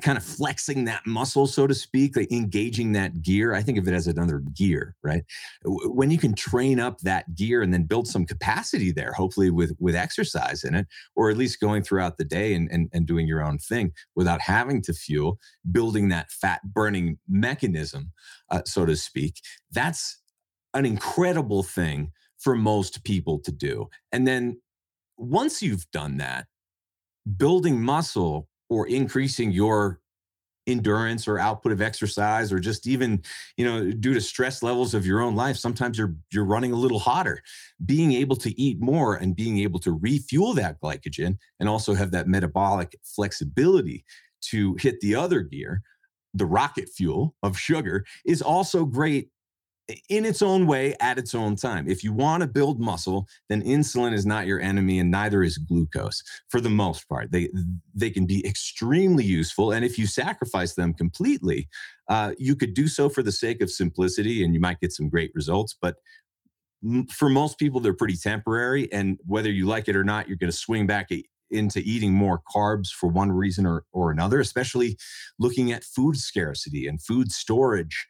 kind 0.02 0.18
of 0.18 0.24
flexing 0.24 0.86
that 0.86 1.06
muscle, 1.06 1.48
so 1.48 1.68
to 1.68 1.74
speak, 1.74 2.16
like 2.16 2.32
engaging 2.32 2.92
that 2.94 3.22
gear. 3.22 3.54
I 3.54 3.62
think 3.62 3.78
of 3.78 3.88
it 3.88 3.94
as 3.94 4.08
another 4.08 4.40
gear, 4.54 4.96
right? 5.04 5.24
When 5.64 6.12
you 6.12 6.18
can 6.18 6.34
train 6.34 6.80
up 6.80 7.00
that 7.02 7.36
gear 7.36 7.62
and 7.62 7.74
then 7.74 7.84
build 7.84 8.08
some 8.08 8.26
capacity 8.26 8.92
there, 8.92 9.12
hopefully 9.14 9.50
with 9.50 9.76
with 9.80 9.96
exercise 9.96 10.64
in 10.64 10.76
it, 10.76 10.88
or 11.16 11.30
at 11.30 11.38
least 11.38 11.60
going 11.60 11.84
throughout 11.84 12.18
the 12.18 12.26
day 12.26 12.54
and, 12.54 12.70
and, 12.72 12.90
and 12.94 13.06
doing 13.06 13.28
your 13.28 13.44
own 13.44 13.58
thing 13.58 13.92
without 14.16 14.42
having 14.42 14.82
to 14.84 14.94
fuel, 14.94 15.40
building 15.72 16.10
that 16.10 16.32
fat 16.32 16.62
burning 16.64 17.18
mechanism, 17.28 18.12
uh, 18.52 18.62
so 18.66 18.86
to 18.86 18.96
speak. 18.96 19.42
That's 19.72 20.22
an 20.74 20.86
incredible 20.86 21.64
thing 21.64 22.12
for 22.38 22.56
most 22.56 23.04
people 23.04 23.40
to 23.40 23.52
do. 23.52 23.90
And 24.12 24.28
then 24.28 24.62
once 25.18 25.62
you've 25.62 25.90
done 25.92 26.18
that, 26.18 26.48
building 27.38 27.82
muscle 27.82 28.48
or 28.69 28.88
increasing 28.88 29.51
your 29.51 29.99
endurance 30.67 31.28
or 31.28 31.38
output 31.38 31.71
of 31.71 31.82
exercise 31.82 32.51
or 32.51 32.60
just 32.60 32.88
even 32.88 33.21
you 33.56 33.63
know 33.63 33.91
due 33.91 34.15
to 34.15 34.21
stress 34.21 34.63
levels 34.63 34.95
of 34.95 35.06
your 35.06 35.21
own 35.21 35.36
life 35.36 35.58
sometimes 35.58 35.95
you're 35.95 36.15
you're 36.32 36.45
running 36.45 36.71
a 36.71 36.75
little 36.75 36.99
hotter. 36.99 37.41
Being 37.86 38.13
able 38.13 38.36
to 38.38 38.60
eat 38.60 38.82
more 38.82 39.15
and 39.15 39.36
being 39.36 39.60
able 39.60 39.80
to 39.82 39.91
refuel 39.91 40.54
that 40.56 40.80
glycogen 40.82 41.38
and 41.60 41.69
also 41.69 41.93
have 41.93 42.12
that 42.12 42.28
metabolic 42.28 42.97
flexibility 43.04 44.06
to 44.41 44.75
hit 44.80 44.99
the 45.01 45.15
other 45.15 45.41
gear 45.41 45.82
the 46.36 46.45
rocket 46.45 46.89
fuel 46.89 47.34
of 47.41 47.58
sugar 47.58 48.06
is 48.25 48.41
also 48.41 48.86
great 48.86 49.30
in 50.10 50.26
its 50.26 50.41
own 50.41 50.65
way 50.65 50.95
at 51.00 51.17
its 51.17 51.36
own 51.36 51.56
time. 51.56 51.88
If 51.88 52.04
you 52.04 52.12
want 52.12 52.42
to 52.42 52.48
build 52.48 52.79
muscle, 52.79 53.27
then 53.50 53.62
insulin 53.62 54.13
is 54.13 54.25
not 54.25 54.48
your 54.48 54.60
enemy 54.60 55.00
and 55.00 55.12
neither 55.12 55.44
is 55.44 55.58
glucose 55.58 56.23
for 56.50 56.60
the 56.60 56.69
most 56.69 57.08
part. 57.08 57.31
They 57.31 57.50
they 57.94 58.10
can 58.10 58.25
be 58.25 58.46
extremely 58.46 59.23
useful 59.23 59.71
and 59.71 59.86
if 59.86 60.00
you 60.00 60.08
sacrifice 60.08 60.73
them 60.73 60.94
completely, 60.94 61.67
uh, 62.10 62.33
you 62.38 62.56
could 62.56 62.73
do 62.73 62.88
so 62.88 63.10
for 63.10 63.21
the 63.21 63.31
sake 63.31 63.62
of 63.62 63.69
simplicity 63.69 64.44
and 64.44 64.54
you 64.54 64.60
might 64.60 64.79
get 64.79 64.92
some 64.92 65.10
great 65.10 65.31
results, 65.36 65.75
but 65.79 65.96
for 67.12 67.29
most 67.29 67.58
people 67.58 67.79
they're 67.79 67.94
pretty 67.94 68.17
temporary 68.17 68.92
and 68.92 69.19
whether 69.25 69.52
you 69.52 69.65
like 69.65 69.88
it 69.88 69.96
or 69.96 70.04
not 70.04 70.27
you're 70.27 70.38
going 70.38 70.52
to 70.52 70.58
swing 70.58 70.86
back 70.86 71.12
at, 71.12 71.19
into 71.52 71.79
eating 71.79 72.13
more 72.13 72.41
carbs 72.54 72.89
for 72.89 73.08
one 73.08 73.31
reason 73.31 73.65
or, 73.65 73.83
or 73.91 74.12
another, 74.12 74.39
especially 74.39 74.98
looking 75.39 75.71
at 75.71 75.83
food 75.83 76.17
scarcity 76.17 76.87
and 76.87 77.02
food 77.02 77.31
storage 77.31 78.08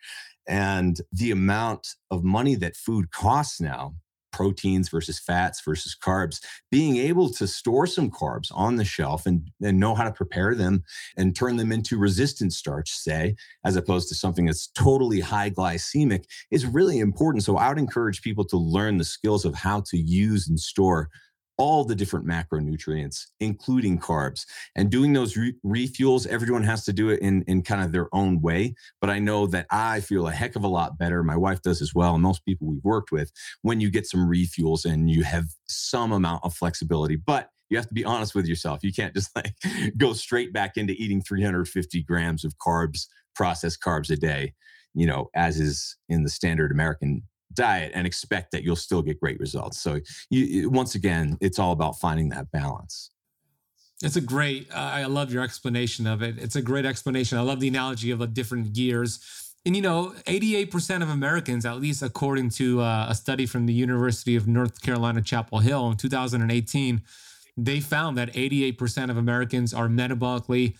and 0.47 1.01
the 1.11 1.31
amount 1.31 1.87
of 2.11 2.23
money 2.23 2.55
that 2.55 2.75
food 2.75 3.11
costs 3.11 3.59
now 3.59 3.95
proteins 4.35 4.89
versus 4.89 5.17
fats 5.17 5.61
versus 5.63 5.95
carbs 5.95 6.43
being 6.69 6.97
able 6.97 7.29
to 7.29 7.47
store 7.47 7.87
some 7.87 8.11
carbs 8.11 8.51
on 8.53 8.75
the 8.75 8.83
shelf 8.83 9.25
and, 9.25 9.49
and 9.63 9.79
know 9.79 9.95
how 9.95 10.03
to 10.03 10.11
prepare 10.11 10.53
them 10.53 10.83
and 11.15 11.37
turn 11.37 11.55
them 11.55 11.71
into 11.71 11.97
resistant 11.97 12.51
starch 12.51 12.89
say 12.89 13.33
as 13.63 13.77
opposed 13.77 14.09
to 14.09 14.15
something 14.15 14.45
that's 14.45 14.67
totally 14.67 15.21
high 15.21 15.49
glycemic 15.49 16.25
is 16.51 16.65
really 16.65 16.99
important. 16.99 17.45
So 17.45 17.55
i 17.55 17.69
would 17.69 17.77
encourage 17.77 18.21
people 18.21 18.43
to 18.45 18.57
learn 18.57 18.97
the 18.97 19.05
skills 19.05 19.45
of 19.45 19.55
how 19.55 19.83
to 19.87 19.97
use 19.97 20.49
and 20.49 20.59
store 20.59 21.09
all 21.57 21.83
the 21.83 21.95
different 21.95 22.27
macronutrients, 22.27 23.27
including 23.39 23.99
carbs. 23.99 24.45
And 24.75 24.89
doing 24.89 25.13
those 25.13 25.37
re- 25.37 25.55
refuels, 25.65 26.27
everyone 26.27 26.63
has 26.63 26.83
to 26.85 26.93
do 26.93 27.09
it 27.09 27.19
in, 27.21 27.43
in 27.47 27.61
kind 27.61 27.83
of 27.83 27.91
their 27.91 28.13
own 28.13 28.41
way. 28.41 28.75
But 29.01 29.09
I 29.09 29.19
know 29.19 29.47
that 29.47 29.67
I 29.71 30.01
feel 30.01 30.27
a 30.27 30.31
heck 30.31 30.55
of 30.55 30.63
a 30.63 30.67
lot 30.67 30.97
better. 30.97 31.23
My 31.23 31.37
wife 31.37 31.61
does 31.61 31.81
as 31.81 31.93
well. 31.95 32.15
And 32.15 32.23
most 32.23 32.45
people 32.45 32.67
we've 32.67 32.83
worked 32.83 33.11
with 33.11 33.31
when 33.61 33.79
you 33.79 33.89
get 33.89 34.07
some 34.07 34.27
refuels 34.27 34.85
and 34.85 35.09
you 35.09 35.23
have 35.23 35.45
some 35.67 36.11
amount 36.11 36.43
of 36.43 36.53
flexibility. 36.53 37.15
But 37.15 37.49
you 37.69 37.77
have 37.77 37.87
to 37.87 37.93
be 37.93 38.05
honest 38.05 38.35
with 38.35 38.45
yourself. 38.45 38.83
You 38.83 38.93
can't 38.93 39.13
just 39.13 39.29
like 39.35 39.55
go 39.97 40.13
straight 40.13 40.53
back 40.53 40.77
into 40.77 40.93
eating 40.93 41.21
350 41.21 42.03
grams 42.03 42.43
of 42.43 42.57
carbs, 42.57 43.07
processed 43.33 43.81
carbs 43.81 44.09
a 44.09 44.15
day, 44.15 44.53
you 44.93 45.05
know, 45.05 45.29
as 45.35 45.59
is 45.59 45.97
in 46.09 46.23
the 46.23 46.29
standard 46.29 46.71
American 46.71 47.23
diet 47.53 47.91
and 47.93 48.05
expect 48.05 48.51
that 48.51 48.63
you'll 48.63 48.75
still 48.75 49.01
get 49.01 49.19
great 49.19 49.39
results. 49.39 49.79
So 49.79 49.99
you, 50.29 50.69
once 50.69 50.95
again, 50.95 51.37
it's 51.41 51.59
all 51.59 51.71
about 51.71 51.99
finding 51.99 52.29
that 52.29 52.51
balance. 52.51 53.11
It's 54.03 54.17
a 54.17 54.21
great. 54.21 54.69
Uh, 54.71 54.77
I 54.77 55.05
love 55.05 55.31
your 55.31 55.43
explanation 55.43 56.05
of 56.05 56.21
it. 56.21 56.37
It's 56.37 56.55
a 56.55 56.61
great 56.61 56.85
explanation. 56.85 57.37
I 57.37 57.41
love 57.41 57.59
the 57.59 57.69
analogy 57.69 58.11
of 58.11 58.19
the 58.19 58.27
different 58.27 58.73
gears. 58.73 59.19
And 59.65 59.75
you 59.75 59.81
know, 59.81 60.13
88% 60.25 61.01
of 61.01 61.09
Americans, 61.09 61.65
at 61.65 61.79
least 61.79 62.03
according 62.03 62.49
to 62.51 62.81
uh, 62.81 63.07
a 63.09 63.15
study 63.15 63.45
from 63.45 63.65
the 63.65 63.73
University 63.73 64.35
of 64.35 64.47
North 64.47 64.81
Carolina, 64.81 65.21
Chapel 65.21 65.59
Hill 65.59 65.89
in 65.89 65.97
2018, 65.97 67.01
they 67.57 67.79
found 67.79 68.17
that 68.17 68.31
88% 68.33 69.09
of 69.09 69.17
Americans 69.17 69.73
are 69.73 69.87
metabolically 69.87 70.75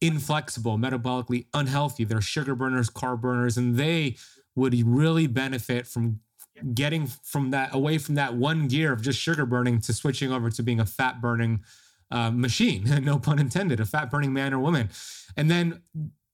inflexible, 0.00 0.78
metabolically 0.78 1.46
unhealthy. 1.54 2.04
They're 2.04 2.20
sugar 2.20 2.54
burners, 2.54 2.90
carb 2.90 3.20
burners, 3.20 3.56
and 3.56 3.76
they 3.76 4.16
would 4.58 4.74
really 4.86 5.26
benefit 5.26 5.86
from 5.86 6.20
getting 6.74 7.06
from 7.06 7.50
that 7.50 7.74
away 7.74 7.98
from 7.98 8.16
that 8.16 8.34
one 8.34 8.68
gear 8.68 8.92
of 8.92 9.00
just 9.00 9.18
sugar 9.18 9.46
burning 9.46 9.80
to 9.80 9.92
switching 9.92 10.32
over 10.32 10.50
to 10.50 10.62
being 10.62 10.80
a 10.80 10.86
fat 10.86 11.20
burning 11.20 11.60
uh, 12.10 12.30
machine, 12.30 12.84
no 13.04 13.18
pun 13.18 13.38
intended, 13.38 13.80
a 13.80 13.86
fat 13.86 14.10
burning 14.10 14.32
man 14.32 14.52
or 14.52 14.58
woman. 14.58 14.88
And 15.36 15.50
then 15.50 15.82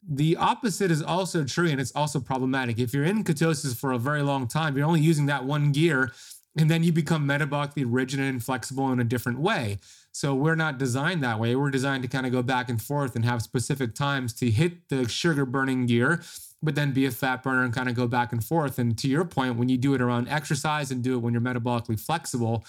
the 0.07 0.37
opposite 0.37 0.91
is 0.91 1.03
also 1.03 1.45
true 1.45 1.68
and 1.68 1.81
it's 1.81 1.93
also 1.93 2.20
problematic. 2.20 2.79
If 2.79 2.93
you're 2.93 3.05
in 3.05 3.25
ketosis 3.25 3.77
for 3.77 3.93
a 3.93 3.99
very 3.99 4.22
long 4.22 4.47
time, 4.47 4.77
you're 4.77 4.87
only 4.87 5.01
using 5.01 5.27
that 5.27 5.45
one 5.45 5.72
gear 5.72 6.12
and 6.57 6.70
then 6.70 6.85
you 6.85 6.93
become 6.93 7.27
metabolically 7.27 7.85
rigid 7.87 8.20
and 8.20 8.29
inflexible 8.29 8.93
in 8.93 9.01
a 9.01 9.05
different 9.05 9.41
way. 9.41 9.79
So 10.12 10.35
we're 10.35 10.55
not 10.55 10.79
designed 10.79 11.25
that 11.25 11.41
way. 11.41 11.57
We're 11.57 11.70
designed 11.70 12.05
to 12.05 12.09
kind 12.09 12.27
of 12.27 12.31
go 12.31 12.43
back 12.43 12.68
and 12.68 12.81
forth 12.81 13.16
and 13.16 13.25
have 13.25 13.43
specific 13.43 13.95
times 13.95 14.33
to 14.35 14.51
hit 14.51 14.89
the 14.89 15.09
sugar 15.09 15.45
burning 15.45 15.87
gear 15.87 16.22
but 16.65 16.75
then 16.75 16.93
be 16.93 17.07
a 17.07 17.11
fat 17.11 17.43
burner 17.43 17.62
and 17.62 17.75
kind 17.75 17.89
of 17.89 17.95
go 17.95 18.07
back 18.07 18.33
and 18.33 18.45
forth. 18.45 18.79
And 18.79 18.97
to 18.99 19.09
your 19.09 19.25
point, 19.25 19.57
when 19.57 19.69
you 19.69 19.77
do 19.77 19.95
it 19.95 20.01
around 20.01 20.29
exercise 20.29 20.91
and 20.91 21.03
do 21.03 21.15
it 21.15 21.19
when 21.19 21.33
you're 21.35 21.43
metabolically 21.43 22.01
flexible, 22.01 22.65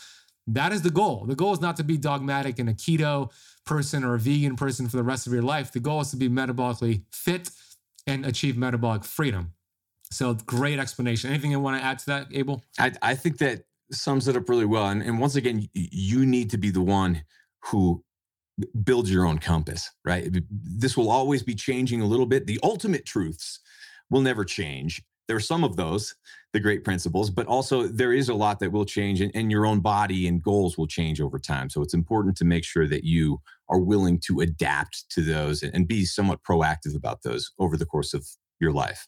that 0.48 0.72
is 0.72 0.82
the 0.82 0.92
goal. 0.92 1.26
The 1.26 1.36
goal 1.36 1.54
is 1.54 1.62
not 1.62 1.78
to 1.78 1.84
be 1.84 1.98
dogmatic 1.98 2.60
in 2.60 2.68
a 2.68 2.74
keto 2.74 3.32
person 3.66 4.04
or 4.04 4.16
a 4.16 4.20
vegan 4.20 4.56
person 4.56 4.88
for 4.88 4.98
the 4.98 5.04
rest 5.04 5.26
of 5.26 5.34
your 5.34 5.42
life. 5.42 5.72
The 5.72 5.80
goal 5.80 6.02
is 6.02 6.12
to 6.12 6.18
be 6.18 6.30
metabolically 6.30 7.04
fit 7.12 7.50
and 8.06 8.26
achieve 8.26 8.58
metabolic 8.58 9.04
freedom. 9.04 9.54
So 10.12 10.34
great 10.34 10.78
explanation. 10.78 11.32
Anything 11.32 11.52
you 11.52 11.60
want 11.60 11.80
to 11.80 11.84
add 11.84 12.00
to 12.00 12.06
that, 12.08 12.28
Abel? 12.32 12.64
I, 12.78 12.92
I 13.02 13.16
think 13.16 13.40
that 13.40 13.64
sums 13.92 14.28
it 14.28 14.36
up 14.36 14.48
really 14.50 14.66
well. 14.66 14.88
And, 14.88 15.02
and 15.02 15.20
once 15.20 15.36
again, 15.36 15.68
you 15.74 16.26
need 16.26 16.52
to 16.52 16.58
be 16.58 16.70
the 16.70 16.82
one 16.82 17.24
who 17.62 18.04
builds 18.84 19.12
your 19.12 19.26
own 19.26 19.40
compass, 19.40 19.90
right? 20.06 20.30
This 20.50 20.96
will 20.96 21.10
always 21.10 21.44
be 21.44 21.56
changing 21.56 22.02
a 22.02 22.06
little 22.06 22.26
bit. 22.26 22.46
The 22.46 22.60
ultimate 22.64 23.06
truths 23.06 23.60
will 24.10 24.22
never 24.22 24.46
change. 24.46 25.02
There 25.28 25.38
are 25.38 25.42
some 25.42 25.64
of 25.64 25.76
those, 25.76 26.16
the 26.54 26.60
great 26.60 26.84
principles, 26.84 27.32
but 27.32 27.48
also 27.48 27.88
there 27.88 28.14
is 28.14 28.30
a 28.30 28.34
lot 28.36 28.60
that 28.60 28.72
will 28.72 28.86
change 28.86 29.22
and, 29.22 29.32
and 29.34 29.50
your 29.50 29.66
own 29.66 29.80
body 29.80 30.28
and 30.28 30.42
goals 30.42 30.78
will 30.78 30.88
change 30.88 31.20
over 31.20 31.40
time. 31.40 31.70
So 31.70 31.82
it's 31.82 31.96
important 31.96 32.38
to 32.38 32.46
make 32.46 32.64
sure 32.64 32.88
that 32.88 33.04
you 33.04 33.42
are 33.68 33.80
willing 33.80 34.20
to 34.28 34.42
adapt 34.42 35.10
to 35.12 35.22
those 35.22 35.64
and, 35.64 35.74
and 35.74 35.88
be 35.88 36.06
somewhat 36.06 36.44
proactive 36.44 36.96
about 36.96 37.24
those 37.24 37.52
over 37.58 37.76
the 37.76 37.86
course 37.86 38.14
of 38.14 38.28
your 38.60 38.72
life. 38.72 39.08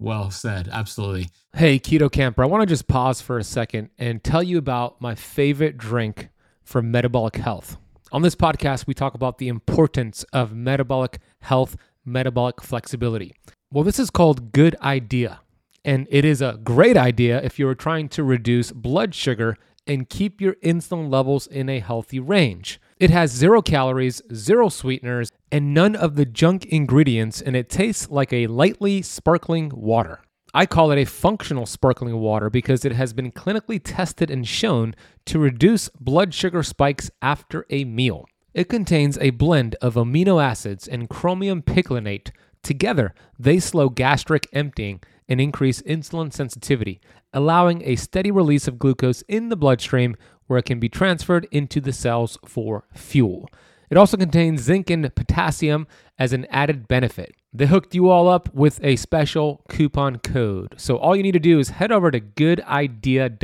Well 0.00 0.30
said. 0.30 0.68
Absolutely. 0.72 1.28
Hey, 1.54 1.78
Keto 1.78 2.10
Kamper, 2.10 2.42
I 2.42 2.46
want 2.46 2.62
to 2.62 2.66
just 2.66 2.88
pause 2.88 3.20
for 3.20 3.38
a 3.38 3.44
second 3.44 3.90
and 3.96 4.22
tell 4.24 4.42
you 4.42 4.58
about 4.58 5.00
my 5.00 5.14
favorite 5.14 5.78
drink 5.78 6.30
for 6.64 6.82
metabolic 6.82 7.36
health. 7.36 7.76
On 8.10 8.22
this 8.22 8.34
podcast, 8.34 8.86
we 8.86 8.94
talk 8.94 9.14
about 9.14 9.38
the 9.38 9.48
importance 9.48 10.24
of 10.32 10.52
metabolic 10.52 11.20
health, 11.40 11.76
metabolic 12.04 12.60
flexibility. 12.60 13.34
Well, 13.74 13.82
this 13.82 13.98
is 13.98 14.08
called 14.08 14.52
Good 14.52 14.76
Idea. 14.82 15.40
And 15.84 16.06
it 16.08 16.24
is 16.24 16.40
a 16.40 16.60
great 16.62 16.96
idea 16.96 17.42
if 17.42 17.58
you're 17.58 17.74
trying 17.74 18.08
to 18.10 18.22
reduce 18.22 18.70
blood 18.70 19.16
sugar 19.16 19.56
and 19.84 20.08
keep 20.08 20.40
your 20.40 20.54
insulin 20.62 21.10
levels 21.10 21.48
in 21.48 21.68
a 21.68 21.80
healthy 21.80 22.20
range. 22.20 22.80
It 23.00 23.10
has 23.10 23.32
zero 23.32 23.62
calories, 23.62 24.22
zero 24.32 24.68
sweeteners, 24.68 25.32
and 25.50 25.74
none 25.74 25.96
of 25.96 26.14
the 26.14 26.24
junk 26.24 26.66
ingredients, 26.66 27.42
and 27.42 27.56
it 27.56 27.68
tastes 27.68 28.08
like 28.08 28.32
a 28.32 28.46
lightly 28.46 29.02
sparkling 29.02 29.72
water. 29.74 30.20
I 30.54 30.66
call 30.66 30.92
it 30.92 31.02
a 31.02 31.04
functional 31.04 31.66
sparkling 31.66 32.16
water 32.18 32.50
because 32.50 32.84
it 32.84 32.92
has 32.92 33.12
been 33.12 33.32
clinically 33.32 33.80
tested 33.82 34.30
and 34.30 34.46
shown 34.46 34.94
to 35.26 35.40
reduce 35.40 35.88
blood 35.98 36.32
sugar 36.32 36.62
spikes 36.62 37.10
after 37.20 37.66
a 37.70 37.84
meal. 37.84 38.26
It 38.54 38.68
contains 38.68 39.18
a 39.18 39.30
blend 39.30 39.74
of 39.82 39.94
amino 39.94 40.40
acids 40.40 40.86
and 40.86 41.10
chromium 41.10 41.60
picolinate 41.60 42.30
Together, 42.64 43.14
they 43.38 43.60
slow 43.60 43.88
gastric 43.88 44.48
emptying 44.52 45.00
and 45.28 45.40
increase 45.40 45.80
insulin 45.82 46.32
sensitivity, 46.32 47.00
allowing 47.32 47.82
a 47.84 47.94
steady 47.94 48.30
release 48.32 48.66
of 48.66 48.78
glucose 48.78 49.22
in 49.28 49.50
the 49.50 49.56
bloodstream 49.56 50.16
where 50.46 50.58
it 50.58 50.64
can 50.64 50.80
be 50.80 50.88
transferred 50.88 51.46
into 51.50 51.80
the 51.80 51.92
cells 51.92 52.38
for 52.44 52.84
fuel. 52.92 53.48
It 53.90 53.98
also 53.98 54.16
contains 54.16 54.62
zinc 54.62 54.88
and 54.90 55.14
potassium 55.14 55.86
as 56.18 56.32
an 56.32 56.46
added 56.46 56.88
benefit. 56.88 57.34
They 57.52 57.66
hooked 57.66 57.94
you 57.94 58.08
all 58.08 58.28
up 58.28 58.52
with 58.54 58.82
a 58.82 58.96
special 58.96 59.62
coupon 59.68 60.18
code. 60.18 60.74
So 60.78 60.96
all 60.96 61.14
you 61.14 61.22
need 61.22 61.32
to 61.32 61.38
do 61.38 61.58
is 61.58 61.68
head 61.68 61.92
over 61.92 62.10
to 62.10 62.18
goodidea.us 62.20 63.38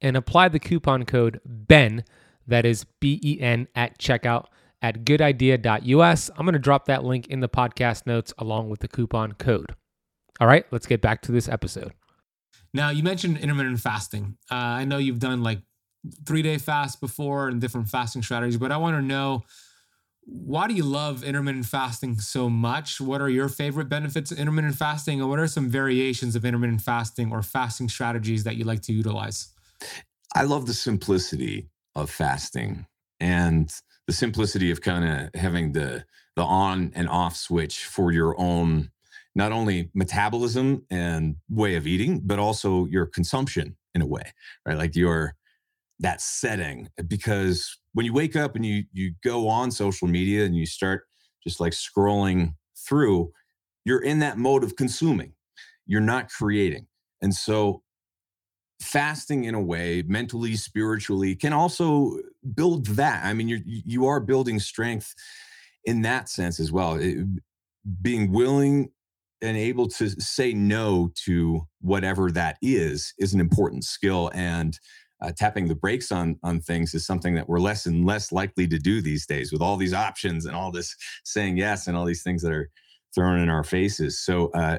and 0.00 0.16
apply 0.16 0.48
the 0.48 0.58
coupon 0.58 1.04
code 1.04 1.40
BEN, 1.44 2.04
that 2.46 2.64
is 2.64 2.86
B 2.98 3.20
E 3.22 3.38
N, 3.40 3.68
at 3.74 3.98
checkout 3.98 4.46
at 4.82 5.04
goodidea.us. 5.04 6.30
I'm 6.36 6.46
going 6.46 6.52
to 6.52 6.58
drop 6.58 6.86
that 6.86 7.04
link 7.04 7.26
in 7.28 7.40
the 7.40 7.48
podcast 7.48 8.06
notes 8.06 8.32
along 8.38 8.70
with 8.70 8.80
the 8.80 8.88
coupon 8.88 9.32
code. 9.32 9.74
All 10.40 10.46
right, 10.46 10.64
let's 10.70 10.86
get 10.86 11.00
back 11.00 11.22
to 11.22 11.32
this 11.32 11.48
episode. 11.48 11.92
Now, 12.72 12.90
you 12.90 13.02
mentioned 13.02 13.38
intermittent 13.38 13.80
fasting. 13.80 14.36
Uh, 14.50 14.54
I 14.54 14.84
know 14.84 14.98
you've 14.98 15.18
done 15.18 15.42
like 15.42 15.60
three 16.26 16.42
day 16.42 16.58
fast 16.58 17.00
before 17.00 17.48
and 17.48 17.60
different 17.60 17.88
fasting 17.88 18.22
strategies, 18.22 18.58
but 18.58 18.70
I 18.70 18.76
want 18.76 18.96
to 18.96 19.02
know 19.02 19.44
why 20.30 20.68
do 20.68 20.74
you 20.74 20.84
love 20.84 21.24
intermittent 21.24 21.64
fasting 21.64 22.18
so 22.18 22.50
much? 22.50 23.00
What 23.00 23.22
are 23.22 23.30
your 23.30 23.48
favorite 23.48 23.88
benefits 23.88 24.30
of 24.30 24.38
intermittent 24.38 24.74
fasting, 24.74 25.20
and 25.20 25.30
what 25.30 25.38
are 25.38 25.46
some 25.46 25.70
variations 25.70 26.36
of 26.36 26.44
intermittent 26.44 26.82
fasting 26.82 27.32
or 27.32 27.42
fasting 27.42 27.88
strategies 27.88 28.44
that 28.44 28.56
you 28.56 28.64
like 28.64 28.82
to 28.82 28.92
utilize? 28.92 29.48
I 30.34 30.42
love 30.42 30.66
the 30.66 30.74
simplicity 30.74 31.70
of 31.94 32.10
fasting. 32.10 32.86
And 33.20 33.72
the 34.08 34.12
simplicity 34.12 34.72
of 34.72 34.80
kind 34.80 35.04
of 35.04 35.40
having 35.40 35.72
the 35.72 36.04
the 36.34 36.42
on 36.42 36.90
and 36.94 37.08
off 37.08 37.36
switch 37.36 37.84
for 37.84 38.10
your 38.10 38.34
own 38.40 38.90
not 39.34 39.52
only 39.52 39.90
metabolism 39.94 40.84
and 40.90 41.36
way 41.48 41.76
of 41.76 41.86
eating 41.86 42.20
but 42.24 42.38
also 42.38 42.86
your 42.86 43.06
consumption 43.06 43.76
in 43.94 44.02
a 44.02 44.06
way 44.06 44.32
right? 44.66 44.78
Like 44.78 44.96
your 44.96 45.36
that 46.00 46.20
setting. 46.20 46.88
Because 47.06 47.76
when 47.92 48.06
you 48.06 48.12
wake 48.12 48.34
up 48.34 48.56
and 48.56 48.64
you 48.64 48.84
you 48.92 49.14
go 49.22 49.48
on 49.48 49.70
social 49.70 50.08
media 50.08 50.44
and 50.44 50.56
you 50.56 50.66
start 50.66 51.02
just 51.44 51.60
like 51.60 51.72
scrolling 51.72 52.54
through 52.88 53.30
you're 53.84 54.02
in 54.02 54.18
that 54.18 54.38
mode 54.38 54.64
of 54.64 54.76
consuming. 54.76 55.32
You're 55.86 56.00
not 56.00 56.28
creating. 56.30 56.86
And 57.22 57.34
so 57.34 57.82
fasting 58.80 59.44
in 59.44 59.54
a 59.54 59.62
way 59.62 60.02
mentally 60.06 60.54
spiritually 60.56 61.34
can 61.34 61.52
also 61.52 62.18
build 62.54 62.86
that 62.86 63.24
i 63.24 63.32
mean 63.32 63.48
you're 63.48 63.60
you 63.64 64.06
are 64.06 64.20
building 64.20 64.58
strength 64.58 65.14
in 65.84 66.02
that 66.02 66.28
sense 66.28 66.60
as 66.60 66.72
well 66.72 66.94
it, 66.94 67.18
being 68.02 68.32
willing 68.32 68.90
and 69.40 69.56
able 69.56 69.86
to 69.86 70.10
say 70.20 70.52
no 70.52 71.10
to 71.14 71.62
whatever 71.80 72.30
that 72.30 72.56
is 72.60 73.14
is 73.18 73.34
an 73.34 73.40
important 73.40 73.84
skill 73.84 74.30
and 74.34 74.78
uh, 75.20 75.32
tapping 75.36 75.66
the 75.66 75.74
brakes 75.74 76.12
on 76.12 76.38
on 76.42 76.60
things 76.60 76.94
is 76.94 77.04
something 77.04 77.34
that 77.34 77.48
we're 77.48 77.58
less 77.58 77.86
and 77.86 78.04
less 78.04 78.30
likely 78.30 78.66
to 78.68 78.78
do 78.78 79.00
these 79.00 79.26
days 79.26 79.52
with 79.52 79.60
all 79.60 79.76
these 79.76 79.94
options 79.94 80.46
and 80.46 80.54
all 80.54 80.70
this 80.70 80.94
saying 81.24 81.56
yes 81.56 81.86
and 81.86 81.96
all 81.96 82.04
these 82.04 82.22
things 82.22 82.42
that 82.42 82.52
are 82.52 82.70
thrown 83.14 83.38
in 83.38 83.48
our 83.48 83.64
faces. 83.64 84.20
So 84.20 84.50
uh, 84.52 84.78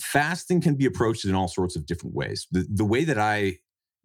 fasting 0.00 0.60
can 0.60 0.74
be 0.74 0.86
approached 0.86 1.24
in 1.24 1.34
all 1.34 1.48
sorts 1.48 1.76
of 1.76 1.86
different 1.86 2.14
ways. 2.14 2.46
The 2.50 2.66
the 2.72 2.84
way 2.84 3.04
that 3.04 3.18
I 3.18 3.58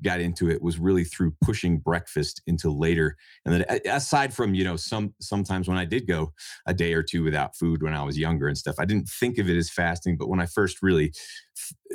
got 0.04 0.20
into 0.20 0.50
it 0.50 0.62
was 0.62 0.80
really 0.80 1.04
through 1.04 1.34
pushing 1.42 1.78
breakfast 1.78 2.42
into 2.48 2.70
later 2.70 3.16
and 3.46 3.54
then 3.54 3.80
aside 3.86 4.34
from 4.34 4.54
you 4.54 4.64
know 4.64 4.76
some 4.76 5.14
sometimes 5.20 5.68
when 5.68 5.78
i 5.78 5.86
did 5.86 6.08
go 6.08 6.32
a 6.68 6.74
day 6.74 6.94
or 6.94 7.04
two 7.04 7.24
without 7.24 7.56
food 7.56 7.82
when 7.82 7.94
i 7.94 8.04
was 8.04 8.18
younger 8.18 8.48
and 8.48 8.58
stuff 8.58 8.76
i 8.80 8.86
didn't 8.86 9.08
think 9.08 9.38
of 9.38 9.50
it 9.50 9.58
as 9.58 9.70
fasting 9.70 10.18
but 10.18 10.30
when 10.30 10.40
i 10.40 10.46
first 10.46 10.82
really 10.82 11.12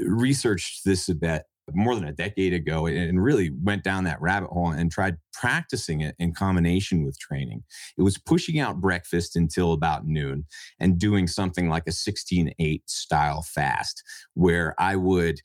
researched 0.05 0.85
this 0.85 1.09
a 1.09 1.15
bit 1.15 1.43
more 1.75 1.95
than 1.95 2.05
a 2.05 2.13
decade 2.13 2.53
ago 2.53 2.87
and 2.87 3.23
really 3.23 3.51
went 3.63 3.85
down 3.85 4.05
that 4.05 4.21
rabbit 4.21 4.51
hole 4.51 4.71
and 4.71 4.91
tried 4.91 5.17
practicing 5.33 6.01
it 6.01 6.15
in 6.19 6.33
combination 6.33 7.05
with 7.05 7.19
training. 7.19 7.63
It 7.97 8.03
was 8.03 8.19
pushing 8.19 8.59
out 8.59 8.81
breakfast 8.81 9.37
until 9.37 9.73
about 9.73 10.07
noon 10.07 10.47
and 10.81 10.99
doing 10.99 11.27
something 11.27 11.69
like 11.69 11.85
a 11.87 11.93
16 11.93 12.53
8 12.59 12.91
style 12.91 13.43
fast 13.43 14.03
where 14.35 14.75
I 14.79 14.97
would 14.97 15.41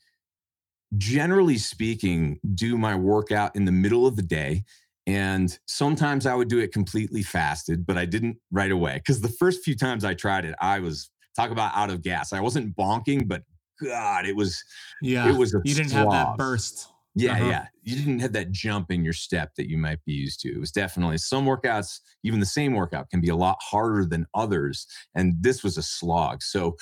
generally 0.96 1.58
speaking, 1.58 2.38
do 2.54 2.76
my 2.76 2.94
workout 2.94 3.54
in 3.56 3.64
the 3.64 3.72
middle 3.72 4.06
of 4.06 4.16
the 4.16 4.22
day. 4.22 4.64
And 5.06 5.56
sometimes 5.66 6.24
I 6.26 6.34
would 6.34 6.48
do 6.48 6.58
it 6.60 6.72
completely 6.72 7.22
fasted, 7.22 7.84
but 7.86 7.98
I 7.98 8.06
didn't 8.06 8.38
right 8.50 8.70
away. 8.70 8.94
Because 8.94 9.20
the 9.20 9.28
first 9.28 9.62
few 9.62 9.76
times 9.76 10.04
I 10.04 10.14
tried 10.14 10.44
it, 10.44 10.54
I 10.60 10.80
was 10.80 11.10
talk 11.36 11.50
about 11.50 11.76
out 11.76 11.90
of 11.90 12.02
gas. 12.02 12.32
I 12.32 12.40
wasn't 12.40 12.74
bonking, 12.74 13.28
but 13.28 13.42
God, 13.82 14.24
it 14.24 14.34
was 14.34 14.62
yeah. 15.02 15.28
It 15.28 15.36
was 15.36 15.54
you 15.64 15.74
didn't 15.74 15.92
have 15.92 16.10
that 16.10 16.36
burst. 16.36 16.88
Yeah, 17.14 17.32
uh-huh. 17.32 17.44
yeah. 17.44 17.66
You 17.82 17.96
didn't 17.96 18.18
have 18.20 18.32
that 18.32 18.50
jump 18.50 18.90
in 18.90 19.04
your 19.04 19.12
step 19.12 19.54
that 19.56 19.68
you 19.68 19.78
might 19.78 20.04
be 20.04 20.12
used 20.12 20.40
to. 20.40 20.48
It 20.48 20.58
was 20.58 20.72
definitely 20.72 21.18
some 21.18 21.46
workouts, 21.46 22.00
even 22.24 22.40
the 22.40 22.46
same 22.46 22.74
workout 22.74 23.10
can 23.10 23.20
be 23.20 23.28
a 23.28 23.36
lot 23.36 23.58
harder 23.60 24.04
than 24.04 24.26
others. 24.34 24.86
And 25.14 25.34
this 25.40 25.62
was 25.62 25.78
a 25.78 25.82
slog. 25.82 26.42
So 26.42 26.76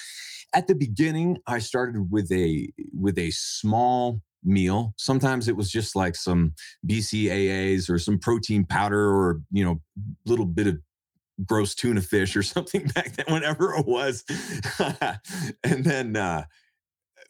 at 0.55 0.69
the 0.69 0.75
beginning, 0.75 1.39
I 1.47 1.59
started 1.59 2.11
with 2.11 2.31
a 2.33 2.69
with 2.99 3.19
a 3.19 3.31
small 3.33 4.23
meal. 4.45 4.95
Sometimes 4.97 5.49
it 5.49 5.57
was 5.57 5.71
just 5.71 5.95
like 5.95 6.17
some 6.17 6.55
BCAAs 6.87 7.89
or 7.91 7.99
some 7.99 8.19
protein 8.19 8.65
powder 8.65 9.11
or, 9.11 9.41
you 9.51 9.65
know, 9.65 9.81
little 10.27 10.47
bit 10.47 10.67
of 10.67 10.79
gross 11.47 11.75
tuna 11.75 12.01
fish 12.01 12.37
or 12.37 12.43
something 12.43 12.87
back 12.89 13.17
then, 13.17 13.27
whatever 13.29 13.75
it 13.75 13.87
was. 13.87 14.25
and 15.65 15.85
then 15.85 16.17
uh 16.17 16.45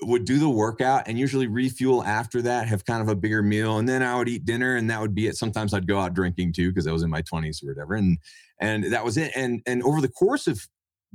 would 0.03 0.25
do 0.25 0.39
the 0.39 0.49
workout 0.49 1.07
and 1.07 1.19
usually 1.19 1.47
refuel 1.47 2.03
after 2.05 2.43
that, 2.43 2.69
have 2.69 2.85
kind 2.85 3.03
of 3.03 3.09
a 3.09 3.17
bigger 3.17 3.43
meal, 3.43 3.79
and 3.79 3.89
then 3.89 4.03
I 4.03 4.17
would 4.17 4.29
eat 4.29 4.45
dinner, 4.45 4.77
and 4.77 4.91
that 4.91 5.01
would 5.01 5.15
be 5.15 5.27
it. 5.27 5.37
Sometimes 5.37 5.73
I'd 5.73 5.87
go 5.87 5.99
out 5.99 6.15
drinking 6.15 6.53
too 6.53 6.71
because 6.71 6.87
I 6.87 6.93
was 6.93 7.03
in 7.03 7.11
my 7.11 7.23
twenties 7.23 7.63
or 7.63 7.69
whatever, 7.69 7.95
and 7.95 8.19
and 8.61 8.93
that 8.93 9.05
was 9.05 9.17
it. 9.17 9.33
And 9.35 9.63
and 9.67 9.83
over 9.83 10.01
the 10.01 10.09
course 10.09 10.47
of 10.47 10.67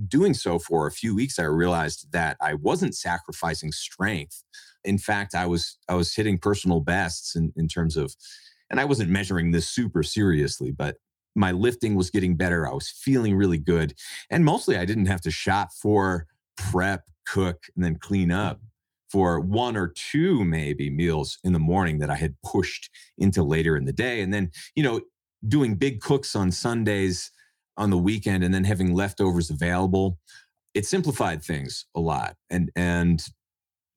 doing 0.08 0.34
so 0.34 0.60
for 0.60 0.88
a 0.88 0.92
few 0.92 1.16
weeks, 1.16 1.40
I 1.40 1.44
realized 1.44 2.12
that 2.12 2.38
I 2.42 2.54
wasn't 2.54 2.96
sacrificing 2.96 3.72
strength. 3.72 4.44
In 4.84 4.98
fact, 4.98 5.36
I 5.36 5.46
was 5.46 5.78
I 5.90 5.96
was 5.96 6.14
hitting 6.14 6.38
personal 6.38 6.80
bests 6.80 7.36
in, 7.36 7.52
in 7.56 7.68
terms 7.68 7.98
of, 7.98 8.16
and 8.70 8.80
I 8.80 8.86
wasn't 8.86 9.10
measuring 9.10 9.52
this 9.52 9.70
super 9.70 10.04
seriously, 10.04 10.72
but 10.72 10.98
my 11.36 11.52
lifting 11.52 11.96
was 11.96 12.10
getting 12.10 12.36
better. 12.36 12.68
I 12.68 12.74
was 12.74 12.90
feeling 12.90 13.36
really 13.36 13.60
good, 13.60 13.94
and 14.30 14.46
mostly 14.46 14.78
I 14.78 14.86
didn't 14.86 15.08
have 15.08 15.22
to 15.22 15.32
shop 15.32 15.70
for 15.74 16.28
prep, 16.58 17.04
cook, 17.26 17.66
and 17.76 17.84
then 17.84 17.98
clean 18.00 18.32
up 18.32 18.60
for 19.10 19.40
one 19.40 19.78
or 19.78 19.88
two 19.88 20.44
maybe 20.44 20.90
meals 20.90 21.38
in 21.44 21.54
the 21.54 21.60
morning 21.60 22.00
that 22.00 22.10
I 22.10 22.16
had 22.16 22.36
pushed 22.44 22.90
into 23.18 23.44
later 23.44 23.78
in 23.78 23.86
the 23.86 23.94
day. 23.94 24.22
And 24.22 24.34
then, 24.34 24.52
you 24.76 24.84
know, 24.84 25.02
doing 25.48 25.76
big 25.76 26.02
cooks 26.02 26.36
on 26.36 26.52
Sundays 26.52 27.32
on 27.78 27.90
the 27.90 27.98
weekend 27.98 28.44
and 28.44 28.54
then 28.54 28.64
having 28.64 28.94
leftovers 28.94 29.50
available, 29.50 30.18
it 30.74 30.86
simplified 30.86 31.44
things 31.44 31.86
a 31.96 32.00
lot. 32.00 32.36
And 32.50 32.72
and 32.76 33.24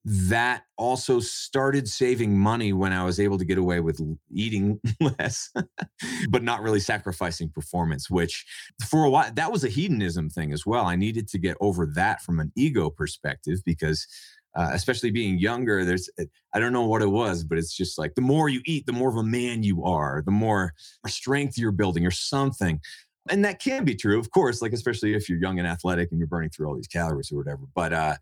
that 0.03 0.63
also 0.77 1.19
started 1.19 1.87
saving 1.87 2.37
money 2.37 2.73
when 2.73 2.91
I 2.91 3.03
was 3.03 3.19
able 3.19 3.37
to 3.37 3.45
get 3.45 3.59
away 3.59 3.81
with 3.81 4.01
eating 4.31 4.79
less, 4.99 5.51
but 6.29 6.41
not 6.41 6.61
really 6.61 6.79
sacrificing 6.79 7.49
performance, 7.49 8.09
which 8.09 8.45
for 8.89 9.03
a 9.03 9.09
while, 9.09 9.31
that 9.33 9.51
was 9.51 9.63
a 9.63 9.69
hedonism 9.69 10.29
thing 10.29 10.53
as 10.53 10.65
well. 10.65 10.85
I 10.85 10.95
needed 10.95 11.27
to 11.29 11.37
get 11.37 11.55
over 11.61 11.85
that 11.85 12.21
from 12.21 12.39
an 12.39 12.51
ego 12.55 12.89
perspective 12.89 13.59
because 13.63 14.07
uh, 14.55 14.69
especially 14.73 15.11
being 15.11 15.37
younger 15.37 15.85
there's 15.85 16.09
uh, 16.19 16.23
i 16.53 16.59
don't 16.59 16.73
know 16.73 16.85
what 16.85 17.01
it 17.01 17.09
was 17.09 17.43
but 17.43 17.57
it's 17.57 17.73
just 17.73 17.97
like 17.97 18.15
the 18.15 18.21
more 18.21 18.49
you 18.49 18.61
eat 18.65 18.85
the 18.85 18.91
more 18.91 19.09
of 19.09 19.15
a 19.15 19.23
man 19.23 19.63
you 19.63 19.83
are 19.83 20.21
the 20.25 20.31
more 20.31 20.73
strength 21.07 21.57
you're 21.57 21.71
building 21.71 22.05
or 22.05 22.11
something. 22.11 22.79
And 23.29 23.45
that 23.45 23.59
can 23.59 23.85
be 23.85 23.95
true 23.95 24.19
of 24.19 24.31
course 24.31 24.61
like 24.61 24.73
especially 24.73 25.13
if 25.13 25.29
you're 25.29 25.39
young 25.39 25.59
and 25.59 25.67
athletic 25.67 26.09
and 26.11 26.19
you're 26.19 26.27
burning 26.27 26.49
through 26.49 26.67
all 26.67 26.75
these 26.75 26.87
calories 26.87 27.31
or 27.31 27.37
whatever 27.37 27.61
but 27.75 27.93
uh 27.93 28.15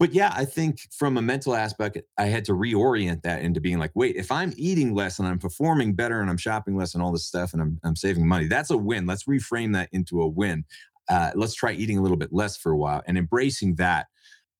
but 0.00 0.12
yeah 0.12 0.32
i 0.34 0.44
think 0.44 0.80
from 0.90 1.16
a 1.16 1.22
mental 1.22 1.54
aspect 1.54 1.96
i 2.18 2.24
had 2.24 2.44
to 2.44 2.52
reorient 2.52 3.22
that 3.22 3.42
into 3.42 3.60
being 3.60 3.78
like 3.78 3.92
wait 3.94 4.16
if 4.16 4.32
i'm 4.32 4.52
eating 4.56 4.92
less 4.92 5.20
and 5.20 5.28
i'm 5.28 5.38
performing 5.38 5.94
better 5.94 6.20
and 6.20 6.28
i'm 6.28 6.36
shopping 6.36 6.76
less 6.76 6.94
and 6.94 7.02
all 7.02 7.12
this 7.12 7.26
stuff 7.26 7.52
and 7.52 7.62
i'm, 7.62 7.78
I'm 7.84 7.94
saving 7.94 8.26
money 8.26 8.48
that's 8.48 8.70
a 8.70 8.76
win. 8.76 9.06
Let's 9.06 9.24
reframe 9.24 9.72
that 9.74 9.88
into 9.92 10.20
a 10.20 10.28
win. 10.28 10.64
Uh, 11.08 11.30
let's 11.34 11.54
try 11.54 11.72
eating 11.72 11.98
a 11.98 12.02
little 12.02 12.16
bit 12.16 12.32
less 12.32 12.56
for 12.56 12.72
a 12.72 12.76
while. 12.76 13.02
And 13.06 13.18
embracing 13.18 13.76
that 13.76 14.06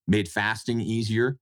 made 0.06 0.28
fasting 0.28 0.80
easier. 0.80 1.38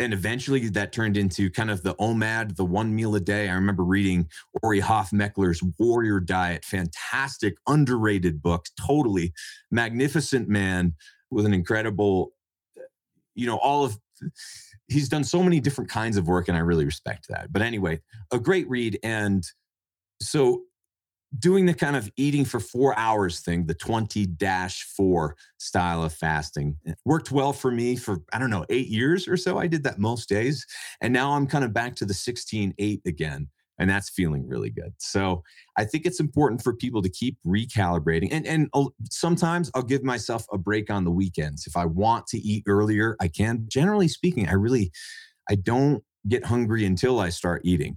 And 0.00 0.12
eventually 0.12 0.68
that 0.70 0.92
turned 0.92 1.16
into 1.16 1.50
kind 1.50 1.70
of 1.70 1.84
the 1.84 1.94
OMAD, 1.94 2.56
the 2.56 2.64
one 2.64 2.94
meal 2.94 3.14
a 3.14 3.20
day. 3.20 3.48
I 3.48 3.54
remember 3.54 3.84
reading 3.84 4.28
Ori 4.62 4.80
Hofmekler's 4.80 5.62
Warrior 5.78 6.18
Diet, 6.18 6.64
fantastic, 6.64 7.54
underrated 7.68 8.42
book, 8.42 8.66
totally 8.84 9.32
magnificent 9.70 10.48
man 10.48 10.94
with 11.30 11.46
an 11.46 11.54
incredible, 11.54 12.32
you 13.36 13.46
know, 13.46 13.58
all 13.58 13.84
of, 13.84 13.96
he's 14.88 15.08
done 15.08 15.22
so 15.22 15.42
many 15.42 15.60
different 15.60 15.90
kinds 15.90 16.16
of 16.16 16.26
work 16.26 16.48
and 16.48 16.56
I 16.56 16.60
really 16.60 16.84
respect 16.84 17.26
that. 17.28 17.52
But 17.52 17.62
anyway, 17.62 18.00
a 18.32 18.40
great 18.40 18.68
read. 18.68 18.98
And 19.04 19.44
so 20.20 20.62
doing 21.38 21.66
the 21.66 21.74
kind 21.74 21.96
of 21.96 22.10
eating 22.16 22.44
for 22.44 22.60
four 22.60 22.96
hours 22.98 23.40
thing, 23.40 23.66
the 23.66 23.74
20 23.74 24.26
4 24.96 25.36
style 25.58 26.02
of 26.02 26.12
fasting. 26.12 26.76
It 26.84 26.98
worked 27.04 27.32
well 27.32 27.52
for 27.52 27.70
me 27.70 27.96
for, 27.96 28.18
I 28.32 28.38
don't 28.38 28.50
know, 28.50 28.64
eight 28.70 28.88
years 28.88 29.26
or 29.26 29.36
so. 29.36 29.58
I 29.58 29.66
did 29.66 29.84
that 29.84 29.98
most 29.98 30.28
days. 30.28 30.66
And 31.00 31.12
now 31.12 31.32
I'm 31.32 31.46
kind 31.46 31.64
of 31.64 31.72
back 31.72 31.96
to 31.96 32.04
the 32.04 32.14
16 32.14 32.74
8 32.78 33.00
again. 33.06 33.48
And 33.78 33.90
that's 33.90 34.08
feeling 34.10 34.46
really 34.46 34.70
good. 34.70 34.92
So 34.98 35.42
I 35.76 35.84
think 35.84 36.06
it's 36.06 36.20
important 36.20 36.62
for 36.62 36.76
people 36.76 37.02
to 37.02 37.08
keep 37.08 37.36
recalibrating. 37.44 38.28
And, 38.30 38.46
and 38.46 38.68
sometimes 39.10 39.68
I'll 39.74 39.82
give 39.82 40.04
myself 40.04 40.46
a 40.52 40.58
break 40.58 40.90
on 40.90 41.02
the 41.02 41.10
weekends. 41.10 41.66
If 41.66 41.76
I 41.76 41.84
want 41.84 42.28
to 42.28 42.38
eat 42.38 42.62
earlier, 42.68 43.16
I 43.20 43.26
can. 43.26 43.64
Generally 43.66 44.08
speaking, 44.08 44.48
I 44.48 44.52
really, 44.52 44.92
I 45.50 45.56
don't 45.56 46.04
get 46.28 46.44
hungry 46.44 46.84
until 46.84 47.18
I 47.18 47.30
start 47.30 47.62
eating 47.64 47.96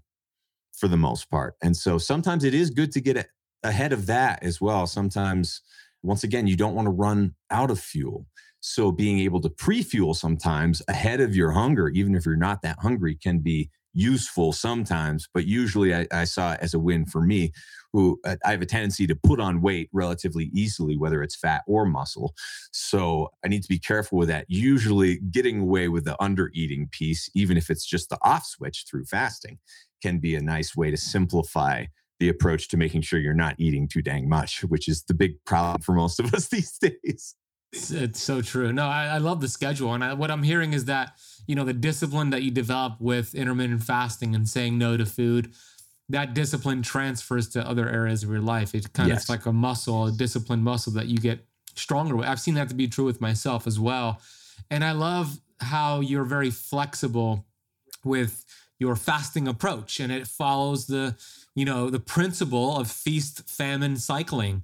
for 0.78 0.88
the 0.88 0.98
most 0.98 1.30
part. 1.30 1.56
And 1.62 1.76
so 1.76 1.98
sometimes 1.98 2.44
it 2.44 2.54
is 2.54 2.70
good 2.70 2.92
to 2.94 3.02
get 3.02 3.28
ahead 3.64 3.92
of 3.92 4.06
that 4.06 4.44
as 4.44 4.62
well. 4.62 4.88
Sometimes, 4.88 5.62
once 6.04 6.24
again, 6.24 6.48
you 6.48 6.56
don't 6.56 6.76
want 6.76 6.86
to 6.86 6.92
run 6.92 7.34
out 7.52 7.72
of 7.72 7.80
fuel. 7.80 8.28
So 8.60 8.92
being 8.92 9.20
able 9.20 9.42
to 9.42 9.50
pre 9.50 9.84
fuel 9.84 10.14
sometimes 10.14 10.82
ahead 10.88 11.20
of 11.20 11.36
your 11.36 11.52
hunger, 11.52 11.90
even 11.90 12.16
if 12.16 12.26
you're 12.26 12.36
not 12.36 12.62
that 12.62 12.80
hungry, 12.80 13.16
can 13.16 13.40
be 13.40 13.70
useful 13.98 14.54
sometimes. 14.54 15.28
But 15.34 15.45
usually 15.45 15.93
I, 15.93 16.08
I 16.12 16.24
saw 16.24 16.54
it 16.54 16.60
as 16.62 16.74
a 16.74 16.80
win 16.80 17.06
for 17.06 17.22
me, 17.22 17.52
who 17.91 18.20
uh, 18.26 18.36
I 18.45 18.52
have 18.52 18.62
a 18.62 18.66
tendency 18.66 19.08
to 19.08 19.16
put 19.16 19.39
on 19.39 19.62
weight 19.62 19.89
relatively 19.91 20.52
easily, 20.54 20.98
whether 20.98 21.24
it's 21.24 21.36
fat 21.36 21.64
or 21.68 21.86
muscle. 21.86 22.34
So 22.72 23.30
I 23.43 23.48
need 23.48 23.64
to 23.64 23.70
be 23.70 23.80
careful 23.80 24.18
with 24.18 24.30
that. 24.30 24.45
Usually 24.48 25.20
getting 25.32 25.62
away 25.62 25.88
with 25.88 26.06
the 26.06 26.22
under 26.22 26.52
eating 26.54 26.88
piece, 26.91 27.30
even 27.34 27.58
if 27.58 27.70
it's 27.70 27.86
just 27.86 28.10
the 28.10 28.20
off 28.22 28.45
switch 28.45 28.86
through 28.89 29.06
fasting, 29.06 29.58
can 30.02 30.20
be 30.20 30.36
a 30.36 30.41
nice 30.41 30.76
way 30.76 30.91
to 30.91 30.98
simplify 30.98 31.86
the 32.20 32.30
approach 32.30 32.68
to 32.70 32.78
making 32.78 33.02
sure 33.02 33.20
you're 33.20 33.34
not 33.34 33.56
eating 33.58 33.88
too 33.88 34.02
dang 34.02 34.30
much, 34.30 34.64
which 34.64 34.88
is 34.88 35.04
the 35.04 35.14
big 35.14 35.43
problem 35.45 35.82
for 35.82 35.93
most 35.93 36.20
of 36.20 36.34
us 36.34 36.48
these 36.50 36.78
days. 36.78 37.36
It's, 37.74 38.22
so 38.22 38.41
true. 38.41 38.72
No, 38.72 38.88
I, 38.88 39.06
I 39.08 39.18
love 39.18 39.41
the 39.41 39.48
schedule. 39.48 39.93
And 39.93 40.04
I, 40.04 40.14
what 40.14 40.32
I'm 40.32 40.43
hearing 40.43 40.74
is 40.74 40.86
that, 40.86 41.18
you 41.48 41.56
know, 41.56 41.64
the 41.64 41.74
discipline 41.74 42.30
that 42.30 42.43
you 42.43 42.52
develop 42.52 43.00
with 43.00 43.34
intermittent 43.34 43.84
fasting 43.84 44.36
and 44.36 44.48
saying 44.48 44.78
no 44.78 44.98
to 44.98 45.06
food, 45.06 45.54
that 46.10 46.34
discipline 46.34 46.82
transfers 46.82 47.48
to 47.50 47.68
other 47.68 47.89
areas 47.89 48.24
of 48.24 48.30
your 48.30 48.41
life. 48.41 48.76
It 48.76 48.93
kind 48.93 49.10
yes. 49.10 49.24
of 49.24 49.30
like 49.30 49.45
a 49.45 49.54
muscle, 49.54 50.06
a 50.06 50.12
disciplined 50.12 50.64
muscle 50.64 50.93
that 50.93 51.08
you 51.08 51.18
get 51.18 51.45
stronger 51.76 52.16
with. 52.16 52.28
I've 52.28 52.39
seen 52.39 52.54
that 52.56 52.70
to 52.70 52.76
be 52.76 52.88
true 52.88 53.06
with 53.06 53.22
myself 53.22 53.66
as 53.66 53.80
well. 53.80 54.22
And 54.70 54.84
I 54.84 54.91
love 54.91 55.39
how 55.60 56.02
you're 56.02 56.26
very 56.26 56.52
flexible 56.52 57.45
with 58.04 58.45
your 58.80 58.95
fasting 58.95 59.48
approach 59.48 60.00
and 60.00 60.12
it 60.12 60.28
follows 60.28 60.86
the 60.86 61.16
you 61.56 61.66
know 61.66 61.89
the 61.89 62.00
principle 62.00 62.78
of 62.78 62.89
feast 62.89 63.50
famine 63.50 63.98
cycling 63.98 64.64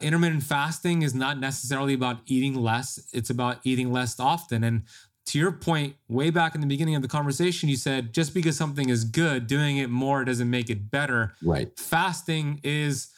intermittent 0.00 0.42
fasting 0.42 1.02
is 1.02 1.14
not 1.14 1.38
necessarily 1.38 1.94
about 1.94 2.18
eating 2.26 2.54
less 2.54 3.08
it's 3.12 3.30
about 3.30 3.58
eating 3.62 3.92
less 3.92 4.18
often 4.18 4.64
and 4.64 4.82
to 5.26 5.38
your 5.38 5.52
point, 5.52 5.94
way 6.08 6.30
back 6.30 6.54
in 6.54 6.60
the 6.60 6.66
beginning 6.66 6.94
of 6.94 7.02
the 7.02 7.08
conversation, 7.08 7.68
you 7.68 7.76
said 7.76 8.12
just 8.12 8.34
because 8.34 8.56
something 8.56 8.88
is 8.88 9.04
good, 9.04 9.46
doing 9.46 9.78
it 9.78 9.88
more 9.88 10.24
doesn't 10.24 10.50
make 10.50 10.68
it 10.68 10.90
better. 10.90 11.34
Right. 11.42 11.76
Fasting 11.78 12.60
is 12.64 13.08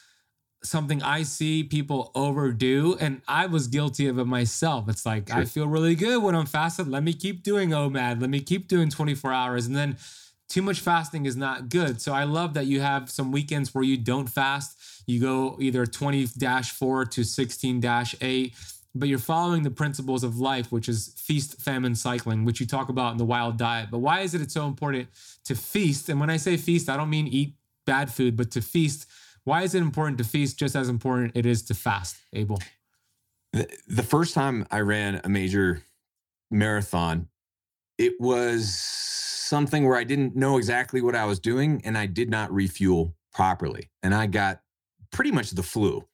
something 0.63 1.01
I 1.01 1.23
see 1.23 1.63
people 1.63 2.11
overdo, 2.15 2.97
and 2.99 3.21
I 3.27 3.47
was 3.47 3.67
guilty 3.67 4.07
of 4.07 4.19
it 4.19 4.25
myself. 4.25 4.89
It's 4.89 5.05
like 5.05 5.29
sure. 5.29 5.37
I 5.37 5.45
feel 5.45 5.67
really 5.67 5.95
good 5.95 6.21
when 6.21 6.35
I'm 6.35 6.45
fasted. 6.45 6.87
Let 6.87 7.03
me 7.03 7.13
keep 7.13 7.43
doing 7.43 7.69
OMAD. 7.69 8.21
Let 8.21 8.29
me 8.29 8.39
keep 8.39 8.67
doing 8.67 8.89
24 8.89 9.31
hours, 9.31 9.65
and 9.65 9.75
then 9.75 9.97
too 10.47 10.61
much 10.61 10.79
fasting 10.79 11.25
is 11.25 11.35
not 11.35 11.69
good. 11.69 12.01
So 12.01 12.13
I 12.13 12.23
love 12.23 12.53
that 12.53 12.65
you 12.67 12.81
have 12.81 13.09
some 13.09 13.31
weekends 13.31 13.73
where 13.73 13.83
you 13.83 13.97
don't 13.97 14.27
fast. 14.27 14.77
You 15.07 15.19
go 15.19 15.57
either 15.59 15.85
20 15.85 16.27
4 16.27 17.05
to 17.05 17.23
16 17.23 17.85
8 18.21 18.53
but 18.95 19.09
you're 19.09 19.19
following 19.19 19.63
the 19.63 19.71
principles 19.71 20.23
of 20.23 20.39
life, 20.39 20.71
which 20.71 20.87
is 20.87 21.13
feast, 21.17 21.61
famine, 21.61 21.93
cycling, 21.95 22.45
which 22.45 22.61
you 22.61 22.65
talk 22.65 22.87
about 22.87 23.11
in 23.11 23.17
the 23.17 23.25
wild 23.25 23.57
diet. 23.57 23.89
But 23.91 23.99
why 23.99 24.21
is 24.21 24.33
it 24.33 24.41
it's 24.41 24.53
so 24.53 24.65
important 24.65 25.09
to 25.43 25.55
feast? 25.55 26.07
And 26.07 26.19
when 26.19 26.29
I 26.29 26.37
say 26.37 26.55
feast, 26.55 26.89
I 26.89 26.95
don't 26.95 27.09
mean 27.09 27.27
eat 27.27 27.55
bad 27.85 28.09
food, 28.09 28.37
but 28.37 28.51
to 28.51 28.61
feast. 28.61 29.05
Why 29.43 29.63
is 29.63 29.75
it 29.75 29.81
important 29.81 30.17
to 30.19 30.23
feast 30.23 30.57
just 30.57 30.75
as 30.75 30.89
important 30.89 31.33
it 31.35 31.45
is 31.45 31.63
to 31.63 31.73
fast, 31.75 32.15
Abel? 32.33 32.59
The, 33.53 33.67
the 33.87 34.03
first 34.03 34.33
time 34.33 34.65
I 34.71 34.79
ran 34.79 35.21
a 35.23 35.29
major 35.29 35.83
marathon, 36.49 37.27
it 37.97 38.13
was 38.19 38.73
something 38.73 39.85
where 39.85 39.97
I 39.97 40.03
didn't 40.03 40.35
know 40.35 40.57
exactly 40.57 41.01
what 41.01 41.15
I 41.15 41.25
was 41.25 41.39
doing 41.39 41.81
and 41.85 41.97
I 41.97 42.07
did 42.07 42.29
not 42.29 42.51
refuel 42.51 43.13
properly. 43.33 43.91
And 44.01 44.15
I 44.15 44.25
got 44.25 44.61
pretty 45.11 45.31
much 45.31 45.51
the 45.51 45.63
flu 45.63 46.05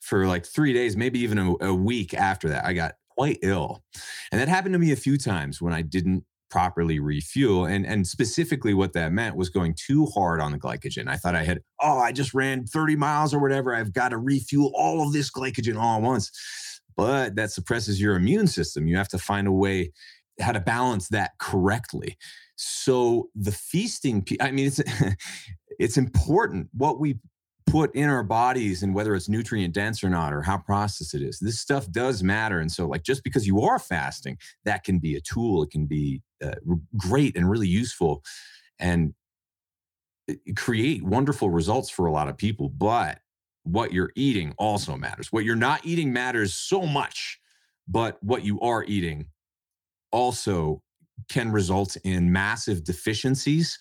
for 0.00 0.26
like 0.26 0.46
three 0.46 0.72
days, 0.72 0.96
maybe 0.96 1.20
even 1.20 1.38
a, 1.38 1.54
a 1.60 1.74
week 1.74 2.14
after 2.14 2.48
that. 2.48 2.64
I 2.64 2.72
got 2.72 2.94
quite 3.10 3.38
ill. 3.42 3.82
And 4.32 4.40
that 4.40 4.48
happened 4.48 4.72
to 4.74 4.78
me 4.78 4.92
a 4.92 4.96
few 4.96 5.18
times 5.18 5.60
when 5.60 5.72
I 5.72 5.82
didn't 5.82 6.24
properly 6.50 6.98
refuel. 6.98 7.66
And, 7.66 7.86
and 7.86 8.06
specifically, 8.06 8.74
what 8.74 8.92
that 8.94 9.12
meant 9.12 9.36
was 9.36 9.48
going 9.50 9.74
too 9.74 10.06
hard 10.06 10.40
on 10.40 10.52
the 10.52 10.58
glycogen. 10.58 11.08
I 11.08 11.16
thought 11.16 11.34
I 11.34 11.44
had, 11.44 11.60
oh, 11.80 11.98
I 11.98 12.12
just 12.12 12.34
ran 12.34 12.66
30 12.66 12.96
miles 12.96 13.32
or 13.32 13.38
whatever. 13.38 13.74
I've 13.74 13.92
got 13.92 14.08
to 14.08 14.18
refuel 14.18 14.72
all 14.74 15.06
of 15.06 15.12
this 15.12 15.30
glycogen 15.30 15.78
all 15.78 15.96
at 15.96 16.02
once. 16.02 16.30
But 16.96 17.36
that 17.36 17.52
suppresses 17.52 18.00
your 18.00 18.16
immune 18.16 18.46
system. 18.46 18.86
You 18.86 18.96
have 18.96 19.08
to 19.08 19.18
find 19.18 19.46
a 19.46 19.52
way 19.52 19.92
how 20.40 20.52
to 20.52 20.60
balance 20.60 21.08
that 21.08 21.32
correctly. 21.38 22.16
So 22.56 23.28
the 23.34 23.52
feasting, 23.52 24.26
I 24.40 24.50
mean, 24.50 24.66
it's 24.66 24.80
it's 25.78 25.96
important 25.96 26.68
what 26.74 27.00
we 27.00 27.18
put 27.70 27.94
in 27.94 28.08
our 28.08 28.22
bodies 28.22 28.82
and 28.82 28.94
whether 28.94 29.14
it's 29.14 29.28
nutrient 29.28 29.74
dense 29.74 30.02
or 30.02 30.10
not 30.10 30.32
or 30.32 30.42
how 30.42 30.58
processed 30.58 31.14
it 31.14 31.22
is 31.22 31.38
this 31.38 31.60
stuff 31.60 31.90
does 31.90 32.22
matter. 32.22 32.60
And 32.60 32.70
so 32.70 32.86
like 32.86 33.02
just 33.02 33.24
because 33.24 33.46
you 33.46 33.62
are 33.62 33.78
fasting 33.78 34.38
that 34.64 34.84
can 34.84 34.98
be 34.98 35.16
a 35.16 35.20
tool. 35.20 35.62
It 35.62 35.70
can 35.70 35.86
be 35.86 36.22
uh, 36.44 36.54
great 36.96 37.36
and 37.36 37.48
really 37.48 37.68
useful 37.68 38.22
and 38.78 39.14
create 40.56 41.02
wonderful 41.02 41.50
results 41.50 41.90
for 41.90 42.06
a 42.06 42.12
lot 42.12 42.28
of 42.28 42.36
people. 42.36 42.68
But 42.68 43.18
what 43.64 43.92
you're 43.92 44.12
eating 44.16 44.54
also 44.58 44.96
matters. 44.96 45.30
What 45.30 45.44
you're 45.44 45.56
not 45.56 45.84
eating 45.84 46.12
matters 46.12 46.54
so 46.54 46.82
much 46.82 47.40
but 47.90 48.22
what 48.22 48.44
you 48.44 48.60
are 48.60 48.84
eating 48.84 49.26
also 50.12 50.80
can 51.28 51.50
result 51.50 51.96
in 52.04 52.32
massive 52.32 52.84
deficiencies 52.84 53.78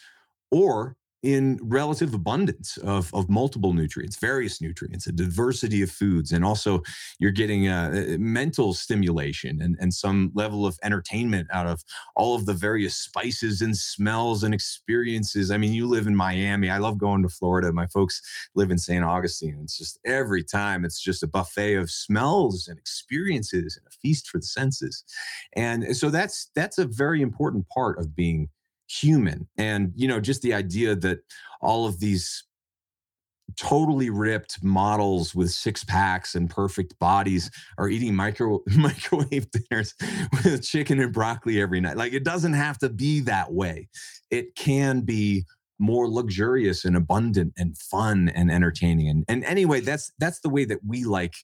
or 0.52 0.96
in 1.22 1.60
relative 1.62 2.14
abundance 2.14 2.78
of, 2.78 3.14
of 3.14 3.30
multiple 3.30 3.74
nutrients, 3.74 4.18
various 4.18 4.62
nutrients, 4.62 5.08
a 5.08 5.12
diversity 5.12 5.82
of 5.82 5.92
foods, 5.92 6.32
and 6.32 6.46
also 6.46 6.82
you're 7.20 7.32
getting 7.32 7.68
a, 7.68 8.14
a 8.16 8.18
mental 8.18 8.74
stimulation 8.74 9.62
and, 9.62 9.76
and 9.82 9.94
some 9.94 10.32
level 10.34 10.66
of 10.66 10.80
entertainment 10.84 11.48
out 11.52 11.68
of 11.68 11.84
all 12.16 12.36
of 12.36 12.46
the 12.46 12.54
various 12.54 12.96
spices 12.96 13.62
and 13.62 13.76
smells 13.76 14.44
and 14.44 14.54
experiences. 14.54 15.52
I 15.52 15.58
mean, 15.58 15.74
you 15.74 15.88
live 15.88 16.08
in 16.08 16.16
Miami. 16.16 16.70
I 16.70 16.78
love 16.78 16.98
going 16.98 17.22
to 17.24 17.30
Florida. 17.30 17.74
My 17.74 17.88
folks 17.88 18.22
live 18.56 18.72
in 18.72 18.78
St. 18.78 19.04
Augustine. 19.04 19.60
It's 19.62 19.78
just 19.78 20.00
every 20.06 20.44
time 20.44 20.86
it's 20.86 21.02
just 21.02 21.24
a 21.24 21.28
buffet 21.28 21.76
of 21.76 21.92
smells 21.92 22.68
and 22.68 22.80
experiences 22.80 23.78
and 23.78 23.86
a 23.88 23.92
feast 23.92 24.30
for 24.30 24.38
the 24.38 24.46
senses. 24.46 25.04
And 25.54 25.96
so 25.96 26.10
that's 26.10 26.50
that's 26.56 26.78
a 26.78 26.86
very 26.86 27.22
important 27.22 27.68
part 27.70 28.00
of 28.00 28.16
being 28.16 28.50
human. 28.90 29.48
And 29.58 29.92
you 29.96 30.08
know 30.08 30.20
just 30.20 30.42
the 30.42 30.54
idea 30.54 30.96
that 30.96 31.20
all 31.62 31.86
of 31.86 32.00
these 32.00 32.44
totally 33.58 34.10
ripped 34.10 34.64
models 34.64 35.34
with 35.34 35.52
six 35.52 35.84
packs 35.84 36.36
and 36.36 36.50
perfect 36.50 36.98
bodies 37.00 37.50
are 37.78 37.90
eating 37.90 38.16
micro 38.16 38.60
microwave 38.76 39.48
dinners 39.52 39.94
with 40.32 40.64
chicken 40.64 41.00
and 41.00 41.14
broccoli 41.14 41.62
every 41.62 41.82
night. 41.82 41.98
Like 41.98 42.14
it 42.14 42.24
doesn't 42.24 42.54
have 42.54 42.78
to 42.80 42.90
be 42.90 43.22
that 43.22 43.52
way. 43.52 43.88
It 44.30 44.56
can 44.56 45.02
be 45.02 45.46
more 45.80 46.10
luxurious 46.10 46.84
and 46.84 46.96
abundant 46.96 47.54
and 47.58 47.78
fun 47.78 48.30
and 48.30 48.52
entertaining. 48.52 49.10
And, 49.10 49.26
and 49.28 49.44
anyway 49.46 49.80
that's 49.80 50.12
that's 50.20 50.40
the 50.42 50.50
way 50.50 50.66
that 50.66 50.80
we 50.86 51.06
like 51.06 51.36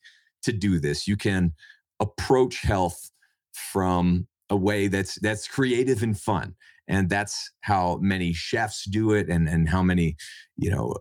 to 0.43 0.51
do 0.51 0.79
this. 0.79 1.07
You 1.07 1.17
can 1.17 1.53
approach 1.99 2.61
health 2.61 3.11
from 3.53 4.27
a 4.49 4.55
way 4.55 4.87
that's 4.87 5.19
that's 5.21 5.47
creative 5.47 6.03
and 6.03 6.19
fun 6.19 6.55
and 6.87 7.09
that's 7.09 7.51
how 7.61 7.97
many 8.01 8.33
chefs 8.33 8.85
do 8.85 9.11
it 9.11 9.29
and 9.29 9.47
and 9.47 9.69
how 9.69 9.81
many 9.81 10.15
you 10.57 10.69
know 10.69 10.95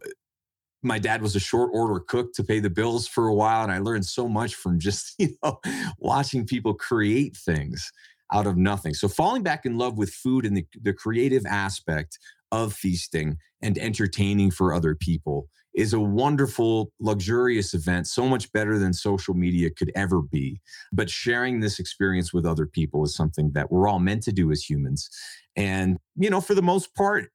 my 0.83 0.99
dad 0.99 1.23
was 1.23 1.35
a 1.35 1.41
short 1.41 1.71
order 1.73 2.01
cook 2.01 2.33
to 2.35 2.45
pay 2.45 2.61
the 2.61 2.71
bills 2.71 3.07
for 3.07 3.29
a 3.29 3.35
while 3.35 3.63
and 3.63 3.73
i 3.73 3.79
learned 3.79 4.07
so 4.07 4.29
much 4.29 4.55
from 4.55 4.79
just 4.79 5.15
you 5.19 5.31
know 5.43 5.59
watching 5.99 6.47
people 6.47 6.75
create 6.75 7.37
things 7.37 7.91
out 8.33 8.47
of 8.47 8.57
nothing 8.57 8.95
so 8.95 9.09
falling 9.09 9.43
back 9.43 9.65
in 9.67 9.79
love 9.79 9.99
with 9.99 10.11
food 10.11 10.47
and 10.47 10.57
the, 10.57 10.67
the 10.83 10.93
creative 10.93 11.45
aspect 11.47 12.19
of 12.53 12.73
feasting 12.73 13.37
and 13.63 13.79
entertaining 13.79 14.51
for 14.51 14.73
other 14.73 14.95
people 14.95 15.49
is 15.75 15.93
a 15.93 16.01
wonderful, 16.01 16.93
luxurious 17.01 17.75
event, 17.75 18.07
so 18.07 18.29
much 18.29 18.51
better 18.53 18.79
than 18.79 18.93
social 18.93 19.35
media 19.35 19.71
could 19.71 19.91
ever 19.95 20.23
be. 20.23 20.61
But 20.93 21.11
sharing 21.11 21.61
this 21.61 21.79
experience 21.81 22.33
with 22.33 22.47
other 22.47 22.67
people 22.67 23.03
is 23.05 23.15
something 23.15 23.51
that 23.53 23.73
we're 23.73 23.89
all 23.89 23.99
meant 23.99 24.23
to 24.25 24.33
do 24.33 24.53
as 24.53 24.63
humans. 24.63 25.11
And, 25.57 25.99
you 26.17 26.31
know, 26.31 26.41
for 26.41 26.55
the 26.55 26.63
most 26.63 26.95
part, 26.95 27.31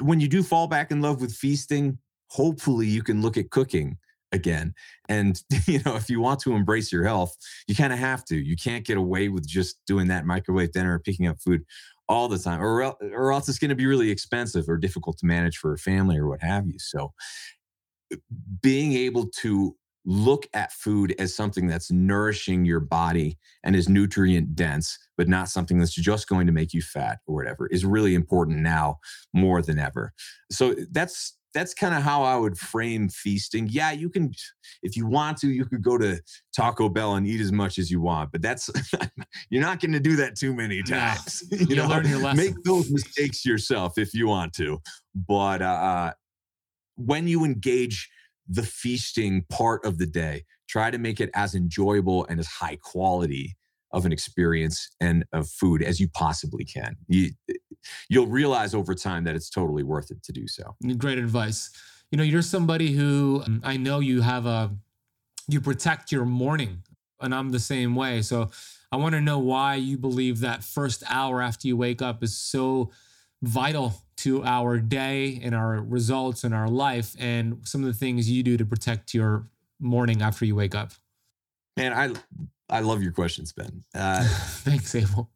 when 0.00 0.20
you 0.20 0.28
do 0.28 0.42
fall 0.42 0.66
back 0.66 0.90
in 0.90 1.00
love 1.00 1.20
with 1.20 1.32
feasting, 1.32 1.98
hopefully 2.28 2.86
you 2.86 3.02
can 3.02 3.22
look 3.22 3.36
at 3.36 3.50
cooking 3.50 3.98
again. 4.32 4.74
And, 5.08 5.40
you 5.66 5.80
know, 5.84 5.96
if 5.96 6.08
you 6.10 6.20
want 6.20 6.40
to 6.40 6.54
embrace 6.54 6.92
your 6.92 7.04
health, 7.04 7.36
you 7.66 7.74
kind 7.74 7.92
of 7.92 7.98
have 7.98 8.24
to. 8.26 8.36
You 8.36 8.56
can't 8.56 8.86
get 8.86 8.96
away 8.96 9.28
with 9.28 9.46
just 9.46 9.78
doing 9.86 10.08
that 10.08 10.26
microwave 10.26 10.72
dinner 10.72 10.94
or 10.94 10.98
picking 10.98 11.26
up 11.26 11.38
food 11.40 11.64
all 12.08 12.28
the 12.28 12.38
time, 12.38 12.60
or, 12.62 12.82
or 12.82 13.32
else 13.32 13.48
it's 13.48 13.58
going 13.58 13.68
to 13.68 13.74
be 13.74 13.86
really 13.86 14.10
expensive 14.10 14.66
or 14.68 14.78
difficult 14.78 15.18
to 15.18 15.26
manage 15.26 15.58
for 15.58 15.74
a 15.74 15.78
family 15.78 16.16
or 16.16 16.26
what 16.26 16.42
have 16.42 16.66
you. 16.66 16.78
So, 16.78 17.12
being 18.62 18.94
able 18.94 19.28
to 19.40 19.76
look 20.08 20.48
at 20.54 20.72
food 20.72 21.14
as 21.18 21.36
something 21.36 21.66
that's 21.66 21.92
nourishing 21.92 22.64
your 22.64 22.80
body 22.80 23.36
and 23.62 23.76
is 23.76 23.90
nutrient 23.90 24.56
dense, 24.56 24.98
but 25.18 25.28
not 25.28 25.50
something 25.50 25.78
that's 25.78 25.94
just 25.94 26.28
going 26.28 26.46
to 26.46 26.52
make 26.52 26.72
you 26.72 26.80
fat 26.80 27.18
or 27.26 27.34
whatever 27.34 27.66
is 27.66 27.84
really 27.84 28.14
important 28.14 28.58
now 28.60 28.98
more 29.34 29.60
than 29.60 29.78
ever. 29.78 30.14
So 30.50 30.74
that's 30.90 31.34
that's 31.52 31.74
kind 31.74 31.94
of 31.94 32.02
how 32.02 32.22
I 32.22 32.36
would 32.36 32.56
frame 32.56 33.08
feasting. 33.10 33.68
Yeah, 33.70 33.90
you 33.90 34.08
can, 34.08 34.32
if 34.82 34.96
you 34.96 35.06
want 35.06 35.38
to, 35.38 35.48
you 35.48 35.64
could 35.64 35.82
go 35.82 35.98
to 35.98 36.20
Taco 36.54 36.88
Bell 36.88 37.14
and 37.14 37.26
eat 37.26 37.40
as 37.40 37.52
much 37.52 37.78
as 37.78 37.90
you 37.90 38.00
want, 38.00 38.32
but 38.32 38.40
that's 38.40 38.70
you're 39.50 39.62
not 39.62 39.80
going 39.80 39.92
to 39.92 40.00
do 40.00 40.16
that 40.16 40.36
too 40.36 40.54
many 40.54 40.82
times. 40.82 41.42
you, 41.50 41.66
you 41.66 41.76
know, 41.76 41.86
learn 41.86 42.06
your 42.06 42.18
lesson. 42.18 42.36
Make 42.36 42.62
those 42.64 42.90
mistakes 42.90 43.44
yourself 43.44 43.98
if 43.98 44.14
you 44.14 44.28
want 44.28 44.54
to, 44.54 44.78
but 45.14 45.60
uh, 45.60 46.12
when 46.96 47.28
you 47.28 47.44
engage 47.44 48.08
the 48.48 48.62
feasting 48.62 49.44
part 49.50 49.84
of 49.84 49.98
the 49.98 50.06
day. 50.06 50.44
Try 50.68 50.90
to 50.90 50.98
make 50.98 51.20
it 51.20 51.30
as 51.34 51.54
enjoyable 51.54 52.26
and 52.26 52.40
as 52.40 52.46
high 52.46 52.76
quality 52.76 53.56
of 53.92 54.04
an 54.04 54.12
experience 54.12 54.90
and 55.00 55.24
of 55.32 55.48
food 55.48 55.82
as 55.82 55.98
you 55.98 56.08
possibly 56.08 56.64
can. 56.64 56.96
You, 57.06 57.30
you'll 58.08 58.26
realize 58.26 58.74
over 58.74 58.94
time 58.94 59.24
that 59.24 59.34
it's 59.34 59.48
totally 59.48 59.82
worth 59.82 60.10
it 60.10 60.22
to 60.24 60.32
do 60.32 60.46
so. 60.46 60.76
Great 60.98 61.18
advice. 61.18 61.70
You 62.10 62.18
know, 62.18 62.24
you're 62.24 62.42
somebody 62.42 62.92
who 62.92 63.42
um, 63.46 63.60
I 63.64 63.76
know 63.76 64.00
you 64.00 64.22
have 64.22 64.46
a, 64.46 64.70
you 65.46 65.60
protect 65.60 66.12
your 66.12 66.24
morning, 66.24 66.82
and 67.20 67.34
I'm 67.34 67.50
the 67.50 67.58
same 67.58 67.94
way. 67.94 68.22
So 68.22 68.50
I 68.92 68.96
want 68.96 69.14
to 69.14 69.20
know 69.20 69.38
why 69.38 69.74
you 69.74 69.98
believe 69.98 70.40
that 70.40 70.64
first 70.64 71.02
hour 71.08 71.42
after 71.42 71.66
you 71.68 71.76
wake 71.76 72.00
up 72.00 72.22
is 72.22 72.36
so 72.36 72.90
vital 73.42 73.94
to 74.18 74.42
our 74.44 74.78
day 74.78 75.40
and 75.42 75.54
our 75.54 75.80
results 75.80 76.44
and 76.44 76.54
our 76.54 76.68
life 76.68 77.14
and 77.18 77.60
some 77.64 77.82
of 77.82 77.86
the 77.86 77.98
things 77.98 78.30
you 78.30 78.42
do 78.42 78.56
to 78.56 78.64
protect 78.64 79.14
your 79.14 79.46
morning 79.80 80.22
after 80.22 80.44
you 80.44 80.56
wake 80.56 80.74
up? 80.74 80.92
Man, 81.76 81.92
I 81.92 82.12
I 82.70 82.80
love 82.80 83.02
your 83.02 83.12
questions, 83.12 83.52
Ben. 83.52 83.84
Uh, 83.94 84.24
Thanks, 84.28 84.94
Abel. 84.94 85.30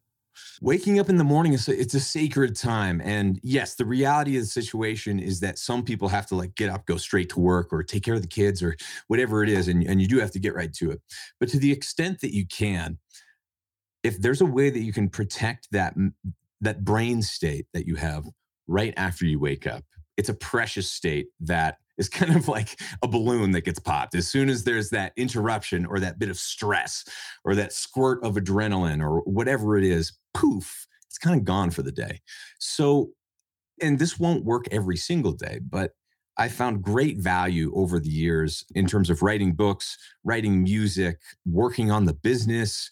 Waking 0.61 0.99
up 0.99 1.09
in 1.09 1.17
the 1.17 1.23
morning 1.23 1.53
is 1.53 1.67
a, 1.67 1.79
it's 1.79 1.93
a 1.93 1.99
sacred 1.99 2.55
time, 2.55 3.01
and 3.03 3.39
yes, 3.43 3.75
the 3.75 3.85
reality 3.85 4.35
of 4.37 4.43
the 4.43 4.47
situation 4.47 5.19
is 5.19 5.39
that 5.41 5.57
some 5.57 5.83
people 5.83 6.07
have 6.07 6.25
to 6.27 6.35
like 6.35 6.55
get 6.55 6.69
up, 6.69 6.85
go 6.85 6.97
straight 6.97 7.29
to 7.29 7.39
work, 7.39 7.71
or 7.71 7.83
take 7.83 8.03
care 8.03 8.15
of 8.15 8.21
the 8.21 8.27
kids, 8.27 8.63
or 8.63 8.75
whatever 9.07 9.43
it 9.43 9.49
is, 9.49 9.67
and 9.67 9.83
and 9.83 10.01
you 10.01 10.07
do 10.07 10.19
have 10.19 10.31
to 10.31 10.39
get 10.39 10.55
right 10.55 10.73
to 10.73 10.91
it. 10.91 11.01
But 11.39 11.49
to 11.49 11.59
the 11.59 11.71
extent 11.71 12.21
that 12.21 12.33
you 12.33 12.45
can, 12.47 12.97
if 14.03 14.21
there's 14.21 14.41
a 14.41 14.45
way 14.45 14.69
that 14.69 14.79
you 14.79 14.93
can 14.93 15.09
protect 15.09 15.69
that 15.71 15.95
that 16.63 16.83
brain 16.83 17.21
state 17.21 17.67
that 17.73 17.87
you 17.87 17.95
have 17.95 18.27
right 18.67 18.93
after 18.97 19.25
you 19.25 19.39
wake 19.39 19.67
up, 19.67 19.83
it's 20.17 20.29
a 20.29 20.33
precious 20.33 20.89
state 20.89 21.27
that 21.41 21.77
is 21.97 22.09
kind 22.09 22.35
of 22.35 22.47
like 22.47 22.79
a 23.01 23.07
balloon 23.07 23.51
that 23.51 23.65
gets 23.65 23.79
popped. 23.79 24.15
As 24.15 24.27
soon 24.27 24.49
as 24.49 24.63
there's 24.63 24.89
that 24.89 25.13
interruption 25.17 25.85
or 25.85 25.99
that 25.99 26.19
bit 26.19 26.29
of 26.29 26.37
stress 26.37 27.05
or 27.43 27.55
that 27.55 27.73
squirt 27.73 28.23
of 28.23 28.35
adrenaline 28.35 29.01
or 29.01 29.21
whatever 29.21 29.77
it 29.77 29.83
is, 29.83 30.13
poof, 30.33 30.87
it's 31.07 31.17
kind 31.17 31.37
of 31.37 31.45
gone 31.45 31.69
for 31.69 31.83
the 31.83 31.91
day. 31.91 32.21
So, 32.59 33.09
and 33.81 33.99
this 33.99 34.19
won't 34.19 34.45
work 34.45 34.65
every 34.71 34.97
single 34.97 35.33
day, 35.33 35.59
but 35.67 35.91
I 36.37 36.49
found 36.49 36.81
great 36.81 37.19
value 37.19 37.71
over 37.75 37.99
the 37.99 38.09
years 38.09 38.65
in 38.73 38.87
terms 38.87 39.11
of 39.11 39.21
writing 39.21 39.53
books, 39.53 39.97
writing 40.23 40.63
music, 40.63 41.19
working 41.45 41.91
on 41.91 42.05
the 42.05 42.13
business, 42.13 42.89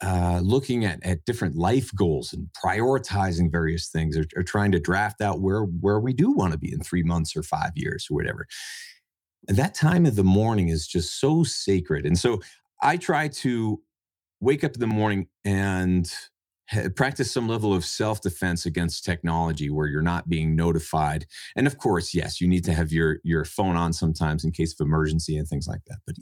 uh, 0.00 0.40
looking 0.42 0.84
at, 0.84 1.04
at 1.04 1.24
different 1.24 1.56
life 1.56 1.94
goals 1.94 2.32
and 2.32 2.48
prioritizing 2.64 3.50
various 3.50 3.88
things 3.88 4.16
or, 4.16 4.24
or 4.36 4.42
trying 4.42 4.70
to 4.72 4.78
draft 4.78 5.20
out 5.20 5.40
where, 5.40 5.62
where 5.62 5.98
we 5.98 6.12
do 6.12 6.30
want 6.30 6.52
to 6.52 6.58
be 6.58 6.72
in 6.72 6.80
three 6.80 7.02
months 7.02 7.36
or 7.36 7.42
five 7.42 7.72
years 7.74 8.06
or 8.10 8.14
whatever. 8.14 8.46
That 9.48 9.74
time 9.74 10.06
of 10.06 10.14
the 10.14 10.24
morning 10.24 10.68
is 10.68 10.86
just 10.86 11.20
so 11.20 11.42
sacred. 11.42 12.06
And 12.06 12.18
so 12.18 12.40
I 12.80 12.96
try 12.96 13.28
to 13.28 13.80
wake 14.40 14.62
up 14.62 14.74
in 14.74 14.80
the 14.80 14.86
morning 14.86 15.26
and 15.44 16.12
practice 16.96 17.32
some 17.32 17.48
level 17.48 17.72
of 17.72 17.84
self 17.84 18.20
defense 18.20 18.66
against 18.66 19.04
technology 19.04 19.70
where 19.70 19.86
you're 19.86 20.02
not 20.02 20.28
being 20.28 20.54
notified. 20.54 21.26
And 21.56 21.66
of 21.66 21.78
course, 21.78 22.14
yes, 22.14 22.40
you 22.40 22.48
need 22.48 22.64
to 22.64 22.74
have 22.74 22.92
your 22.92 23.18
your 23.24 23.44
phone 23.44 23.76
on 23.76 23.92
sometimes 23.92 24.44
in 24.44 24.52
case 24.52 24.78
of 24.78 24.84
emergency 24.84 25.36
and 25.36 25.48
things 25.48 25.66
like 25.66 25.80
that. 25.86 25.98
But 26.06 26.16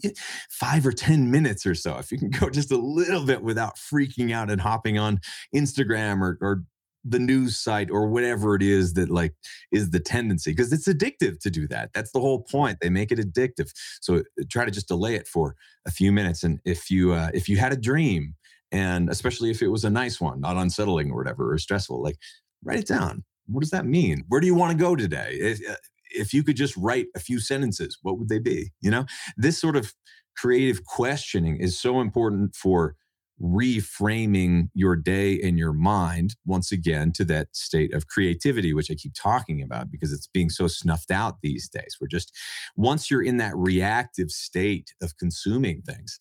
five 0.50 0.86
or 0.86 0.92
ten 0.92 1.30
minutes 1.30 1.66
or 1.66 1.74
so, 1.74 1.98
if 1.98 2.12
you 2.12 2.18
can 2.18 2.30
go 2.30 2.50
just 2.50 2.72
a 2.72 2.76
little 2.76 3.24
bit 3.24 3.42
without 3.42 3.76
freaking 3.76 4.32
out 4.32 4.50
and 4.50 4.60
hopping 4.60 4.98
on 4.98 5.20
Instagram 5.54 6.20
or, 6.20 6.38
or 6.40 6.62
the 7.08 7.18
news 7.18 7.56
site 7.56 7.90
or 7.90 8.08
whatever 8.08 8.56
it 8.56 8.62
is 8.62 8.94
that 8.94 9.08
like 9.08 9.32
is 9.70 9.90
the 9.90 10.00
tendency 10.00 10.50
because 10.50 10.72
it's 10.72 10.88
addictive 10.88 11.38
to 11.38 11.50
do 11.50 11.68
that 11.68 11.88
that's 11.94 12.10
the 12.10 12.18
whole 12.18 12.42
point 12.42 12.78
they 12.80 12.90
make 12.90 13.12
it 13.12 13.18
addictive 13.20 13.70
so 14.00 14.16
uh, 14.16 14.22
try 14.50 14.64
to 14.64 14.72
just 14.72 14.88
delay 14.88 15.14
it 15.14 15.28
for 15.28 15.54
a 15.86 15.90
few 15.90 16.10
minutes 16.10 16.42
and 16.42 16.58
if 16.64 16.90
you 16.90 17.12
uh, 17.12 17.30
if 17.32 17.48
you 17.48 17.58
had 17.58 17.72
a 17.72 17.76
dream 17.76 18.34
and 18.72 19.08
especially 19.10 19.50
if 19.50 19.62
it 19.62 19.68
was 19.68 19.84
a 19.84 19.90
nice 19.90 20.20
one 20.20 20.40
not 20.40 20.56
unsettling 20.56 21.10
or 21.10 21.16
whatever 21.16 21.52
or 21.52 21.58
stressful 21.58 22.02
like 22.02 22.16
write 22.64 22.78
it 22.78 22.86
down. 22.88 23.24
What 23.46 23.60
does 23.60 23.70
that 23.70 23.86
mean? 23.86 24.24
Where 24.28 24.40
do 24.40 24.46
you 24.46 24.54
want 24.54 24.72
to 24.72 24.82
go 24.82 24.96
today? 24.96 25.36
If, 25.40 25.60
uh, 25.70 25.76
if 26.10 26.34
you 26.34 26.42
could 26.42 26.56
just 26.56 26.76
write 26.76 27.06
a 27.14 27.20
few 27.20 27.40
sentences 27.40 27.98
what 28.02 28.18
would 28.18 28.28
they 28.28 28.38
be 28.38 28.72
you 28.80 28.90
know? 28.90 29.06
This 29.36 29.58
sort 29.58 29.76
of 29.76 29.92
creative 30.36 30.84
questioning 30.84 31.58
is 31.58 31.78
so 31.78 32.00
important 32.00 32.54
for 32.54 32.96
reframing 33.40 34.68
your 34.74 34.96
day 34.96 35.38
and 35.42 35.58
your 35.58 35.72
mind 35.72 36.36
once 36.46 36.72
again 36.72 37.12
to 37.12 37.24
that 37.24 37.48
state 37.54 37.92
of 37.92 38.06
creativity 38.06 38.72
which 38.72 38.90
i 38.90 38.94
keep 38.94 39.12
talking 39.14 39.60
about 39.60 39.90
because 39.90 40.10
it's 40.10 40.26
being 40.26 40.48
so 40.48 40.66
snuffed 40.66 41.10
out 41.10 41.36
these 41.42 41.68
days 41.68 41.98
we're 42.00 42.06
just 42.06 42.32
once 42.76 43.10
you're 43.10 43.22
in 43.22 43.36
that 43.36 43.54
reactive 43.54 44.30
state 44.30 44.94
of 45.02 45.18
consuming 45.18 45.82
things 45.82 46.18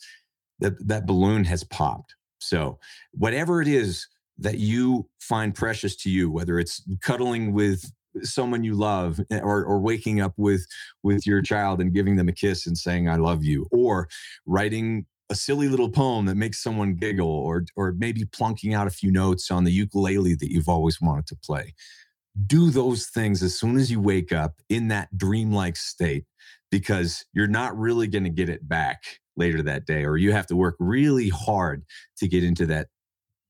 that 0.60 0.74
that 0.86 1.06
balloon 1.06 1.46
has 1.46 1.64
popped 1.64 2.16
so, 2.46 2.80
whatever 3.12 3.62
it 3.62 3.68
is 3.68 4.08
that 4.38 4.60
you 4.60 5.08
find 5.20 5.56
precious 5.56 5.96
to 5.96 6.10
you, 6.10 6.30
whether 6.30 6.60
it's 6.60 6.82
cuddling 7.02 7.54
with 7.54 7.92
someone 8.22 8.64
you 8.64 8.76
love 8.76 9.20
eh, 9.32 9.40
or, 9.40 9.64
or 9.66 9.80
waking 9.80 10.22
up 10.22 10.34
with 10.38 10.66
with 11.04 11.26
your 11.28 11.42
child 11.42 11.82
and 11.82 11.94
giving 11.94 12.16
them 12.16 12.30
a 12.30 12.32
kiss 12.32 12.66
and 12.66 12.78
saying 12.78 13.10
i 13.10 13.18
love 13.18 13.44
you 13.44 13.68
or 13.72 14.08
writing 14.46 15.06
a 15.30 15.36
silly 15.36 15.68
little 15.68 15.90
poem 15.90 16.26
that 16.26 16.36
makes 16.36 16.64
someone 16.64 16.96
giggle 16.96 17.28
or 17.28 17.66
or 17.76 17.94
maybe 17.98 18.24
plunking 18.26 18.74
out 18.74 18.88
a 18.88 18.92
few 18.92 19.12
notes 19.12 19.52
on 19.52 19.66
the 19.66 19.72
ukulele 19.72 20.36
that 20.36 20.52
you've 20.52 20.70
always 20.70 21.02
wanted 21.02 21.28
to 21.28 21.36
play 21.36 21.74
do 22.48 22.70
those 22.70 23.08
things 23.08 23.42
as 23.44 23.58
soon 23.58 23.78
as 23.78 23.92
you 23.92 24.00
wake 24.00 24.32
up 24.32 24.54
in 24.70 24.88
that 24.88 25.10
dreamlike 25.18 25.76
state 25.76 26.26
because 26.72 27.26
you're 27.34 27.48
not 27.48 27.78
really 27.78 28.08
going 28.08 28.24
to 28.24 28.30
get 28.30 28.50
it 28.50 28.68
back 28.68 29.20
later 29.38 29.62
that 29.62 29.86
day 29.86 30.04
or 30.04 30.18
you 30.18 30.32
have 30.32 30.48
to 30.48 30.56
work 30.56 30.76
really 30.80 31.30
hard 31.30 31.84
to 32.18 32.28
get 32.28 32.44
into 32.44 32.66
that 32.66 32.88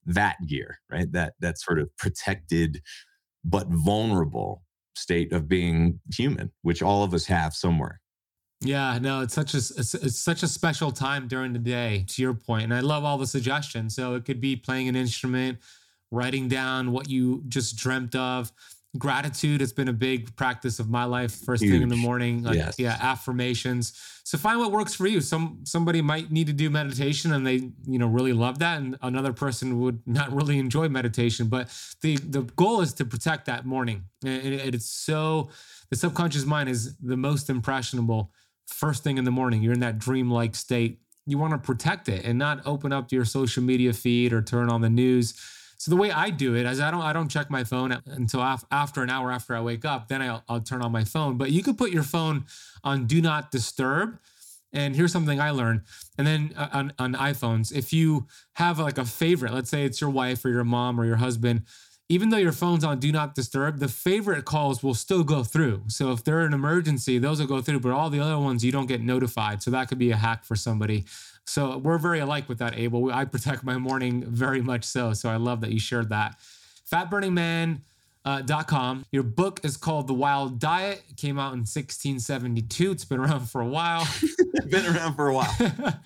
that 0.06 0.38
gear 0.48 0.80
right? 0.92 1.12
That 1.12 1.34
that 1.40 1.60
sort 1.60 1.80
of 1.80 1.96
protected 1.98 2.82
but 3.44 3.68
vulnerable 3.68 4.64
state 4.96 5.32
of 5.32 5.48
being 5.48 6.00
human 6.14 6.52
which 6.62 6.82
all 6.82 7.04
of 7.04 7.14
us 7.14 7.26
have 7.26 7.54
somewhere. 7.54 8.02
Yeah 8.62 8.98
no 9.02 9.22
it's 9.22 9.34
such 9.34 9.54
a 9.54 9.58
it's, 9.58 9.94
it's 9.94 10.20
such 10.20 10.44
a 10.44 10.48
special 10.48 10.92
time 10.92 11.28
during 11.28 11.54
the 11.54 11.60
day 11.60 12.06
to 12.10 12.22
your 12.22 12.34
point 12.34 12.66
and 12.66 12.74
i 12.74 12.80
love 12.80 13.04
all 13.04 13.18
the 13.18 13.28
suggestions. 13.28 13.96
So 13.96 14.16
it 14.16 14.26
could 14.26 14.42
be 14.42 14.56
playing 14.56 14.88
an 14.88 14.96
instrument 14.96 15.60
writing 16.12 16.48
down 16.48 16.92
what 16.92 17.10
you 17.10 17.44
just 17.48 17.76
dreamt 17.78 18.16
of 18.16 18.52
gratitude 18.98 19.62
has 19.62 19.74
been 19.74 19.88
a 19.88 19.94
big 19.94 20.36
practice 20.36 20.80
of 20.80 20.90
my 20.90 21.06
life 21.06 21.34
first 21.34 21.64
Huge. 21.64 21.74
thing 21.74 21.82
in 21.82 21.90
the 21.90 21.96
morning 21.96 22.44
like, 22.44 22.56
yes. 22.56 22.80
yeah 22.80 22.98
affirmations. 23.00 23.94
So 24.24 24.38
find 24.38 24.60
what 24.60 24.72
works 24.72 24.94
for 24.94 25.08
you. 25.08 25.22
Some 25.22 25.60
somebody 25.64 26.02
might 26.02 26.32
need 26.32 26.48
to 26.48 26.54
do 26.54 26.70
meditation 26.70 27.34
and 27.34 27.46
they 27.46 27.72
you 27.86 28.00
know 28.00 28.08
really 28.08 28.34
love 28.34 28.60
that 28.60 28.80
and 28.80 28.98
another 29.02 29.34
person 29.34 29.80
would 29.82 30.02
not 30.06 30.32
really 30.32 30.60
enjoy 30.60 30.90
meditation 30.90 31.48
but 31.48 31.70
the 32.02 32.18
the 32.18 32.42
goal 32.42 32.82
is 32.82 32.94
to 32.94 33.06
protect 33.06 33.46
that 33.46 33.66
morning. 33.66 34.06
And 34.24 34.54
it's 34.54 34.90
so 34.90 35.50
the 35.90 35.96
subconscious 35.96 36.46
mind 36.46 36.70
is 36.70 36.96
the 36.98 37.18
most 37.18 37.50
impressionable 37.50 38.32
first 38.68 39.04
thing 39.04 39.18
in 39.18 39.26
the 39.26 39.32
morning. 39.32 39.62
You're 39.62 39.74
in 39.74 39.82
that 39.82 40.00
dreamlike 40.00 40.56
state. 40.56 41.00
You 41.28 41.38
want 41.38 41.54
to 41.54 41.58
protect 41.58 42.08
it 42.08 42.24
and 42.24 42.38
not 42.38 42.66
open 42.66 42.94
up 42.94 43.12
your 43.12 43.26
social 43.26 43.64
media 43.64 43.94
feed 43.94 44.32
or 44.32 44.42
turn 44.42 44.70
on 44.70 44.82
the 44.82 44.90
news 44.90 45.34
so 45.78 45.92
the 45.92 45.98
way 45.98 46.12
I 46.12 46.30
do 46.30 46.56
it 46.56 46.66
is 46.66 46.80
I 46.80 46.92
don't 46.92 47.02
I 47.02 47.14
don't 47.14 47.30
check 47.30 47.50
my 47.50 47.64
phone 47.64 47.92
until 48.06 48.42
af- 48.42 48.66
after 48.72 49.04
an 49.04 49.10
hour 49.10 49.32
after 49.32 49.56
I 49.56 49.62
wake 49.62 49.86
up. 49.86 50.08
Then 50.08 50.22
I'll, 50.22 50.44
I'll 50.48 50.62
turn 50.62 50.82
on 50.82 50.92
my 50.92 51.04
phone. 51.04 51.38
But 51.38 51.52
you 51.52 51.64
could 51.64 51.78
put 51.78 51.92
your 51.92 52.04
phone 52.04 52.46
on 52.84 53.06
do 53.06 53.22
not 53.22 53.52
disturb. 53.52 54.20
And 54.74 54.96
here's 54.96 55.14
something 55.14 55.40
I 55.40 55.52
learned. 55.52 55.82
And 56.18 56.28
then 56.28 56.54
uh, 56.58 56.68
on, 56.74 56.94
on 57.00 57.14
iPhones, 57.14 57.74
if 57.74 57.94
you 57.94 58.28
have 58.54 58.78
like 58.78 58.98
a 58.98 59.06
favorite, 59.06 59.54
let's 59.54 59.70
say 59.70 59.86
it's 59.86 60.02
your 60.02 60.10
wife 60.10 60.44
or 60.44 60.50
your 60.50 60.66
mom 60.66 61.00
or 61.00 61.06
your 61.06 61.16
husband, 61.16 61.64
even 62.08 62.30
though 62.30 62.38
your 62.38 62.52
phone's 62.52 62.84
on 62.84 63.00
do 63.00 63.12
not 63.12 63.34
disturb, 63.34 63.80
the 63.80 63.88
favorite 63.88 64.46
calls 64.46 64.84
will 64.84 64.94
still 64.94 65.24
go 65.24 65.44
through. 65.44 65.84
So 65.88 66.12
if 66.12 66.24
they're 66.24 66.42
an 66.42 66.54
emergency, 66.54 67.18
those 67.18 67.40
will 67.40 67.48
go 67.48 67.62
through, 67.62 67.80
but 67.80 67.92
all 67.92 68.12
the 68.12 68.20
other 68.20 68.38
ones 68.38 68.64
you 68.64 68.72
don't 68.72 68.86
get 68.86 69.02
notified. 69.02 69.64
So 69.64 69.72
that 69.72 69.88
could 69.88 69.98
be 69.98 70.12
a 70.12 70.16
hack 70.16 70.46
for 70.46 70.56
somebody. 70.56 71.06
So 71.46 71.78
we're 71.78 71.98
very 71.98 72.20
alike 72.20 72.48
with 72.48 72.60
that, 72.60 72.78
Abel. 72.78 73.12
I 73.12 73.26
protect 73.26 73.64
my 73.64 73.78
morning 73.78 74.24
very 74.24 74.62
much 74.62 74.84
so. 74.84 75.14
So 75.14 75.30
I 75.30 75.38
love 75.38 75.62
that 75.62 75.72
you 75.72 75.80
shared 75.80 76.10
that. 76.10 76.36
Fatburningman.com. 76.92 77.80
Uh, 78.26 79.04
Your 79.12 79.24
book 79.24 79.62
is 79.64 79.78
called 79.78 80.08
The 80.08 80.14
Wild 80.14 80.60
Diet. 80.60 81.04
It 81.10 81.18
came 81.18 81.40
out 81.40 81.54
in 81.54 81.60
1672. 81.60 82.92
It's 82.92 83.06
been 83.06 83.20
around 83.20 83.50
for 83.50 83.62
a 83.62 83.68
while. 83.68 84.08
been 84.70 84.86
around 84.86 85.16
for 85.16 85.30
a 85.30 85.34
while. 85.34 85.56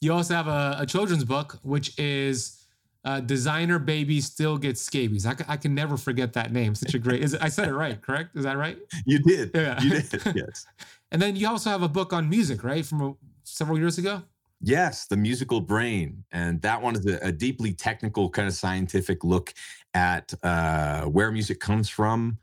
you 0.00 0.12
also 0.12 0.34
have 0.34 0.48
a, 0.48 0.76
a 0.80 0.86
children's 0.86 1.24
book, 1.24 1.58
which 1.62 1.98
is 1.98 2.59
uh, 3.04 3.20
designer 3.20 3.78
baby 3.78 4.20
still 4.20 4.58
gets 4.58 4.80
scabies. 4.80 5.26
I, 5.26 5.34
I, 5.48 5.56
can 5.56 5.74
never 5.74 5.96
forget 5.96 6.34
that 6.34 6.52
name. 6.52 6.74
Such 6.74 6.94
a 6.94 6.98
great. 6.98 7.22
Is 7.22 7.34
it, 7.34 7.42
I 7.42 7.48
said 7.48 7.68
it 7.68 7.72
right? 7.72 8.00
Correct? 8.00 8.36
Is 8.36 8.44
that 8.44 8.58
right? 8.58 8.78
You 9.06 9.18
did. 9.20 9.50
Yeah. 9.54 9.80
You 9.80 9.90
did. 9.90 10.22
Yes. 10.34 10.66
and 11.10 11.20
then 11.20 11.34
you 11.34 11.48
also 11.48 11.70
have 11.70 11.82
a 11.82 11.88
book 11.88 12.12
on 12.12 12.28
music, 12.28 12.62
right? 12.62 12.84
From 12.84 13.00
a, 13.00 13.14
several 13.44 13.78
years 13.78 13.98
ago. 13.98 14.22
Yes, 14.62 15.06
the 15.06 15.16
musical 15.16 15.62
brain, 15.62 16.22
and 16.32 16.60
that 16.60 16.82
one 16.82 16.94
is 16.94 17.06
a, 17.06 17.18
a 17.22 17.32
deeply 17.32 17.72
technical, 17.72 18.28
kind 18.28 18.46
of 18.46 18.52
scientific 18.52 19.24
look 19.24 19.54
at 19.94 20.34
uh, 20.42 21.04
where 21.04 21.32
music 21.32 21.60
comes 21.60 21.88
from, 21.88 22.36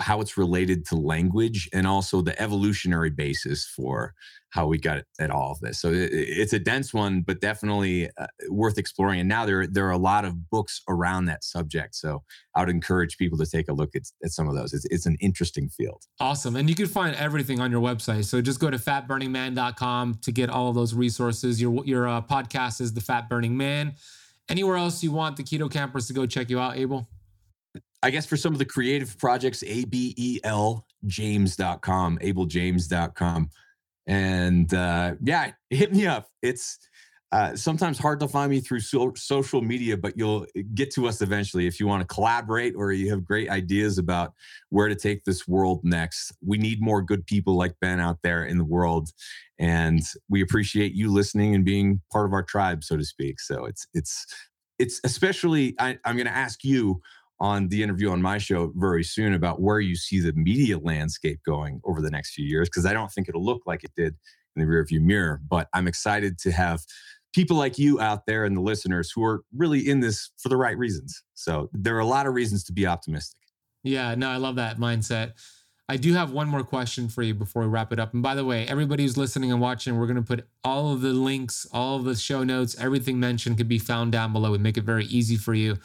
how 0.00 0.20
it's 0.20 0.36
related 0.36 0.86
to 0.86 0.96
language, 0.96 1.68
and 1.72 1.86
also 1.86 2.20
the 2.20 2.40
evolutionary 2.40 3.10
basis 3.10 3.66
for 3.66 4.14
how 4.50 4.68
we 4.68 4.78
got 4.78 5.02
at 5.18 5.30
all 5.32 5.50
of 5.50 5.58
this. 5.60 5.80
So 5.80 5.90
it, 5.90 6.10
it's 6.12 6.52
a 6.52 6.60
dense 6.60 6.94
one, 6.94 7.22
but 7.22 7.40
definitely 7.40 8.08
uh, 8.16 8.26
worth 8.50 8.78
exploring. 8.78 9.18
And 9.18 9.28
now 9.28 9.44
there 9.44 9.66
there 9.66 9.86
are 9.86 9.92
a 9.92 9.98
lot 9.98 10.24
of 10.24 10.48
books 10.48 10.80
around 10.88 11.24
that 11.26 11.42
subject. 11.42 11.96
So 11.96 12.22
I 12.54 12.60
would 12.60 12.68
encourage 12.68 13.18
people 13.18 13.36
to 13.38 13.46
take 13.46 13.68
a 13.68 13.72
look 13.72 13.96
at, 13.96 14.02
at 14.22 14.30
some 14.30 14.48
of 14.48 14.54
those. 14.54 14.72
It's, 14.72 14.84
it's 14.86 15.06
an 15.06 15.16
interesting 15.20 15.68
field. 15.68 16.04
Awesome, 16.20 16.56
and 16.56 16.68
you 16.68 16.76
can 16.76 16.86
find 16.86 17.16
everything 17.16 17.60
on 17.60 17.70
your 17.70 17.82
website. 17.82 18.24
So 18.24 18.40
just 18.40 18.60
go 18.60 18.70
to 18.70 18.78
fatburningman.com 18.78 20.20
to 20.22 20.32
get 20.32 20.50
all 20.50 20.68
of 20.68 20.74
those 20.74 20.94
resources. 20.94 21.60
Your 21.60 21.84
your 21.84 22.08
uh, 22.08 22.22
podcast 22.22 22.80
is 22.80 22.92
the 22.92 23.00
Fat 23.00 23.28
Burning 23.28 23.56
Man. 23.56 23.94
Anywhere 24.48 24.76
else 24.76 25.02
you 25.02 25.10
want 25.10 25.36
the 25.36 25.42
Keto 25.42 25.70
Kampers 25.70 26.06
to 26.08 26.12
go 26.12 26.26
check 26.26 26.50
you 26.50 26.60
out, 26.60 26.76
Abel? 26.76 27.08
I 28.04 28.10
guess 28.10 28.26
for 28.26 28.36
some 28.36 28.52
of 28.52 28.58
the 28.58 28.66
creative 28.66 29.16
projects, 29.18 29.64
A 29.66 29.86
B 29.86 30.14
E 30.18 30.38
L 30.44 30.86
James.com, 31.06 32.18
abeljames.com. 32.18 33.50
And 34.06 34.74
uh, 34.74 35.14
yeah, 35.22 35.52
hit 35.70 35.94
me 35.94 36.06
up. 36.06 36.28
It's 36.42 36.78
uh, 37.32 37.56
sometimes 37.56 37.98
hard 37.98 38.20
to 38.20 38.28
find 38.28 38.50
me 38.50 38.60
through 38.60 38.80
so- 38.80 39.14
social 39.16 39.62
media, 39.62 39.96
but 39.96 40.18
you'll 40.18 40.46
get 40.74 40.92
to 40.92 41.08
us 41.08 41.22
eventually 41.22 41.66
if 41.66 41.80
you 41.80 41.86
want 41.86 42.06
to 42.06 42.14
collaborate 42.14 42.74
or 42.76 42.92
you 42.92 43.08
have 43.08 43.24
great 43.24 43.48
ideas 43.48 43.96
about 43.96 44.34
where 44.68 44.88
to 44.88 44.94
take 44.94 45.24
this 45.24 45.48
world 45.48 45.80
next. 45.82 46.30
We 46.46 46.58
need 46.58 46.82
more 46.82 47.00
good 47.00 47.26
people 47.26 47.56
like 47.56 47.74
Ben 47.80 48.00
out 48.00 48.18
there 48.22 48.44
in 48.44 48.58
the 48.58 48.64
world, 48.64 49.08
and 49.58 50.02
we 50.28 50.42
appreciate 50.42 50.92
you 50.92 51.10
listening 51.10 51.54
and 51.54 51.64
being 51.64 52.02
part 52.12 52.26
of 52.26 52.34
our 52.34 52.42
tribe, 52.42 52.84
so 52.84 52.98
to 52.98 53.04
speak. 53.04 53.40
So 53.40 53.64
it's 53.64 53.86
it's 53.94 54.26
it's 54.78 55.00
especially 55.04 55.74
I, 55.78 55.96
i'm 56.04 56.16
going 56.16 56.26
to 56.26 56.36
ask 56.36 56.64
you 56.64 57.00
on 57.44 57.68
the 57.68 57.82
interview 57.82 58.08
on 58.08 58.22
my 58.22 58.38
show 58.38 58.72
very 58.76 59.04
soon 59.04 59.34
about 59.34 59.60
where 59.60 59.78
you 59.78 59.94
see 59.94 60.18
the 60.18 60.32
media 60.32 60.78
landscape 60.78 61.38
going 61.44 61.78
over 61.84 62.00
the 62.00 62.10
next 62.10 62.32
few 62.32 62.46
years 62.46 62.70
because 62.70 62.86
i 62.86 62.92
don't 62.94 63.12
think 63.12 63.28
it'll 63.28 63.44
look 63.44 63.60
like 63.66 63.84
it 63.84 63.90
did 63.94 64.14
in 64.56 64.62
the 64.62 64.64
rearview 64.64 64.98
mirror 64.98 65.42
but 65.46 65.68
i'm 65.74 65.86
excited 65.86 66.38
to 66.38 66.50
have 66.50 66.82
people 67.34 67.54
like 67.54 67.78
you 67.78 68.00
out 68.00 68.24
there 68.26 68.46
and 68.46 68.56
the 68.56 68.62
listeners 68.62 69.12
who 69.14 69.22
are 69.22 69.42
really 69.54 69.86
in 69.86 70.00
this 70.00 70.30
for 70.38 70.48
the 70.48 70.56
right 70.56 70.78
reasons 70.78 71.22
so 71.34 71.68
there 71.74 71.94
are 71.94 72.00
a 72.00 72.06
lot 72.06 72.26
of 72.26 72.32
reasons 72.32 72.64
to 72.64 72.72
be 72.72 72.86
optimistic 72.86 73.38
yeah 73.82 74.14
no 74.14 74.30
i 74.30 74.36
love 74.36 74.56
that 74.56 74.78
mindset 74.78 75.32
I 75.86 75.98
do 75.98 76.14
have 76.14 76.32
one 76.32 76.48
more 76.48 76.64
question 76.64 77.10
for 77.10 77.22
you 77.22 77.34
before 77.34 77.60
we 77.60 77.68
wrap 77.68 77.92
it 77.92 78.00
up. 78.00 78.14
And 78.14 78.22
by 78.22 78.34
the 78.34 78.42
way, 78.42 78.66
everybody 78.66 79.02
who's 79.02 79.18
listening 79.18 79.52
and 79.52 79.60
watching, 79.60 79.98
we're 79.98 80.06
going 80.06 80.16
to 80.16 80.22
put 80.22 80.48
all 80.64 80.94
of 80.94 81.02
the 81.02 81.12
links, 81.12 81.66
all 81.74 81.96
of 81.96 82.04
the 82.04 82.16
show 82.16 82.42
notes, 82.42 82.74
everything 82.80 83.20
mentioned 83.20 83.58
can 83.58 83.68
be 83.68 83.78
found 83.78 84.10
down 84.10 84.32
below. 84.32 84.50
We 84.50 84.56
make 84.56 84.78
it 84.78 84.84
very 84.84 85.04
easy 85.04 85.36
for 85.36 85.52
you. 85.52 85.76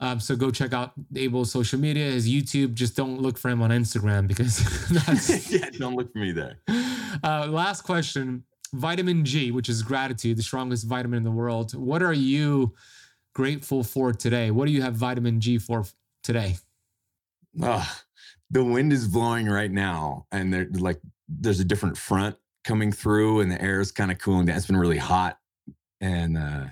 Um, 0.00 0.18
so 0.18 0.34
go 0.34 0.50
check 0.50 0.72
out 0.72 0.92
Abel's 1.14 1.52
social 1.52 1.78
media, 1.78 2.04
his 2.04 2.28
YouTube. 2.28 2.72
Just 2.72 2.96
don't 2.96 3.20
look 3.20 3.36
for 3.36 3.50
him 3.50 3.60
on 3.60 3.70
Instagram 3.70 4.26
because 4.26 4.58
that's 5.04 5.50
yeah, 5.52 5.68
don't 5.78 5.94
look 5.94 6.12
for 6.12 6.18
me 6.18 6.32
there. 6.32 6.58
Uh, 7.22 7.46
last 7.48 7.82
question: 7.82 8.44
Vitamin 8.72 9.24
G, 9.24 9.50
which 9.50 9.68
is 9.68 9.82
gratitude, 9.82 10.38
the 10.38 10.42
strongest 10.42 10.86
vitamin 10.86 11.18
in 11.18 11.24
the 11.24 11.30
world. 11.30 11.74
What 11.74 12.02
are 12.02 12.14
you 12.14 12.74
grateful 13.34 13.84
for 13.84 14.12
today? 14.12 14.50
What 14.50 14.66
do 14.66 14.72
you 14.72 14.82
have 14.82 14.94
vitamin 14.94 15.40
G 15.40 15.58
for 15.58 15.84
today? 16.22 16.56
Oh, 17.62 17.86
the 18.50 18.64
wind 18.64 18.92
is 18.92 19.06
blowing 19.06 19.48
right 19.48 19.70
now, 19.70 20.26
and 20.32 20.52
there 20.52 20.66
like 20.72 21.00
there's 21.28 21.60
a 21.60 21.64
different 21.64 21.98
front 21.98 22.36
coming 22.64 22.90
through, 22.90 23.40
and 23.40 23.50
the 23.50 23.60
air 23.60 23.80
is 23.80 23.92
kind 23.92 24.10
of 24.10 24.18
cooling 24.18 24.46
down. 24.46 24.56
It's 24.56 24.66
been 24.66 24.78
really 24.78 24.98
hot, 24.98 25.38
and 26.00 26.38
uh, 26.38 26.64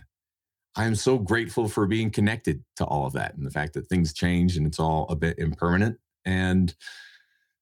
I'm 0.79 0.95
so 0.95 1.19
grateful 1.19 1.69
for 1.69 1.87
being 1.87 2.11
connected 2.11 2.63
to 2.77 2.85
all 2.85 3.07
of 3.07 3.13
that, 3.15 3.35
and 3.35 3.45
the 3.45 3.51
fact 3.51 3.75
that 3.75 3.89
things 3.89 4.13
change 4.13 4.57
and 4.57 4.67
it's 4.67 4.79
all 4.79 5.07
a 5.11 5.17
bit 5.17 5.39
impermanent. 5.39 5.99
And 6.25 6.75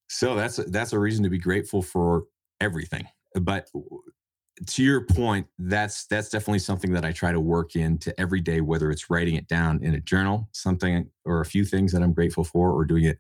so 0.08 0.34
that's 0.36 0.56
that's 0.56 0.92
a 0.92 0.98
reason 0.98 1.24
to 1.24 1.30
be 1.30 1.38
grateful 1.38 1.82
for 1.82 2.24
everything. 2.60 3.08
But 3.34 3.68
to 4.66 4.82
your 4.82 5.02
point, 5.02 5.46
that's 5.58 6.06
that's 6.06 6.28
definitely 6.28 6.58
something 6.58 6.92
that 6.92 7.04
I 7.04 7.12
try 7.12 7.32
to 7.32 7.40
work 7.40 7.74
into 7.74 8.18
every 8.20 8.40
day, 8.40 8.60
whether 8.60 8.90
it's 8.90 9.10
writing 9.10 9.34
it 9.34 9.48
down 9.48 9.82
in 9.82 9.94
a 9.94 10.00
journal, 10.00 10.48
something 10.52 11.10
or 11.24 11.40
a 11.40 11.46
few 11.46 11.64
things 11.64 11.92
that 11.92 12.02
I'm 12.02 12.12
grateful 12.12 12.44
for, 12.44 12.70
or 12.70 12.84
doing 12.84 13.04
it 13.04 13.18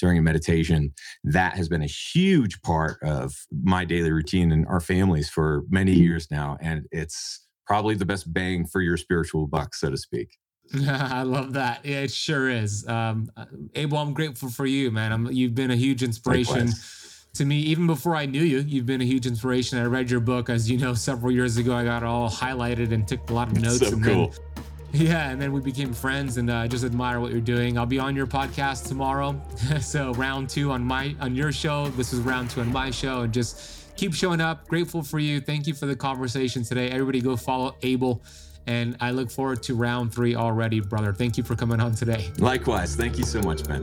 during 0.00 0.18
a 0.18 0.22
meditation. 0.22 0.92
That 1.22 1.54
has 1.56 1.68
been 1.68 1.82
a 1.82 1.86
huge 1.86 2.60
part 2.62 2.98
of 3.02 3.34
my 3.62 3.84
daily 3.84 4.10
routine 4.10 4.52
and 4.52 4.66
our 4.66 4.80
families 4.80 5.28
for 5.28 5.64
many 5.68 5.94
mm. 5.94 5.98
years 5.98 6.30
now, 6.30 6.56
and 6.60 6.86
it's 6.90 7.44
probably 7.66 7.94
the 7.94 8.04
best 8.04 8.32
bang 8.32 8.66
for 8.66 8.80
your 8.80 8.96
spiritual 8.96 9.46
buck, 9.46 9.74
so 9.74 9.90
to 9.90 9.96
speak. 9.96 10.36
I 10.88 11.22
love 11.22 11.52
that. 11.54 11.84
Yeah, 11.84 12.00
it 12.00 12.10
sure 12.10 12.48
is. 12.48 12.86
Um, 12.88 13.30
uh, 13.36 13.44
Abel, 13.74 13.98
I'm 13.98 14.14
grateful 14.14 14.48
for 14.48 14.66
you, 14.66 14.90
man. 14.90 15.12
I'm, 15.12 15.30
you've 15.30 15.54
been 15.54 15.70
a 15.70 15.76
huge 15.76 16.02
inspiration. 16.02 16.66
Likewise 16.66 17.00
to 17.34 17.44
me, 17.44 17.56
even 17.56 17.86
before 17.86 18.14
I 18.14 18.26
knew 18.26 18.42
you, 18.42 18.60
you've 18.60 18.86
been 18.86 19.00
a 19.00 19.04
huge 19.04 19.26
inspiration. 19.26 19.78
I 19.78 19.84
read 19.84 20.10
your 20.10 20.20
book, 20.20 20.48
as 20.48 20.70
you 20.70 20.78
know, 20.78 20.94
several 20.94 21.32
years 21.32 21.56
ago. 21.56 21.74
I 21.74 21.84
got 21.84 22.02
it 22.02 22.06
all 22.06 22.30
highlighted 22.30 22.92
and 22.92 23.06
took 23.06 23.28
a 23.28 23.34
lot 23.34 23.48
of 23.48 23.60
notes. 23.60 23.80
so 23.80 23.88
and 23.88 24.04
cool. 24.04 24.28
Then, 24.28 25.06
yeah, 25.06 25.30
and 25.30 25.42
then 25.42 25.52
we 25.52 25.60
became 25.60 25.92
friends, 25.92 26.36
and 26.36 26.50
I 26.50 26.64
uh, 26.64 26.68
just 26.68 26.84
admire 26.84 27.18
what 27.18 27.32
you're 27.32 27.40
doing. 27.40 27.76
I'll 27.76 27.86
be 27.86 27.98
on 27.98 28.14
your 28.14 28.28
podcast 28.28 28.86
tomorrow, 28.86 29.40
so 29.80 30.12
round 30.14 30.48
two 30.48 30.70
on 30.70 30.84
my 30.84 31.16
on 31.20 31.34
your 31.34 31.50
show. 31.50 31.88
This 31.88 32.12
is 32.12 32.20
round 32.20 32.50
two 32.50 32.60
on 32.60 32.72
my 32.72 32.92
show, 32.92 33.22
and 33.22 33.34
just 33.34 33.83
keep 33.96 34.14
showing 34.14 34.40
up. 34.40 34.68
Grateful 34.68 35.02
for 35.02 35.18
you. 35.18 35.40
Thank 35.40 35.66
you 35.66 35.74
for 35.74 35.86
the 35.86 35.96
conversation 35.96 36.64
today. 36.64 36.90
Everybody, 36.90 37.20
go 37.20 37.36
follow 37.36 37.76
Abel. 37.82 38.22
And 38.66 38.96
I 39.00 39.10
look 39.10 39.30
forward 39.30 39.62
to 39.64 39.74
round 39.74 40.14
three 40.14 40.34
already, 40.34 40.80
brother. 40.80 41.12
Thank 41.12 41.36
you 41.36 41.44
for 41.44 41.54
coming 41.54 41.80
on 41.80 41.94
today. 41.94 42.30
Likewise. 42.38 42.96
Thank 42.96 43.18
you 43.18 43.24
so 43.24 43.42
much, 43.42 43.64
Ben. 43.68 43.82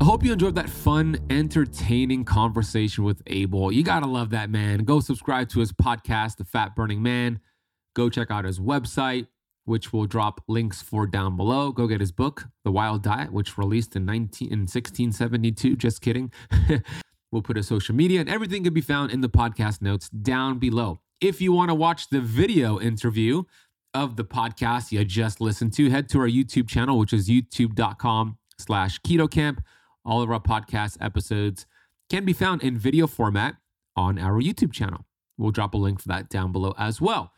I 0.00 0.04
hope 0.04 0.24
you 0.24 0.32
enjoyed 0.32 0.54
that 0.54 0.70
fun, 0.70 1.18
entertaining 1.28 2.24
conversation 2.24 3.04
with 3.04 3.22
Abel. 3.26 3.70
You 3.70 3.82
gotta 3.82 4.06
love 4.06 4.30
that 4.30 4.48
man. 4.48 4.84
Go 4.84 5.00
subscribe 5.00 5.50
to 5.50 5.60
his 5.60 5.72
podcast, 5.72 6.38
The 6.38 6.44
Fat 6.46 6.74
Burning 6.74 7.02
Man. 7.02 7.38
Go 7.94 8.08
check 8.08 8.30
out 8.30 8.46
his 8.46 8.58
website, 8.58 9.26
which 9.64 9.92
we'll 9.92 10.06
drop 10.06 10.42
links 10.48 10.82
for 10.82 11.06
down 11.06 11.36
below. 11.36 11.72
Go 11.72 11.86
get 11.86 12.00
his 12.00 12.12
book, 12.12 12.44
The 12.64 12.70
Wild 12.70 13.02
Diet, 13.02 13.32
which 13.32 13.58
released 13.58 13.96
in 13.96 14.04
19 14.04 14.48
in 14.48 14.60
1672. 14.60 15.76
Just 15.76 16.00
kidding. 16.00 16.32
we'll 17.32 17.42
put 17.42 17.56
his 17.56 17.68
social 17.68 17.94
media 17.94 18.20
and 18.20 18.28
everything 18.28 18.64
can 18.64 18.74
be 18.74 18.80
found 18.80 19.12
in 19.12 19.20
the 19.20 19.28
podcast 19.28 19.82
notes 19.82 20.08
down 20.08 20.58
below. 20.58 21.00
If 21.20 21.40
you 21.40 21.52
want 21.52 21.70
to 21.70 21.74
watch 21.74 22.08
the 22.08 22.20
video 22.20 22.80
interview 22.80 23.44
of 23.92 24.16
the 24.16 24.24
podcast 24.24 24.92
you 24.92 25.04
just 25.04 25.40
listened 25.40 25.72
to, 25.74 25.90
head 25.90 26.08
to 26.10 26.20
our 26.20 26.28
YouTube 26.28 26.68
channel, 26.68 26.98
which 26.98 27.12
is 27.12 27.28
youtube.com 27.28 28.38
slash 28.58 29.00
Keto 29.00 29.30
Kamp 29.30 29.62
all 30.04 30.22
of 30.22 30.30
our 30.30 30.40
podcast 30.40 30.96
episodes 31.00 31.66
can 32.08 32.24
be 32.24 32.32
found 32.32 32.62
in 32.62 32.78
video 32.78 33.06
format 33.06 33.56
on 33.96 34.18
our 34.18 34.40
YouTube 34.40 34.72
channel. 34.72 35.06
We'll 35.38 35.50
drop 35.50 35.74
a 35.74 35.78
link 35.78 36.00
for 36.00 36.08
that 36.08 36.28
down 36.28 36.52
below 36.52 36.74
as 36.78 37.00
well. 37.00 37.32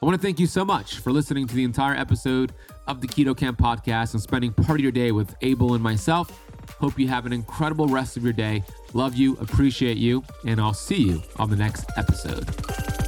I 0.00 0.06
want 0.06 0.14
to 0.14 0.24
thank 0.24 0.38
you 0.38 0.46
so 0.46 0.64
much 0.64 0.98
for 0.98 1.10
listening 1.10 1.48
to 1.48 1.54
the 1.56 1.64
entire 1.64 1.94
episode 1.94 2.52
of 2.86 3.00
the 3.00 3.08
Keto 3.08 3.36
Kamp 3.36 3.58
podcast 3.58 4.12
and 4.12 4.22
spending 4.22 4.52
part 4.52 4.78
of 4.78 4.80
your 4.80 4.92
day 4.92 5.10
with 5.10 5.34
Abel 5.42 5.74
and 5.74 5.82
myself. 5.82 6.40
Hope 6.78 7.00
you 7.00 7.08
have 7.08 7.26
an 7.26 7.32
incredible 7.32 7.88
rest 7.88 8.16
of 8.16 8.22
your 8.22 8.32
day. 8.32 8.62
Love 8.92 9.16
you, 9.16 9.36
appreciate 9.38 9.96
you, 9.96 10.22
and 10.46 10.60
I'll 10.60 10.72
see 10.72 11.02
you 11.02 11.20
on 11.36 11.50
the 11.50 11.56
next 11.56 11.84
episode. 11.96 13.07